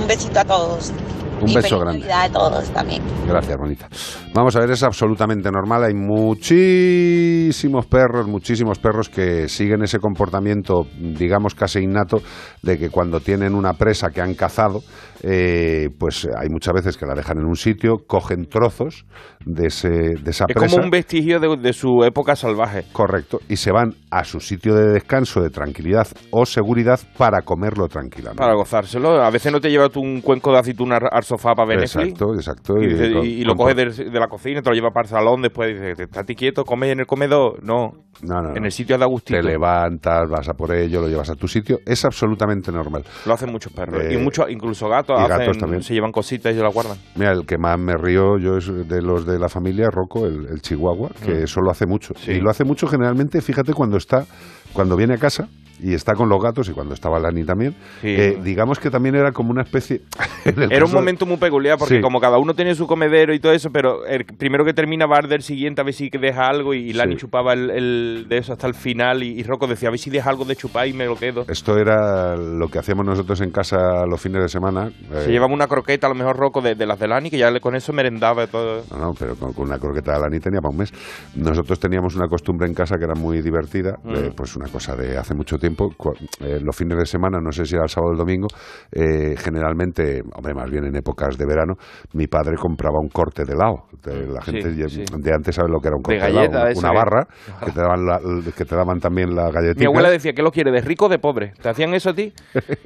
[0.00, 0.92] Un besito a todos.
[1.40, 2.12] Un y beso grande.
[2.12, 3.02] A todos también.
[3.26, 3.88] Gracias, bonita.
[4.34, 5.84] Vamos a ver, es absolutamente normal.
[5.84, 12.22] Hay muchísimos perros, muchísimos perros que siguen ese comportamiento, digamos, casi innato,
[12.62, 14.80] de que cuando tienen una presa que han cazado,
[15.22, 19.06] eh, pues hay muchas veces que la dejan en un sitio, cogen trozos
[19.44, 20.74] de, ese, de esa Es presa.
[20.76, 22.84] como un vestigio de, de su época salvaje.
[22.92, 27.88] Correcto, y se van a su sitio de descanso, de tranquilidad o seguridad para comerlo
[27.88, 28.38] tranquilamente.
[28.40, 29.22] Para gozárselo.
[29.22, 31.80] A veces no te llevas tú un cuenco de aceituna al, sofá para ver.
[31.80, 32.74] Exacto, exacto.
[32.80, 35.04] Y, dice- con- y- y lo coges de, de la cocina, te lo llevas para
[35.04, 37.62] el salón, después dices, estate quieto, come en el comedor.
[37.62, 37.90] No,
[38.22, 38.64] No, no, en no.
[38.66, 39.40] el sitio de Agustito.
[39.40, 41.78] Te levantas, vas a por ello, lo llevas a tu sitio.
[41.86, 43.04] Es absolutamente normal.
[43.26, 44.02] Lo hacen muchos perros.
[44.02, 45.82] Eh, y muchos, incluso gatos, y hacen- gatos también.
[45.82, 46.96] se llevan cositas y se las guardan.
[47.14, 50.46] Mira, el que más me río yo es de los de la familia, Rocco, el,
[50.46, 51.44] el chihuahua, que Mm.
[51.44, 52.14] eso lo hace mucho.
[52.26, 54.24] Y lo hace mucho generalmente, fíjate, cuando está,
[54.72, 55.48] cuando viene a casa
[55.82, 57.74] y está con los gatos y cuando estaba Lani también.
[58.00, 58.08] Sí.
[58.08, 60.00] eh, digamos que también era como una especie...
[60.70, 62.00] Era un momento muy peculiar porque Sí.
[62.00, 65.16] como cada uno tiene su comedero y todo eso, pero el primero que termina va
[65.16, 67.20] a arder el siguiente a ver si deja algo y Lani Sí.
[67.22, 70.08] chupaba el, el de eso hasta el final y, y Rocco decía a ver si
[70.10, 71.44] deja algo de chupar y me lo quedo.
[71.48, 74.90] Esto era lo que hacíamos nosotros en casa los fines de semana.
[75.10, 77.38] Se eh, llevaba una croqueta, a lo mejor Rocco, de, de las de Lani, que
[77.38, 78.82] ya con eso merendaba y todo.
[78.92, 80.92] No, no, pero con, con una croqueta de Lani tenía para un mes.
[81.34, 84.14] Nosotros teníamos una costumbre en casa que era muy divertida, Mm.
[84.14, 85.65] eh, pues una cosa de hace mucho tiempo.
[85.74, 88.46] Cu- eh, los fines de semana, no sé si era el sábado o el domingo,
[88.92, 91.74] eh, generalmente, hombre, más bien en épocas de verano,
[92.14, 93.84] mi padre compraba un corte de helado.
[94.04, 95.02] De- La Sí, gente sí.
[95.18, 96.90] de antes sabe lo que era un De corte de, helado, galleta una, esa una
[96.90, 97.26] que- barra
[97.64, 99.80] que te daban, la- que te daban también la galletita.
[99.80, 100.70] Mi abuela decía, ¿qué lo quiere?
[100.70, 101.52] ¿De rico o de pobre?
[101.60, 102.32] ¿Te hacían eso a ti?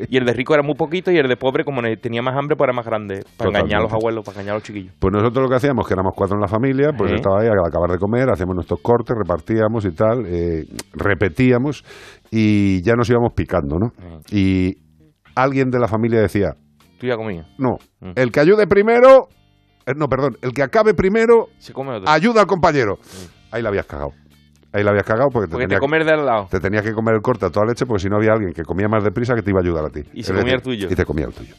[0.08, 2.56] Y el de rico era muy poquito y el de pobre, como tenía más hambre,
[2.56, 3.22] pues era más grande.
[3.36, 4.92] Para engañar a los abuelos, para engañar a los chiquillos.
[4.98, 7.58] Pues nosotros lo que hacíamos, que éramos cuatro en la familia, pues estaba ahí al
[7.66, 11.84] acabar de comer, hacíamos nuestros cortes, repartíamos y tal, eh, repetíamos
[12.30, 13.92] y ya nos íbamos picando, ¿no?
[14.30, 14.76] Y
[15.34, 16.54] alguien de la familia decía,
[16.98, 17.46] Tú ya comías.
[17.58, 18.12] no, Mm.
[18.16, 19.28] el que ayude primero,
[19.86, 22.08] eh, no, perdón, el que acabe primero, Se come otro.
[22.10, 22.98] ayuda al compañero.
[23.50, 24.12] Ahí la habías cagado.
[24.72, 26.46] Ahí la habías cagado porque te, Porque te tenía, comer de al lado.
[26.50, 28.62] te tenías que comer el corte a toda leche porque si no había alguien que
[28.62, 30.02] comía más deprisa que te iba a ayudar a ti.
[30.12, 30.86] Y se comía el tuyo.
[30.90, 31.54] Y te comía el tuyo.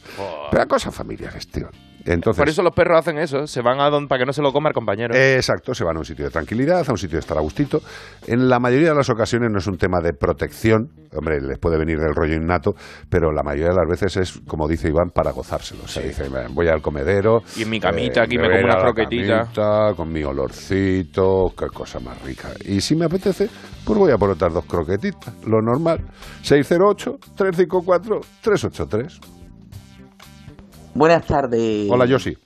[0.50, 1.68] Pero cosas familiares, tío.
[2.04, 4.42] Entonces, Por eso los perros hacen eso, se van a donde para que no se
[4.42, 5.14] lo coma el compañero.
[5.14, 7.40] Eh, Exacto, se van a un sitio de tranquilidad, a un sitio de estar a
[7.40, 7.80] gustito.
[8.26, 11.78] En la mayoría de las ocasiones no es un tema de protección, hombre, les puede
[11.78, 12.72] venir del rollo innato,
[13.08, 15.84] pero la mayoría de las veces es, como dice Iván, para gozárselo.
[15.84, 17.42] O sea, dice, voy al comedero.
[17.56, 19.38] Y en mi camita aquí me como una croquetita".
[19.42, 22.48] camita, con mi olorcito, qué cosa más rica.
[22.64, 23.50] Y si me apetece,
[23.84, 25.98] pues voy a por otras dos croquetitas, lo normal.
[26.44, 29.20] 608-354-383.
[30.94, 31.88] Buenas tardes.
[31.90, 32.36] Hola, Yoshi.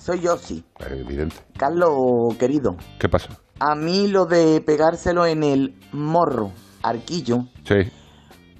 [0.00, 0.64] Soy Yossi.
[0.90, 1.36] Evidente.
[1.56, 3.38] Carlos, querido, ¿Qué pasa?
[3.60, 6.50] a mí lo de pegárselo en el morro,
[6.82, 7.88] arquillo, Sí.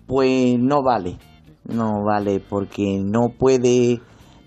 [0.06, 1.18] pues no vale.
[1.64, 4.01] No vale porque no puede,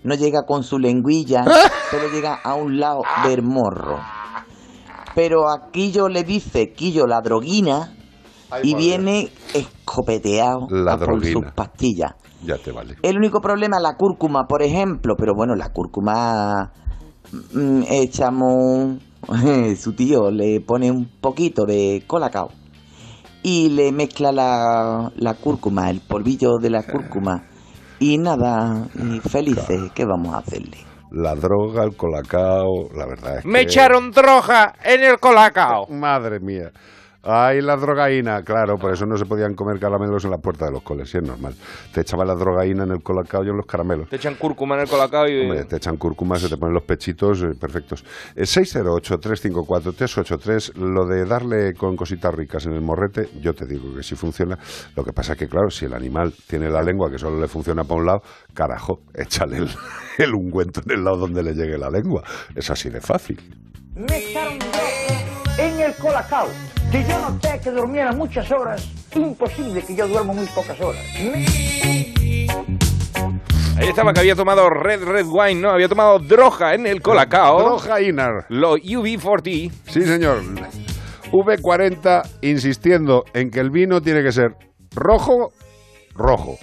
[0.04, 1.42] no llega con su lengüilla,
[1.90, 3.98] solo llega a un lado del morro.
[5.14, 7.94] Pero a Quillo le dice Quillo la droguina
[8.62, 12.12] y viene escopeteado La a por sus pastillas.
[12.42, 12.96] Ya te vale.
[13.02, 16.72] El único problema es la cúrcuma, por ejemplo, pero bueno, la cúrcuma
[17.52, 18.98] mm, echamos
[19.78, 22.50] su tío le pone un poquito de colacao
[23.42, 27.44] y le mezcla la, la cúrcuma, el polvillo de la cúrcuma
[27.98, 30.78] y nada, y felices, ¿qué vamos a hacerle?
[31.16, 33.64] La droga, el colacao, la verdad es Me que...
[33.66, 35.86] echaron droga en el colacao.
[35.86, 36.72] Madre mía.
[37.26, 40.72] Ay, la drogaína, claro, por eso no se podían comer caramelos en la puerta de
[40.72, 41.54] los coles, sí, es normal.
[41.92, 44.10] Te echaban la drogaína en el colacao y en los caramelos.
[44.10, 45.40] Te echan cúrcuma en el colacao y...
[45.40, 48.04] Hombre, te echan cúrcuma, se te ponen los pechitos eh, perfectos.
[48.36, 54.02] Eh, 608-354-383, lo de darle con cositas ricas en el morrete, yo te digo que
[54.02, 54.58] sí funciona.
[54.94, 57.48] Lo que pasa es que, claro, si el animal tiene la lengua que solo le
[57.48, 58.20] funciona para un lado,
[58.52, 59.70] carajo, échale el,
[60.18, 62.22] el ungüento en el lado donde le llegue la lengua.
[62.54, 63.40] Es así de fácil.
[66.02, 66.48] Me echaron droga en el colacao.
[66.90, 71.02] Si yo noté que durmiera muchas horas, imposible que yo duermo muy pocas horas.
[73.76, 75.70] Ahí estaba que había tomado Red Red Wine, ¿no?
[75.70, 77.58] Había tomado droga en el colacao.
[77.58, 78.46] Drogaína.
[78.48, 79.72] Lo UB40.
[79.88, 80.42] Sí, señor.
[81.32, 84.50] V40 insistiendo en que el vino tiene que ser
[84.94, 85.52] rojo,
[86.14, 86.56] rojo.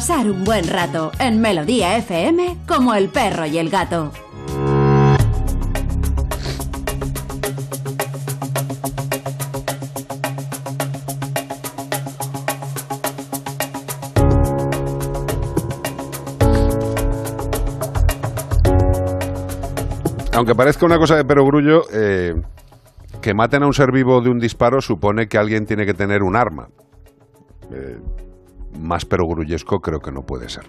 [0.00, 4.10] Pasar un buen rato en Melodía FM como el perro y el gato.
[20.32, 22.40] Aunque parezca una cosa de perogrullo, eh,
[23.20, 26.22] que maten a un ser vivo de un disparo supone que alguien tiene que tener
[26.22, 26.70] un arma.
[27.70, 27.98] Eh,
[28.78, 30.64] más perogrullesco creo que no puede ser.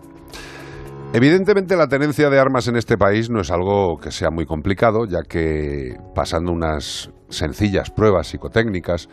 [1.14, 5.06] Evidentemente la tenencia de armas en este país no es algo que sea muy complicado,
[5.06, 9.10] ya que pasando unas sencillas pruebas psicotécnicas,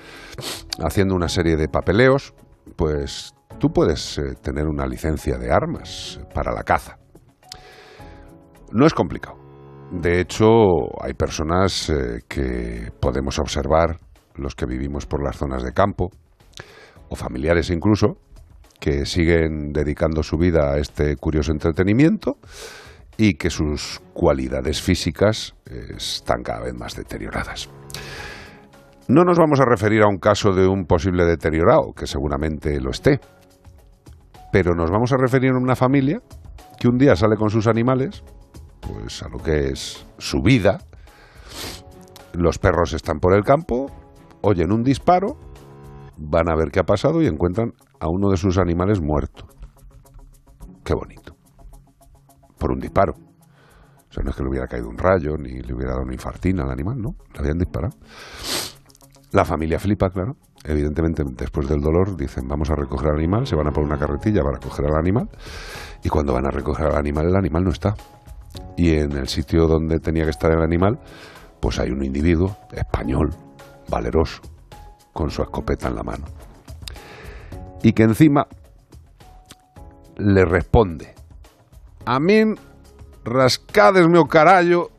[0.81, 2.35] haciendo una serie de papeleos,
[2.77, 6.99] pues tú puedes eh, tener una licencia de armas para la caza.
[8.71, 9.37] No es complicado.
[9.91, 10.45] De hecho,
[11.03, 13.99] hay personas eh, que podemos observar,
[14.37, 16.11] los que vivimos por las zonas de campo,
[17.09, 18.19] o familiares incluso,
[18.81, 22.37] que siguen dedicando su vida a este curioso entretenimiento
[23.17, 27.69] y que sus cualidades físicas eh, están cada vez más deterioradas.
[29.09, 32.91] No nos vamos a referir a un caso de un posible deteriorado, que seguramente lo
[32.91, 33.21] esté,
[34.53, 36.21] pero nos vamos a referir a una familia
[36.79, 38.23] que un día sale con sus animales,
[38.81, 40.79] pues a lo que es su vida.
[42.35, 43.91] Los perros están por el campo,
[44.43, 45.37] oyen un disparo,
[46.17, 49.47] van a ver qué ha pasado y encuentran a uno de sus animales muerto.
[50.85, 51.37] Qué bonito.
[52.59, 53.13] Por un disparo.
[53.13, 56.15] O sea, no es que le hubiera caído un rayo ni le hubiera dado una
[56.15, 57.15] infartina al animal, ¿no?
[57.35, 57.95] Le habían disparado.
[59.33, 60.37] La familia flipa, claro.
[60.65, 63.99] Evidentemente, después del dolor, dicen, vamos a recoger al animal, se van a por una
[63.99, 65.29] carretilla para recoger al animal,
[66.03, 67.95] y cuando van a recoger al animal, el animal no está.
[68.77, 70.99] Y en el sitio donde tenía que estar el animal,
[71.61, 73.35] pues hay un individuo español,
[73.91, 74.41] valeroso,
[75.13, 76.25] con su escopeta en la mano.
[77.83, 78.47] Y que encima
[80.17, 81.15] le responde,
[82.05, 82.55] a mí
[83.25, 84.91] rascades meu carallo.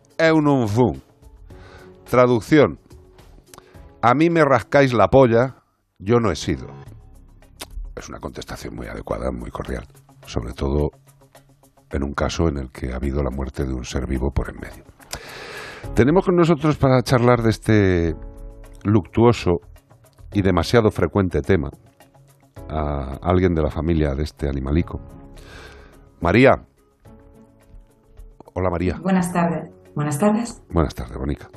[2.10, 2.78] Traducción,
[4.02, 5.64] a mí me rascáis la polla,
[5.98, 6.68] yo no he sido.
[7.96, 9.88] Es una contestación muy adecuada, muy cordial,
[10.26, 10.90] sobre todo
[11.90, 14.50] en un caso en el que ha habido la muerte de un ser vivo por
[14.50, 14.84] en medio.
[15.96, 18.16] Tenemos con nosotros para charlar de este
[18.84, 19.62] luctuoso
[20.34, 21.70] y demasiado frecuente tema
[22.70, 25.00] a alguien de la familia de este animalico.
[26.22, 26.62] María.
[28.54, 28.98] Hola María.
[29.02, 29.70] Buenas tardes.
[29.96, 30.62] Buenas tardes.
[30.70, 31.50] Buenas tardes, Bonica.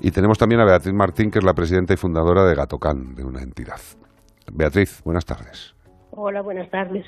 [0.00, 3.24] Y tenemos también a Beatriz Martín, que es la presidenta y fundadora de Gatocán, de
[3.24, 3.80] una entidad.
[4.52, 5.74] Beatriz, buenas tardes.
[6.10, 7.06] Hola, buenas tardes.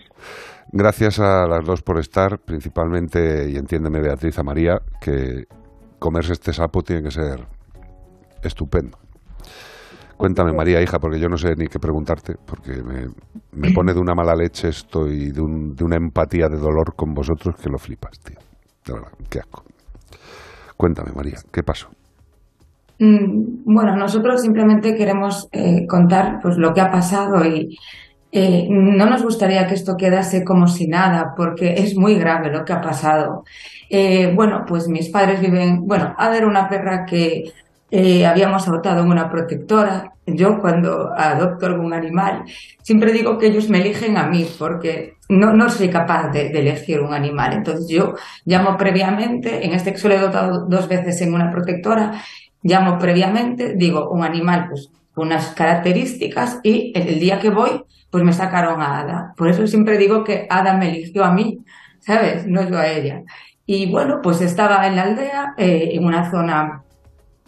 [0.71, 5.47] Gracias a las dos por estar, principalmente, y entiéndeme Beatriz, a María, que
[5.99, 7.47] comerse este sapo tiene que ser
[8.43, 9.00] estupendo.
[10.21, 13.09] Cuéntame, María, hija, porque yo no sé ni qué preguntarte, porque me,
[13.53, 16.95] me pone de una mala leche esto y de, un- de una empatía de dolor
[16.95, 18.39] con vosotros que lo flipas, tío.
[18.85, 19.65] De verdad, qué asco.
[20.77, 21.89] Cuéntame, María, ¿qué pasó?
[22.99, 27.77] Mm, Bueno, nosotros simplemente queremos eh, contar pues lo que ha pasado y
[28.33, 32.65] eh, no nos gustaría que esto quedase como si nada, porque es muy grave lo
[32.65, 33.45] que ha pasado.
[33.91, 37.45] Eh, bueno, pues mis padres viven, bueno, Ada era una perra que
[37.91, 40.13] eh, habíamos adoptado una protectora.
[40.27, 42.45] Yo cuando adopto algún animal,
[42.83, 46.61] siempre digo que ellos me eligen a mí, porque no, no soy capaz de, de
[46.61, 47.53] elegir un animal.
[47.53, 48.15] Entonces yo
[48.45, 52.23] llamo previamente, en este caso lo he adoptado dos veces en una protectora,
[52.63, 58.25] llamo previamente, digo un animal pues unas características y el, el día que voy pues
[58.25, 59.35] me sacaron a Ada.
[59.37, 61.65] Por eso siempre digo que Ada me eligió a mí,
[62.01, 62.47] ¿sabes?
[62.47, 63.23] No yo a ella.
[63.67, 66.83] Y bueno, pues estaba en la aldea, eh, en una zona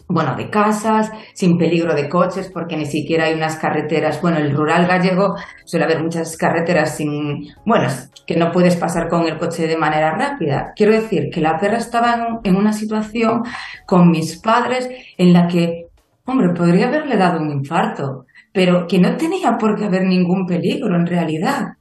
[0.07, 4.21] bueno, de casas, sin peligro de coches, porque ni siquiera hay unas carreteras.
[4.21, 5.35] Bueno, el rural gallego
[5.65, 7.87] suele haber muchas carreteras sin, bueno,
[8.25, 10.73] que no puedes pasar con el coche de manera rápida.
[10.75, 13.43] Quiero decir que la perra estaba en, una situación
[13.85, 15.87] con mis padres en la que,
[16.25, 20.95] hombre, podría haberle dado un infarto, pero que no tenía por qué haber ningún peligro
[20.95, 21.73] en realidad.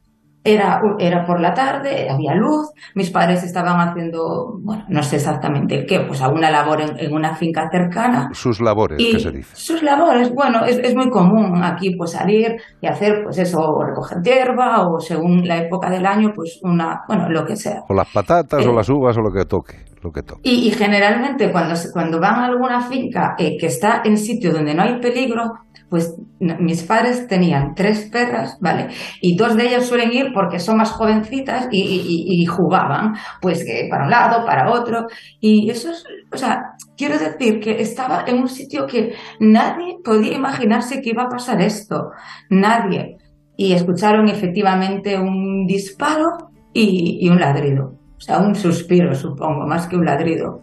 [0.44, 5.76] Era, era por la tarde, había luz, mis padres estaban haciendo, bueno, no sé exactamente
[5.76, 8.28] el qué, pues alguna labor en, en una finca cercana.
[8.32, 9.54] Sus labores, Y que se dice.
[9.54, 13.84] sus labores, bueno, es, es muy común aquí pues salir y hacer pues eso, o
[13.84, 17.82] recoger hierba o según la época del año, pues una, bueno, lo que sea.
[17.88, 18.68] O las patatas, Eh.
[18.68, 19.76] o las uvas, o lo que toque.
[20.02, 20.40] Lo que toque.
[20.42, 24.52] Y, y generalmente cuando, se- cuando van a alguna finca eh, que está en sitio
[24.52, 25.52] donde no hay peligro,
[25.92, 28.88] pues mis padres tenían tres perras, ¿vale?
[29.20, 33.12] Y dos de ellas suelen ir porque son más jovencitas y, jugaban,
[33.42, 35.04] pues que para un lado, para otro.
[35.38, 36.02] Y eso es,
[36.32, 36.62] o sea,
[36.96, 41.60] quiero decir que estaba en un sitio que nadie podía imaginarse que iba a pasar
[41.60, 42.08] esto.
[42.48, 43.18] Nadie.
[43.58, 46.24] Y escucharon efectivamente un disparo
[46.72, 47.98] y, y un ladrido.
[48.16, 50.62] O sea, un suspiro, supongo, más que un ladrido.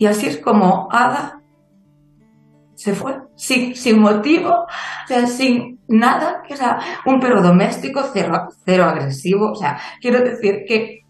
[0.00, 1.37] Y así es como Ada
[2.78, 8.46] se fue, sin, sin motivo, o sea, sin nada, que sea un perro doméstico, cero,
[8.64, 9.50] cero agresivo.
[9.50, 11.00] O sea, quiero decir que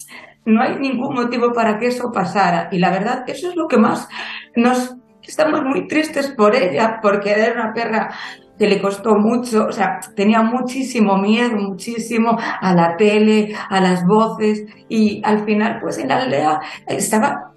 [0.47, 2.71] no hay ningún motivo para que eso pasara.
[2.73, 4.09] Y la verdad, eso es lo que más
[4.57, 4.97] nos...
[5.23, 8.15] Estamos muy tristes por ella, porque era una perra
[8.59, 14.03] que le costó mucho, o sea, tenía muchísimo miedo, muchísimo a la tele, a las
[14.07, 17.53] voces, y al final, pues en la aldea estaba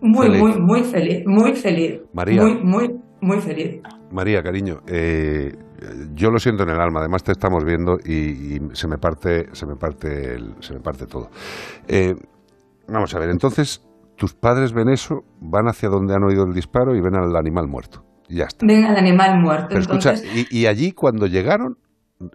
[0.00, 0.40] muy, Feliz.
[0.40, 2.00] muy, muy feliz, muy feliz.
[2.12, 2.42] María.
[2.42, 3.80] Muy, muy, muy feliz.
[4.10, 5.52] María, cariño, eh,
[6.14, 7.00] yo lo siento en el alma.
[7.00, 10.80] Además te estamos viendo y, y se me parte, se me parte, el- se me
[10.80, 11.30] parte todo.
[11.88, 12.14] Eh,
[12.88, 13.30] vamos a ver.
[13.30, 13.82] Entonces,
[14.16, 17.66] tus padres ven eso, van hacia donde han oído el disparo y ven al animal
[17.68, 18.04] muerto.
[18.28, 18.66] Y ya está.
[18.66, 19.66] Ven al animal muerto.
[19.68, 20.14] Pero escucha,
[20.50, 21.78] y allí cuando llegaron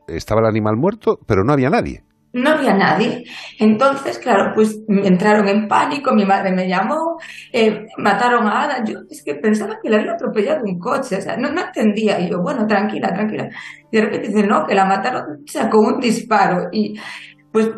[0.08, 2.03] estaba el animal muerto, pero no había nadie.
[2.34, 3.24] No había nadie.
[3.60, 7.18] Entonces, claro, pues entraron en pánico, mi madre me llamó,
[7.52, 8.84] eh, mataron a Ada.
[8.86, 12.20] Yo es que pensaba que le había atropellado un coche, o sea, no, no entendía.
[12.20, 13.49] Y yo, bueno, tranquila, tranquila.
[13.91, 16.70] Y de repente dicen, no, que la mataron con un disparo.
[16.72, 16.95] Y
[17.52, 17.70] pues,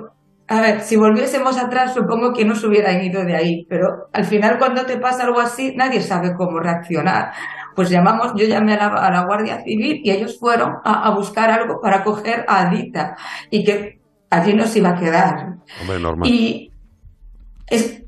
[0.47, 3.65] a ver, si volviésemos atrás, supongo que no se hubieran ido de ahí.
[3.67, 7.31] Pero al final, cuando te pasa algo así, nadie sabe cómo reaccionar.
[7.75, 11.15] Pues llamamos, yo llamé a la, a la Guardia Civil y ellos fueron a, a
[11.15, 13.15] buscar algo para coger a Adita.
[13.49, 14.02] Y que
[14.33, 15.55] allí nos iba a quedar.
[15.81, 16.29] Hombre, normal.
[16.29, 16.71] Y
[17.67, 18.03] es,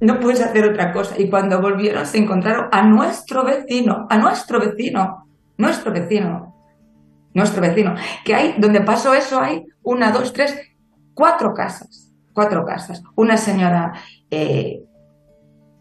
[0.00, 1.14] no puedes hacer otra cosa.
[1.18, 5.26] Y cuando volvieron se encontraron a nuestro vecino, a nuestro vecino,
[5.56, 6.54] nuestro vecino,
[7.34, 7.94] nuestro vecino.
[8.24, 10.56] Que hay, donde pasó eso, hay una, dos, tres,
[11.14, 13.02] cuatro casas, cuatro casas.
[13.16, 13.92] Una señora
[14.30, 14.82] eh,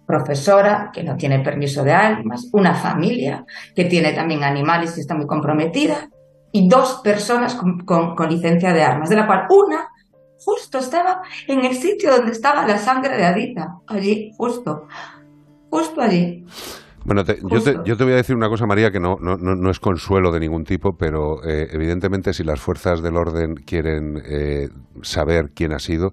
[0.07, 3.45] profesora que no tiene permiso de armas, una familia
[3.75, 6.09] que tiene también animales y está muy comprometida,
[6.51, 9.87] y dos personas con, con- con licencia de armas, de la cual una
[10.39, 14.87] justo estaba en el sitio donde estaba la sangre de Adita, allí, justo,
[15.69, 16.45] justo allí.
[17.05, 19.37] Bueno, te- yo, te, yo te voy a decir una cosa, María, que no, no,
[19.37, 23.55] no, no es consuelo de ningún tipo, pero eh, evidentemente si las fuerzas del orden
[23.55, 24.67] quieren eh,
[25.01, 26.11] saber quién ha sido,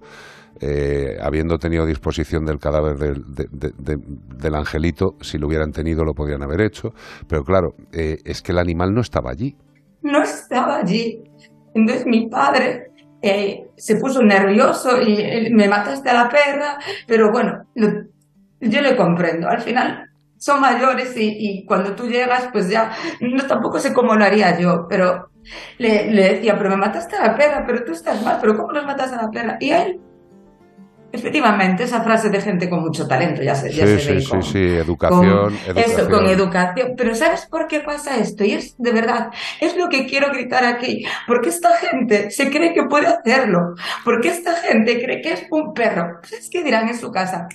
[0.61, 4.03] eh, habiendo tenido disposición del cadáver del, de- de- de-
[4.37, 6.91] del angelito, si lo hubieran tenido lo podrían haber hecho,
[7.27, 9.55] pero claro, eh, es que el animal no estaba allí.
[10.05, 11.21] No estaba allí.
[11.73, 12.91] Entonces mi padre
[13.21, 16.77] eh, se puso nervioso y eh, me mataste a la perra,
[17.07, 18.03] pero bueno, lo-
[18.61, 19.47] yo le comprendo.
[19.49, 22.91] Al final son mayores y, y cuando tú llegas, pues ya,
[23.21, 25.29] no tampoco sé cómo lo haría yo, pero
[25.77, 28.71] le, le decía, pero me mataste a la perra, pero tú estás mal, pero ¿cómo
[28.71, 29.57] nos matas a la perra?
[29.59, 29.99] Y él,
[31.15, 34.29] efectivamente, esa frase de gente con mucho talento, ya se, ya Sí, se ve sí,
[34.29, 35.77] con- sí, sí, educación, con educación.
[35.99, 36.93] Eso, con educación.
[36.97, 38.43] Pero ¿sabes por qué pasa esto?
[38.43, 39.29] Y es de verdad,
[39.59, 41.03] es lo que quiero gritar aquí.
[41.27, 43.73] Porque esta gente se cree que puede hacerlo.
[44.03, 46.19] Porque esta gente cree que es un perro.
[46.23, 47.47] ¿Sabes qué dirán en su casa?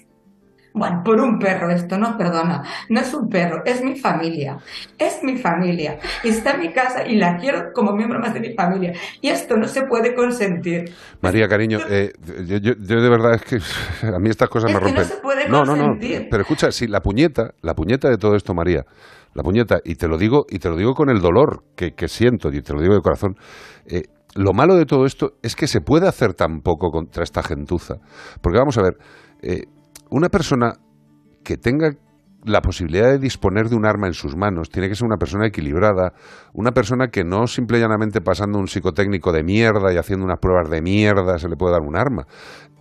[0.73, 4.57] Bueno, por un perro esto, no, perdona, no es un perro, es mi familia,
[4.99, 8.55] es mi familia, está en mi casa y la quiero como miembro más de mi
[8.55, 10.85] familia y esto no se puede consentir.
[11.21, 12.13] María, cariño, eh,
[12.47, 13.57] yo, yo- yo de verdad es que
[14.15, 15.05] a mí estas cosas Es me que no rompen.
[15.17, 15.97] se puede no, no.
[16.31, 18.85] Pero escucha, sí, la puñeta, la puñeta de todo esto, María,
[19.35, 22.07] la puñeta, y te lo digo, y te lo digo con el dolor que, que
[22.09, 23.35] siento, y te lo digo de corazón.
[23.87, 24.03] eh,
[24.37, 27.97] lo malo de todo esto es que se puede hacer tan poco contra esta gentuza.
[28.41, 28.95] Porque vamos a ver,
[29.43, 29.65] eh,
[30.11, 30.75] una persona
[31.45, 31.93] que tenga
[32.45, 35.47] la posibilidad de disponer de un arma en sus manos tiene que ser una persona
[35.47, 36.15] equilibrada,
[36.55, 40.39] una persona que no simple y llanamente pasando un psicotécnico de mierda y haciendo unas
[40.39, 42.27] pruebas de mierda se le puede dar un arma.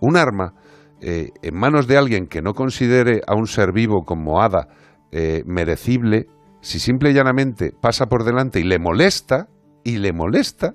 [0.00, 0.54] Un arma
[1.00, 4.68] eh, en manos de alguien que no considere a un ser vivo como hada
[5.12, 6.26] eh, merecible,
[6.62, 9.48] si simple y llanamente pasa por delante y le molesta,
[9.82, 10.74] y le molesta,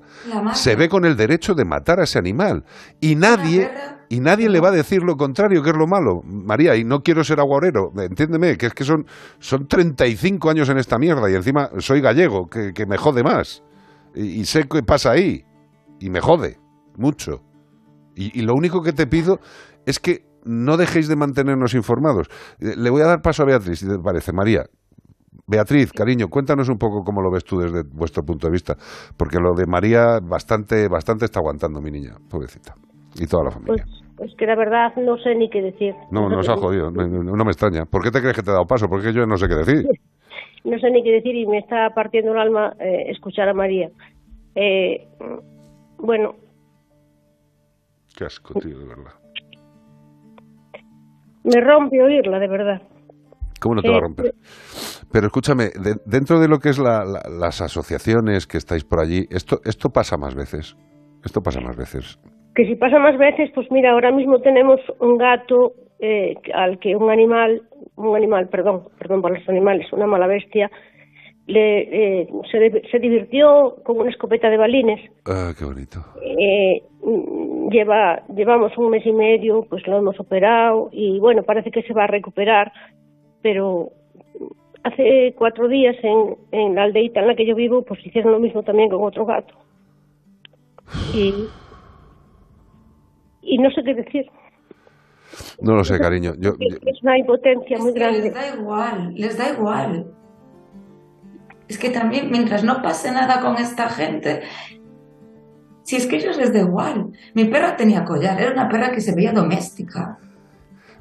[0.53, 2.65] se ve con el derecho de matar a ese animal.
[2.99, 3.69] Y nadie,
[4.09, 6.21] y nadie le va a decir lo contrario, que es lo malo.
[6.23, 9.05] María, y no quiero ser aguarero, entiéndeme, que es que son,
[9.39, 13.63] son 35 años en esta mierda y encima soy gallego, que, que me jode más.
[14.13, 15.43] Y, sé qué pasa ahí,
[15.99, 16.57] y me jode,
[16.97, 17.41] mucho.
[18.15, 19.39] Y, y lo único que te pido
[19.85, 22.27] es que no dejéis de mantenernos informados.
[22.59, 24.31] Eh, Le voy a dar paso a Beatriz, si te parece.
[24.31, 24.63] María,
[25.47, 28.77] Beatriz, cariño, cuéntanos un poco cómo lo ves tú desde vuestro punto de vista,
[29.15, 32.73] porque lo de María bastante, bastante está aguantando mi niña, pobrecita,
[33.15, 33.85] y toda la familia.
[34.17, 35.93] Pues es que la verdad no sé ni qué decir.
[36.11, 37.85] No, nos ha jodido, no, no- me extraña.
[37.85, 38.87] ¿Por qué te crees que te he dado paso?
[38.89, 39.85] Porque yo no sé qué decir.
[40.63, 43.91] No sé ni qué decir y me está partiendo el alma eh, escuchar a María.
[44.55, 45.07] Eh,
[45.99, 46.37] bueno,
[48.17, 49.11] Qué asco, tío, de verdad.
[51.43, 52.81] me rompe oírla, de verdad.
[53.61, 54.35] ¿Cómo no te va a Eh, romper?
[55.11, 58.99] Pero escúchame, de- dentro de lo que es la- la- las asociaciones que estáis por
[58.99, 60.75] allí, esto, esto pasa más veces.
[61.23, 62.19] Esto pasa más veces.
[62.55, 66.95] Que si pasa más veces, pues mira, ahora mismo tenemos un gato eh, al que
[66.95, 67.63] un animal,
[67.95, 70.71] un animal, perdón, perdón por los animales, una mala bestia,
[71.47, 74.99] le, eh, se, se divirtió con una escopeta de balines.
[75.25, 75.99] Ah, qué bonito.
[76.21, 76.81] Eh,
[77.69, 81.93] lleva, llevamos un mes y medio, pues lo hemos operado y bueno, parece que se
[81.93, 82.71] va a recuperar,
[83.41, 83.89] pero
[84.83, 88.39] hace cuatro días en, en la aldeita en la que yo vivo, pues hicieron lo
[88.39, 89.53] mismo también con otro gato.
[91.13, 91.33] Y,
[93.45, 94.25] y no sé qué decir.
[95.61, 96.33] No lo sé, cariño.
[96.37, 98.21] Yo, yo- Es una impotencia muy Es que grande.
[98.21, 100.11] les da igual, les da igual.
[101.67, 104.43] Es que también, mientras no pase nada con esta gente,
[105.83, 107.11] si es que a ellos les da igual.
[107.33, 110.17] Mi perra tenía collar, era una perra que se veía doméstica.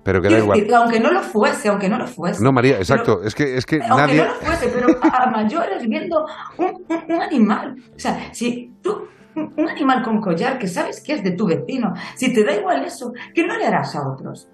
[0.03, 0.59] pero que da igual.
[0.59, 2.43] decir, aunque no lo fuese, aunque no lo fuese.
[2.45, 3.23] No, María, exacto.
[3.25, 4.19] Es que, es que Aunque nadie.
[4.19, 6.27] no lo fuese, pero a, a mayores viendo
[6.59, 7.77] un, un- un animal.
[7.95, 11.93] O sea, si tú, un animal con collar que sabes que es de tu vecino,
[12.17, 14.49] si te da igual eso, ¿qué no le harás a otros?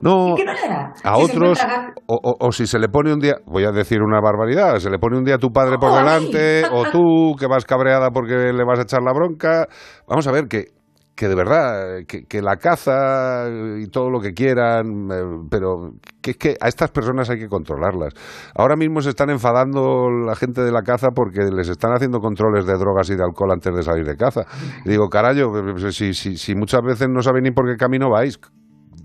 [0.00, 1.00] No, ¿Qué no le harás?
[1.04, 3.70] a Si otros, encuentra o, o- o si se le pone un día, voy a
[3.72, 6.84] decir una barbaridad, se le pone un día a tu padre por Oh, delante, o
[6.92, 9.66] tú que vas cabreada porque le vas a echar la bronca.
[10.08, 10.66] Vamos a ver que,
[11.14, 16.32] que de verdad, que, que la caza y todo lo que quieran, eh, pero que
[16.32, 18.14] es que a estas personas hay que controlarlas.
[18.54, 22.66] Ahora mismo se están enfadando la gente de la caza porque les están haciendo controles
[22.66, 24.42] de drogas y de alcohol antes de salir de caza.
[24.84, 28.38] Y digo, carajo, si, si, si muchas veces no sabéis ni por qué camino vais,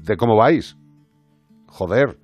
[0.03, 0.77] de cómo vais.
[1.67, 2.18] Joder.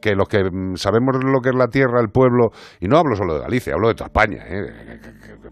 [0.00, 3.16] Que los que mm, sabemos lo que es la tierra, el pueblo, y no hablo
[3.16, 5.00] solo de Galicia, hablo de toda España, ¿eh?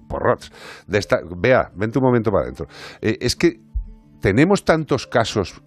[0.09, 0.51] porrots.
[0.87, 2.66] De esta, vea, vente un momento para adentro.
[3.01, 3.61] Eh, es que
[4.20, 5.62] tenemos tantos casos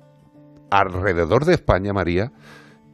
[0.69, 2.31] alrededor de España, María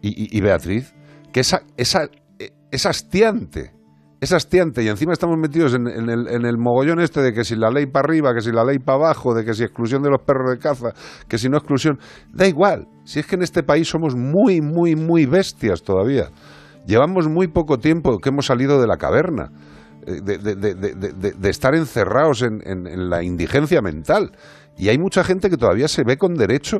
[0.01, 0.93] y, Beatriz,
[1.33, 2.09] que esa, esa,
[2.39, 3.73] eh, es hastiante.
[4.19, 7.43] Es hastiante y encima estamos metidos en, en el, en el mogollón este de que
[7.43, 10.01] si la ley para arriba, que si la ley para abajo, de que si exclusión
[10.01, 10.93] de los perros de caza,
[11.27, 11.99] que si no exclusión.
[12.33, 16.29] Da igual, si es que en este país somos muy, muy, muy bestias todavía.
[16.87, 19.51] Llevamos muy poco tiempo que hemos salido de la caverna,
[20.07, 24.31] eh, de, de- de- de- estar encerrados en, en- en la indigencia mental.
[24.77, 26.77] Y hay mucha gente que todavía se ve con derecho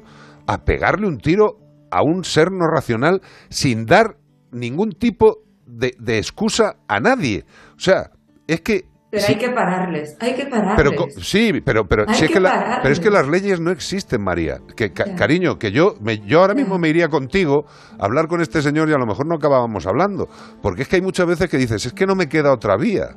[0.47, 1.57] a pegarle un tiro
[1.91, 4.17] a un ser no racional sin dar
[4.51, 7.45] ningún tipo de, de excusa a nadie.
[7.75, 8.09] O sea,
[8.47, 8.85] es que...
[9.09, 10.75] Pero si- hay que pararles, hay que pararles.
[10.75, 12.79] pero sí, pero pero Hay si es que que la- pararles.
[12.81, 14.57] pero es que las leyes no existen, María.
[14.75, 17.65] Que ca- cariño, que yo me- yo ahora mismo me iría contigo
[17.97, 20.27] a hablar con este señor y a lo mejor no acabábamos hablando,
[20.61, 23.15] porque es que hay muchas veces que dices, es que no me queda otra vía.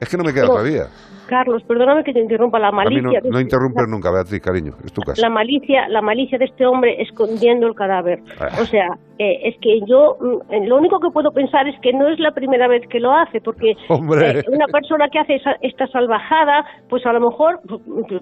[0.00, 0.86] Es que no me queda otra vía.
[1.28, 3.02] Carlos, perdóname que te interrumpa la A mí malicia.
[3.02, 5.20] no, no este- interrumpes nunca, Beatriz, cariño, es tu casa.
[5.22, 8.20] la malicia, la malicia de este hombre escondiendo el cadáver.
[8.40, 8.48] Ah.
[8.62, 8.86] O sea,
[9.18, 12.18] eh, es que yo mm, eh, lo único que puedo pensar es que no es
[12.20, 16.64] la primera vez que lo hace, porque eh, una persona que hace esa- esta salvajada,
[16.88, 17.60] pues a lo mejor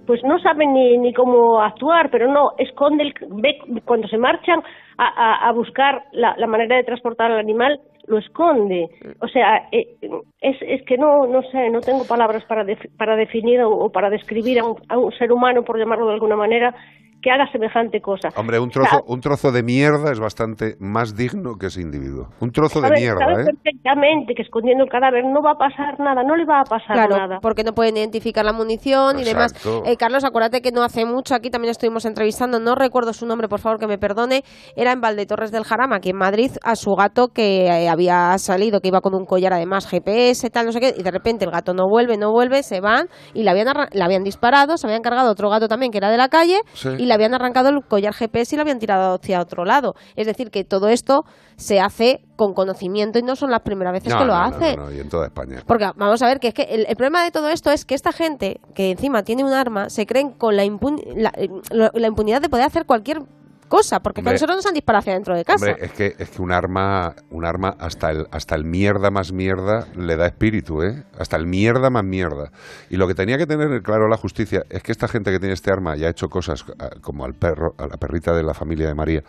[0.06, 4.60] pues no sabe ni, ni cómo actuar, pero no, esconde, el, ve cuando se marchan
[4.98, 8.86] a, a- a buscar la, la manera de transportar al animal, lo esconde.
[9.22, 9.96] O sea, eh,
[10.40, 12.62] es, es que no, no sé, no tengo palabras para,
[12.96, 16.36] para definir o, para describir a un, a un ser humano, por llamarlo de alguna
[16.36, 16.74] manera,
[17.22, 18.28] que haga semejante cosa.
[18.36, 21.80] Hombre, un O sea, trozo, un trozo de mierda es bastante más digno que ese
[21.80, 22.28] individuo.
[22.40, 23.46] Un trozo de mierda, sabe ¿eh?
[23.46, 26.92] perfectamente que escondiendo el cadáver no va a pasar nada, no le va a pasar
[26.96, 27.38] Claro, nada.
[27.40, 29.54] porque no pueden identificar la munición y demás.
[29.86, 33.48] Eh, Carlos, acuérdate que no hace mucho, aquí también estuvimos entrevistando, no recuerdo su nombre,
[33.48, 34.42] por favor que me perdone,
[34.76, 38.80] era en Valdetorres del Jarama, aquí en Madrid, a su gato que eh, había salido,
[38.80, 41.50] que iba con un collar además GPS, tal, no sé qué, y de repente el
[41.50, 45.02] gato no vuelve, no vuelve, se van y le habían, le habían disparado, se habían
[45.02, 46.90] cargado otro gato también que era de la calle Sí.
[46.98, 49.94] y le le habían arrancado el collar GPS y lo habían tirado hacia otro lado.
[50.16, 51.24] Es decir, que todo esto
[51.56, 54.76] se hace con conocimiento y no son las primeras veces No, que lo no, hace.
[54.76, 55.62] no, y en toda España.
[55.66, 57.94] Porque vamos a ver que es que el, el problema de todo esto es que
[57.94, 61.90] esta gente que encima tiene un arma se creen con la, impun- la, eh, lo-
[61.94, 63.22] la impunidad de poder hacer cualquier
[63.68, 65.66] cosa, porque Hombre, nosotros nos han disparado hacia dentro de casa.
[65.66, 69.32] Hombre, es que, es que un arma, un arma hasta el, hasta el mierda más
[69.32, 71.04] mierda le da espíritu, ¿eh?
[71.18, 72.50] Hasta el mierda más mierda.
[72.90, 75.54] Y lo que tenía que tener claro la justicia es que esta gente que tiene
[75.54, 78.54] este arma y ha hecho cosas ah, como al perro, a la perrita de la
[78.54, 79.22] familia de María,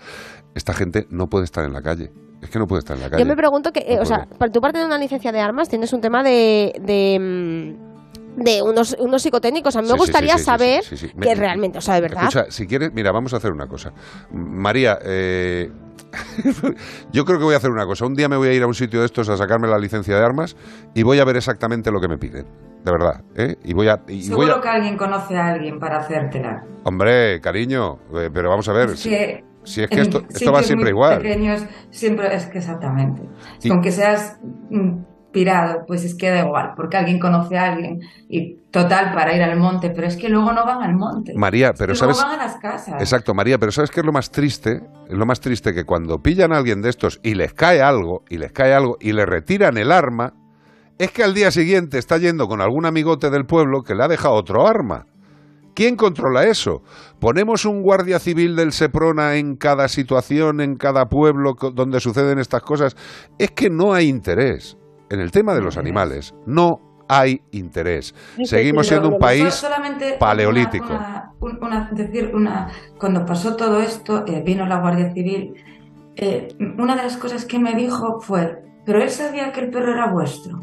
[0.53, 2.11] esta gente no puede estar en la calle.
[2.41, 3.23] Es que no puede estar en la calle.
[3.23, 5.39] Yo me pregunto que, eh, No o sea, para tú parte de una licencia de
[5.39, 7.84] armas tienes un tema de, de, mm,
[8.35, 9.75] de unos, unos psicotécnicos.
[9.75, 11.13] A mí me Sí, gustaría sí, sí, sí, saber sí, sí, sí.
[11.19, 12.23] que Me- realmente, o sea, de verdad.
[12.23, 13.91] Escucha, si quieres, mira, vamos a hacer una cosa.
[14.31, 15.71] María, eh,
[17.11, 18.05] yo creo que voy a hacer una cosa.
[18.05, 20.15] Un día me voy a ir a un sitio de estos a sacarme la licencia
[20.17, 20.55] de armas
[20.93, 22.45] y voy a ver exactamente lo que me piden.
[22.83, 23.55] De verdad, ¿eh?
[23.63, 24.01] Y voy a...
[24.07, 26.63] y voy Seguro a- que alguien conoce a alguien para hacértela.
[26.83, 28.89] Hombre, cariño, eh, pero vamos a ver.
[28.91, 31.17] Es si, que si es que esto, esto va siempre igual.
[31.21, 33.23] pequeños siempre es que exactamente.
[33.63, 34.37] Y- Con que seas
[35.87, 37.99] pues es que da igual, porque alguien conoce a alguien
[38.29, 41.33] y total para ir al monte, pero es que luego no van al monte.
[41.35, 42.17] María, pero Luego sabes...
[42.17, 43.01] van a las casas.
[43.01, 44.81] Exacto, María, pero ¿sabes qué es lo más triste?
[45.09, 48.23] Es lo más triste que cuando pillan a alguien de estos y les cae algo,
[48.29, 50.33] y les cae algo, y le retiran el arma,
[50.97, 54.07] es que al día siguiente está yendo con algún amigote del pueblo que le ha
[54.07, 55.05] dejado otro arma.
[55.75, 56.83] ¿Quién controla eso?
[57.19, 62.61] ¿Ponemos un guardia civil del Seprona en cada situación, en cada pueblo donde suceden estas
[62.61, 62.95] cosas?
[63.37, 64.77] Es que no hay interés.
[65.09, 68.15] En el tema de los animales, no hay interés.
[68.43, 70.85] Seguimos siendo un país solamente paleolítico.
[70.87, 72.69] Una, una- una- decir una,
[72.99, 75.53] cuando pasó todo esto, eh, vino la Guardia Civil.
[76.17, 79.91] eh, una de las cosas que me dijo fue, pero él sabía que el perro
[79.91, 80.59] era vuestro.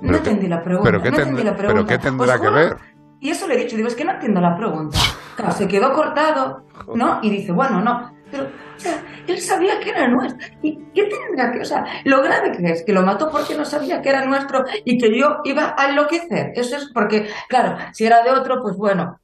[0.00, 0.88] No entendí la pregunta.
[0.88, 1.92] pero qué no tend- entendí la pero pregunta.
[1.92, 2.76] qué tendrá que ver?
[3.20, 4.96] Y eso le he dicho, digo, es que no entiendo la pregunta.
[5.34, 6.62] Claro, se quedó cortado,
[6.94, 7.18] ¿no?
[7.22, 8.12] Y dice, bueno, no.
[8.30, 10.46] Pero, o sea, él sabía que era nuestro.
[10.62, 13.64] ¿Y qué tendrá que, o sea, lo grave que es, que lo mató porque no
[13.64, 16.52] sabía que era nuestro y que yo iba a enloquecer?
[16.54, 19.18] Eso es porque, claro, si era de otro, pues bueno.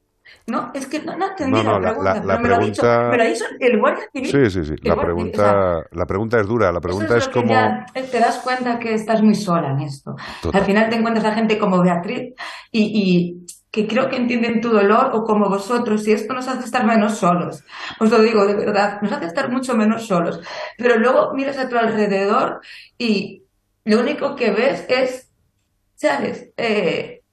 [0.46, 2.54] No, es que no, no entendí No, no, la pregunta, la- pero la me lo
[2.54, 4.30] ha dicho, dicho el guardia civil.
[4.30, 4.74] Sí, sí, sí.
[4.82, 6.72] La o sea, pregunta, la pregunta es dura.
[6.72, 7.48] La pregunta es, que como...
[7.48, 10.16] ya, eh, te das cuenta que estás muy sola en esto.
[10.42, 10.60] Total.
[10.60, 12.34] Al final te encuentras a gente como Beatriz
[12.70, 16.64] y, y que creo que entienden tu dolor o como vosotros y esto nos hace
[16.64, 17.64] estar menos solos.
[17.98, 20.40] Os lo digo de verdad, nos hace estar mucho menos solos.
[20.78, 22.60] Pero luego miras a tu alrededor
[22.96, 23.42] y
[23.84, 25.28] lo único que ves es,
[25.96, 26.52] ¿sabes?
[26.56, 27.24] Eh,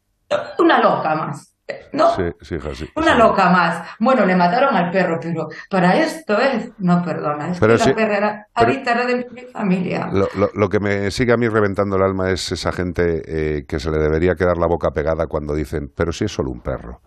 [0.57, 1.50] una loca más.
[1.93, 2.15] ¿No?
[2.15, 2.89] Sí, sí, hija, sí.
[2.95, 3.87] Una loca más.
[3.99, 6.71] Bueno, le mataron al perro, pero para esto es.
[6.79, 10.09] No, perdona, es Pero que la perra era pero- ahorita era de mi familia.
[10.11, 13.65] Lo, lo- lo que me sigue a mí reventando el alma es esa gente eh,
[13.67, 16.61] que se le debería quedar la boca pegada cuando dicen, pero si es solo un
[16.61, 17.01] perro.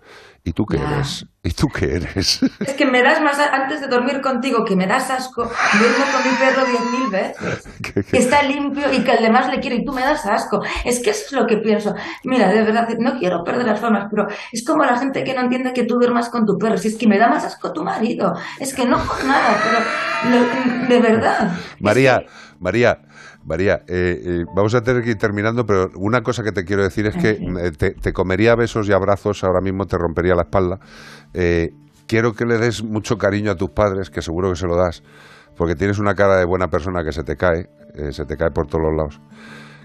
[0.46, 1.24] ¿Y tú qué eres?
[1.42, 2.40] ¿Y tú qué eres?
[2.60, 6.30] Es que me das más, antes de dormir contigo, que me das asco, duermo con
[6.30, 7.64] mi perro diez mil veces.
[8.10, 10.62] Que está limpio y que al demás le quiere y tú me das asco.
[10.84, 11.94] Es que eso es lo que pienso.
[12.24, 15.40] Mira, de verdad, no quiero perder las formas, pero es como la gente que no
[15.40, 16.76] entiende que tú duermas con tu perro.
[16.76, 18.34] Si es que me da más asco tu marido.
[18.60, 21.52] Es que no por nada, pero lo- de verdad.
[21.80, 22.22] María,
[22.60, 23.00] María,
[23.46, 26.82] María, eh, eh, vamos a tener que ir terminando, pero una cosa que te quiero
[26.82, 30.42] decir es que eh, te, te comería besos y abrazos, ahora mismo te rompería la
[30.42, 30.78] espalda.
[31.34, 31.68] Eh,
[32.06, 35.02] quiero que le des mucho cariño a tus padres, que seguro que se lo das,
[35.56, 37.68] porque tienes una cara de buena persona que se te cae,
[38.10, 39.20] se te cae por todos los lados,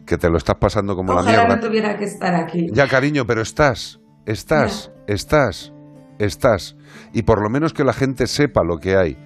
[0.05, 1.55] que te lo estás pasando como la Ojalá mierda.
[1.57, 2.67] no tuviera que estar aquí.
[2.71, 5.73] Ya, cariño, pero estás, estás, estás,
[6.17, 6.75] estás.
[7.13, 9.17] Y por lo menos que la gente sepa lo que hay.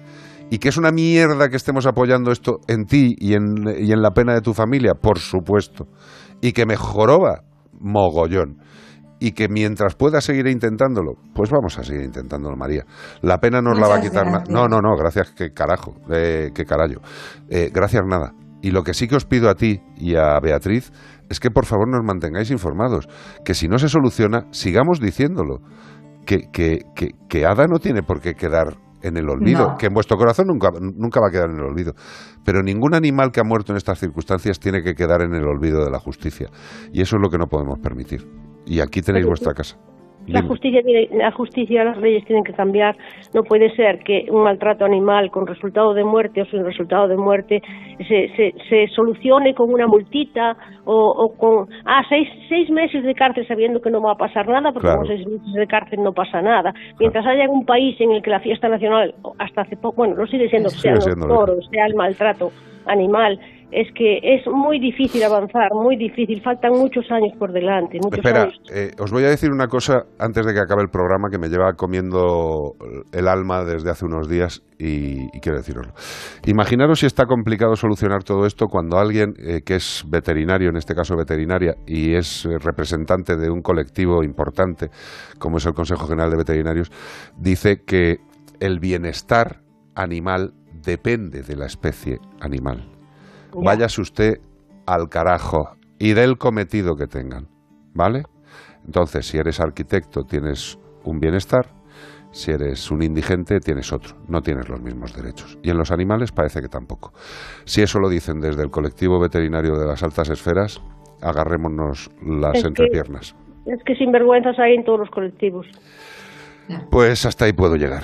[0.54, 4.00] Y que es una mierda que estemos apoyando esto en ti y en, y en
[4.00, 5.86] la pena de tu familia, por supuesto.
[6.40, 7.42] Y que me joroba
[7.80, 8.58] mogollón.
[9.18, 12.84] Y que mientras pueda seguir intentándolo, pues vamos a seguir intentándolo, María.
[13.20, 14.26] La pena nos la va a Muchas quitar.
[14.26, 14.54] na- gracias.
[14.54, 17.00] No, no, no, gracias, que carajo, eh, que carajo.
[17.50, 18.32] Eh, gracias nada.
[18.62, 20.92] Y lo que sí que os pido a ti y a Beatriz
[21.30, 23.08] es que por favor nos mantengáis informados.
[23.44, 25.58] Que si no se soluciona, sigamos diciéndolo.
[26.26, 29.76] Que, que, que, que Ada no tiene por qué quedar en el olvido, No.
[29.76, 31.92] que en vuestro corazón nunca, nunca va a quedar en el olvido.
[32.44, 35.84] Pero ningún animal que ha muerto en estas circunstancias tiene que quedar en el olvido
[35.84, 36.48] de la justicia.
[36.92, 38.26] Y eso es lo que no podemos permitir.
[38.66, 39.76] Y aquí tenéis vuestra casa.
[40.26, 40.80] La justicia,
[41.12, 42.96] la justicia, las leyes tienen que cambiar.
[43.34, 47.16] No puede ser que un maltrato animal con resultado de muerte o sin resultado de
[47.16, 47.60] muerte
[47.98, 53.14] se, se, se solucione con una multita o, o con ah seis, seis meses de
[53.14, 55.00] cárcel sabiendo que no va a pasar nada porque Claro.
[55.00, 56.72] con seis meses de cárcel no pasa nada.
[56.98, 60.26] Mientras haya un país en el que la fiesta nacional hasta hace poco, bueno, no
[60.26, 62.50] sigue siendo, Sigue los siendo, toros, sea el maltrato
[62.86, 63.38] animal,
[63.74, 66.40] es que es muy difícil avanzar, muy difícil.
[66.42, 68.60] Faltan muchos años por delante, muchos Espera, años.
[68.72, 71.48] eh, os voy a decir una cosa antes de que acabe el programa que me
[71.48, 72.74] lleva comiendo
[73.12, 75.92] el alma desde hace unos días y, y quiero deciroslo.
[76.46, 80.94] Imaginaros si está complicado solucionar todo esto cuando alguien eh, que es veterinario, en este
[80.94, 84.88] caso veterinaria, y es eh, representante de un colectivo importante
[85.38, 86.90] como es el Consejo General de Veterinarios,
[87.36, 88.18] dice que
[88.60, 89.60] el bienestar
[89.94, 90.52] animal
[90.84, 92.93] depende de la especie animal.
[93.62, 94.40] Váyase usted
[94.86, 97.48] al carajo y del cometido que tengan,
[97.94, 98.24] ¿vale?
[98.86, 101.66] Entonces, si eres arquitecto tienes un bienestar,
[102.32, 105.58] si eres un indigente tienes otro, no tienes los mismos derechos.
[105.62, 107.12] Y en los animales parece que tampoco.
[107.64, 110.82] Si eso lo dicen desde el colectivo veterinario de las altas esferas,
[111.22, 113.34] agarrémonos las Es que- entrepiernas.
[113.66, 115.66] Es que sinvergüenzas hay en todos los colectivos.
[116.90, 118.02] Pues hasta ahí puedo llegar.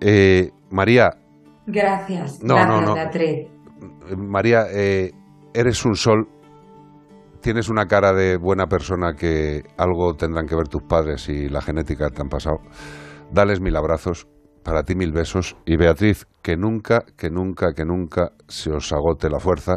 [0.00, 1.16] Eh, María,
[1.70, 2.94] Gracias, No, gracias, no, no.
[4.16, 5.12] María, eh,
[5.54, 6.28] eres un sol,
[7.40, 11.60] tienes una cara de buena persona que algo tendrán que ver tus padres y la
[11.60, 12.58] genética te han pasado.
[13.30, 14.26] Dales mil abrazos,
[14.64, 19.30] para ti mil besos y Beatriz, que nunca, que nunca, que nunca se os agote
[19.30, 19.76] la fuerza,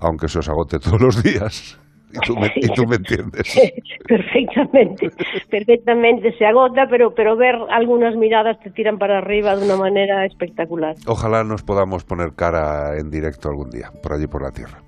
[0.00, 1.79] aunque se os agote todos los días.
[2.12, 3.60] Y tú me, y tú me entiendes.
[4.08, 5.10] perfectamente,
[5.48, 6.32] perfectamente.
[6.36, 10.96] Se agota, pero, pero ver algunas miradas te tiran para arriba de una manera espectacular.
[11.06, 14.82] Ojalá nos podamos poner cara en directo algún día, por allí por la tierra.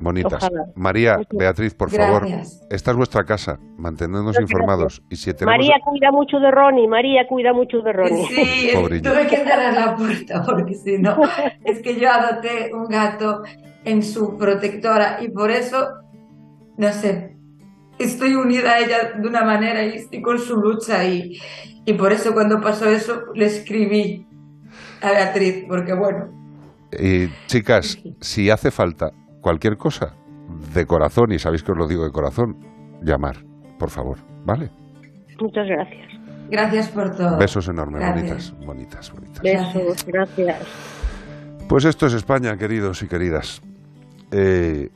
[0.00, 0.44] Bonitas.
[0.44, 0.66] Ojalá.
[0.76, 2.26] María, Beatriz, por favor,
[2.70, 5.02] esta es vuestra casa, mantenednos informados.
[5.10, 5.58] Y si tenemos...
[5.58, 8.26] María cuida mucho de Ronnie, María cuida mucho de Ronnie.
[8.28, 8.70] Sí,
[9.02, 11.16] tuve que cerrar la puerta porque si no,
[11.64, 13.42] es que yo adopté un gato
[13.84, 15.88] en su protectora y por eso,
[16.78, 17.36] no sé,
[17.98, 21.38] estoy unida a ella de una manera y estoy con su lucha y,
[21.84, 24.26] y por eso cuando pasó eso le escribí
[25.02, 26.28] a Beatriz, porque bueno,
[26.98, 29.10] Y chicas, si hace falta
[29.40, 30.14] cualquier cosa
[30.74, 32.56] de corazón, y sabéis que os lo digo de corazón,
[33.02, 33.36] llamar,
[33.78, 34.70] por favor, ¿vale?
[35.40, 36.08] Muchas gracias.
[36.50, 37.36] gracias por todo.
[37.38, 38.54] Besos enormes, Gracias.
[38.64, 39.42] bonitas, bonitas, bonitas.
[39.42, 40.56] Besos, gracias.
[41.68, 43.60] Pues esto es España, queridos y queridas.
[44.32, 44.88] Eh,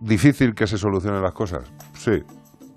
[0.00, 1.64] ¿Difícil que se solucionen las cosas?
[1.94, 2.22] Sí.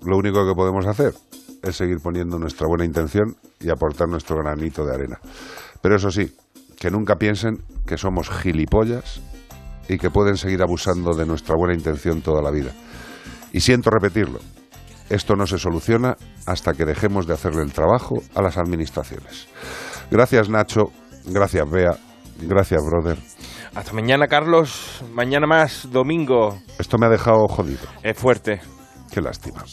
[0.04, 1.14] Lo único que podemos hacer
[1.62, 5.18] es seguir poniendo nuestra buena intención y aportar nuestro granito de arena.
[5.80, 6.30] Pero eso sí,
[6.78, 9.22] que nunca piensen que somos gilipollas
[9.88, 12.72] y que pueden seguir abusando de nuestra buena intención toda la vida.
[13.52, 14.40] Y siento repetirlo,
[15.08, 19.48] esto no se soluciona hasta que dejemos de hacerle el trabajo a las administraciones.
[20.10, 20.92] Gracias Nacho,
[21.26, 21.96] gracias Bea,
[22.40, 23.18] gracias brother.
[23.74, 25.02] Hasta mañana, Carlos.
[25.12, 26.58] Mañana más, domingo.
[26.78, 27.86] Esto me ha dejado jodido.
[28.04, 28.60] Es fuerte.
[29.10, 29.64] Qué lástima.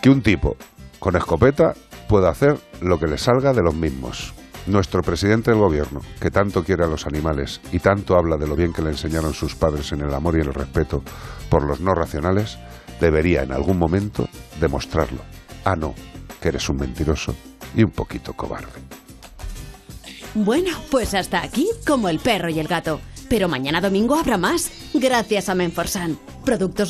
[0.00, 0.56] Que un tipo
[1.00, 1.74] con escopeta
[2.08, 4.32] pueda hacer lo que le salga de los mismos.
[4.66, 8.54] Nuestro presidente del gobierno, que tanto quiere a los animales y tanto habla de lo
[8.54, 11.02] bien que le enseñaron sus padres en el amor y el respeto
[11.50, 12.58] por los no racionales,
[13.00, 14.28] debería en algún momento
[14.60, 15.20] demostrarlo.
[15.64, 15.94] Ah, no,
[16.40, 17.34] que eres un mentiroso
[17.74, 18.80] y un poquito cobarde.
[20.34, 23.00] Bueno, pues hasta aquí, como el perro y el gato.
[23.28, 26.18] Pero mañana domingo habrá más, gracias a Menforsan.
[26.44, 26.80] Productos